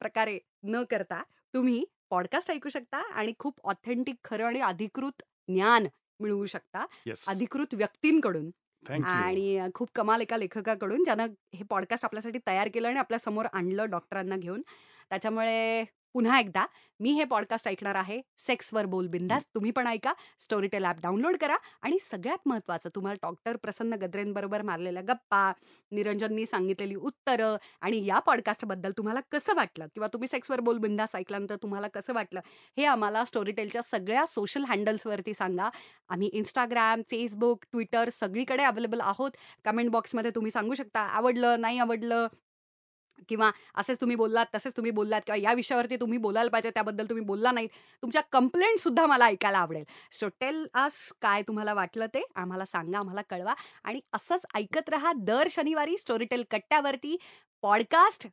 प्रकारे 0.00 0.38
न 0.64 0.82
करता 0.90 1.22
तुम्ही 1.54 1.84
पॉडकास्ट 2.10 2.50
ऐकू 2.50 2.68
शकता 2.68 2.98
आणि 3.14 3.32
खूप 3.38 3.60
ऑथेंटिक 3.64 4.16
खरं 4.24 4.46
आणि 4.46 4.60
अधिकृत 4.60 5.22
ज्ञान 5.48 5.86
मिळवू 6.20 6.46
शकता 6.46 6.86
येस 7.06 7.24
अधिकृत 7.28 7.74
व्यक्तींकडून 7.74 8.50
थँक्यू 8.88 9.04
आणि 9.04 9.60
खूप 9.74 9.88
कमाल 9.94 10.20
एका 10.20 10.36
लेखकाकडून 10.36 11.02
ज्यानं 11.04 11.26
हे 11.54 11.64
पॉडकास्ट 11.64 12.04
आपल्यासाठी 12.04 12.38
तयार 12.46 12.68
केलं 12.74 12.88
आणि 12.88 12.98
आपल्यासमोर 12.98 13.46
आणलं 13.52 13.90
डॉक्टरांना 13.90 14.36
घेऊन. 14.36 14.62
त्याच्यामुळे 15.10 15.84
पुन्हा 16.14 16.38
एकदा 16.40 16.66
मी 17.00 17.10
हे 17.10 17.24
पॉडकास्ट 17.24 17.68
ऐकणार 17.68 17.94
आहे. 17.94 18.20
सेक्सवर 18.38 18.86
बोल 18.86 19.06
बिंदास. 19.06 19.44
तुम्ही 19.54 19.70
पण 19.70 19.86
ऐका. 19.86 20.12
स्टोरीटेल 20.40 20.84
ॲप 20.84 20.96
डाउनलोड 21.00 21.36
करा. 21.36 21.56
आणि 21.82 21.98
सगळ्यात 21.98 22.38
महत्त्वाचं 22.46 22.88
तुम्हाला 22.94 23.28
डॉक्टर 23.28 23.56
प्रसन्न 23.56 23.94
गद्रेंबरोबर 23.94 24.62
मारलेल्या 24.62 25.02
गप्पा 25.02 25.52
निरंजननी 25.90 26.46
सांगितलेली 26.46 26.94
उत्तरं 26.94 27.56
आणि 27.80 28.06
या 28.06 28.18
पॉडकास्टबद्दल 28.18 28.92
तुम्हाला 28.98 29.20
कसं 29.32 29.54
वाटलं? 29.54 29.86
किंवा 29.86 30.08
तुम्ही 30.12 30.28
सेक्सवर 30.28 30.60
बोल 30.60 30.78
बिंदास 30.78 31.08
ऐकल्यानंतर 31.14 31.56
तुम्हाला 31.56 31.88
कसं 31.88 32.12
वाटलं? 32.12 32.40
हे 32.76 32.84
आम्हाला 32.84 33.24
स्टोरीटेलच्या 33.24 33.82
सगळ्या 33.82 34.26
सोशल 34.26 34.64
हँडल्सवरती 34.64 35.34
सांगा. 35.34 35.68
आम्ही 36.08 36.30
इंस्टाग्राम 36.32 37.02
फेसबुक 37.02 37.64
ट्विटर 37.72 38.08
सगळीकडे 38.08 38.62
अवेलेबल 38.62 39.00
आहोत. 39.00 39.30
कमेंट 39.64 39.90
बॉक्समध्ये 39.90 40.30
तुम्ही 40.34 40.50
सांगू 40.50 40.74
शकता 40.74 41.00
आवडलं 41.00 41.60
नाही 41.60 41.78
आवडलं? 41.78 42.26
किंवा 43.28 43.50
असेच 43.74 44.00
तुम्ही 44.00 44.16
बोललात 44.16 44.46
तसेच 44.54 44.76
तुम्ही 44.76 44.90
बोललात 44.90 45.20
किंवा 45.26 45.36
या 45.36 45.52
विषयावरती 45.52 45.96
तुम्ही 45.96 46.18
बोलायला 46.18 46.50
पाहिजे 46.50 46.70
त्याबद्दल 46.70 47.04
तुम्ही 47.04 47.24
बोलला 47.24 47.52
नाही 47.52 47.66
तुमच्या 48.02 48.22
कंप्लेंट 48.32 48.78
सुद्धा 48.78 49.06
मला 49.06 49.26
ऐकायला 49.26 49.58
आवडेल. 49.58 49.84
सो 50.12 50.28
टेल 50.40 50.66
अस 50.74 51.12
काय 51.22 51.42
तुम्हाला 51.42 51.74
वाटलं 51.74 52.06
ते 52.06 52.22
आम्हाला 52.34 52.64
सांगा 52.64 52.98
आम्हाला 52.98 53.22
कळवा. 53.30 53.54
आणि 53.84 54.00
असंच 54.12 54.46
ऐकत 54.54 54.88
रहा 54.88 55.12
दर 55.16 55.48
शनिवारी 55.50 55.96
स्टोरीटेल 55.98 56.44
कट्ट्यावरती 56.50 57.16
पॉडकास्ट 57.62 58.26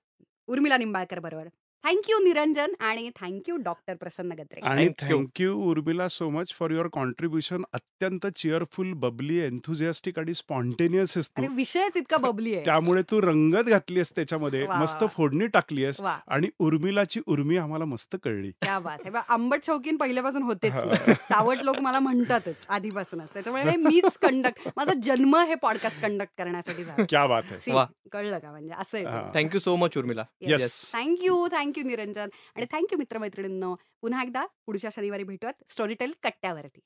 उर्मिला 0.47 0.77
निंबाळकर 0.77 1.19
बरोबर. 1.19 1.47
थँक्यू 1.83 2.19
निरंजन 2.19 2.71
आणि 2.79 3.09
थँक्यू 3.21 3.55
डॉक्टर 3.57 3.95
प्रसन्न 3.95 4.31
गत्रे 4.31 4.61
आणि 4.61 4.85
Thank 4.85 5.03
you. 5.03 5.17
Thank you 5.19 5.53
Urmila 5.69 6.07
so 6.07 6.29
much 6.29 6.53
for 6.53 6.71
your 6.71 6.87
contribution 6.87 7.63
अत्यंत 7.73 8.27
चिअरफुल 8.27 8.93
बबली 8.93 9.37
एन्थुझियास्टिक 9.37 10.19
आणि 10.19 10.33
स्पॉन्टेनियस 10.33 11.17
आहेस 11.17 11.29
तू. 11.29 11.41
अरे 11.41 11.53
विषयच 11.55 11.97
इतका 11.97 12.17
बबली 12.17 12.53
आहे. 12.55 12.65
त्यामुळे 12.65 13.01
तू 13.01 13.21
रंगत 13.21 13.69
घातली 13.69 13.97
आहेस 13.99 14.11
त्याच्यामध्ये. 14.15 14.65
वा, 14.67 14.79
मस्त 14.79 15.03
वा. 15.03 15.07
फोडणी 15.07 15.47
टाकली 15.47 15.83
आहेस 15.83 16.01
वा. 16.01 16.17
आणि 16.27 16.47
उर्मिलाची 16.59 17.19
उर्मी 17.27 17.57
आम्हाला 17.57 17.85
मस्त 17.85 18.15
कळली. 18.23 18.51
क्या 18.51 18.79
बात 18.79 18.97
आहे. 19.01 19.09
बा, 19.09 19.19
आंबट 19.29 19.63
शौकीन 19.63 19.97
पहिल्यापासून 19.97 20.43
होतेच 20.43 20.73
मी. 20.73 20.91
हा. 20.91 21.13
चावट 21.13 21.57
लोक 21.63 21.79
मला 21.79 21.99
म्हणतातच 21.99 22.65
आधीपासूनच. 22.69 23.29
त्याच्यामुळे 23.33 23.63
हे 23.63 23.75
मीच 23.75 24.17
कंडक्ट 24.17 24.67
माझा 24.77 24.93
जन्म 25.03 25.35
हे 25.35 25.55
पॉडकास्ट 25.55 26.01
कंडक्ट 26.01 26.31
करण्यासाठी 26.37 26.83
झाला. 26.83 27.05
क्या 27.09 27.25
बात 27.27 27.43
आहे. 27.51 27.57
See, 27.59 27.75
वा. 27.75 27.85
कळलं 28.11 28.39
का 28.39 28.51
म्हणजे? 28.51 28.73
असं 28.77 29.03
हा. 29.07 29.17
आहे 29.17 29.43
thank you 29.43 29.59
so 29.59 29.75
much 29.75 29.97
Urmila 29.97 30.23
Yes. 30.49 30.93
Thank you 30.93 31.47
thank you 31.67 31.83
Niranjan. 31.83 32.29
आणि 32.55 32.65
थँक्यू 32.71 32.97
मित्रमैत्रिणींनो. 32.97 33.75
पुन्हा 34.01 34.23
एकदा 34.23 34.45
पुढच्या 34.65 34.89
शनिवारी 34.93 35.23
भेटूयात. 35.23 35.63
स्टोरीटेल 35.67 36.13
कट्ट्यावरती. 36.23 36.79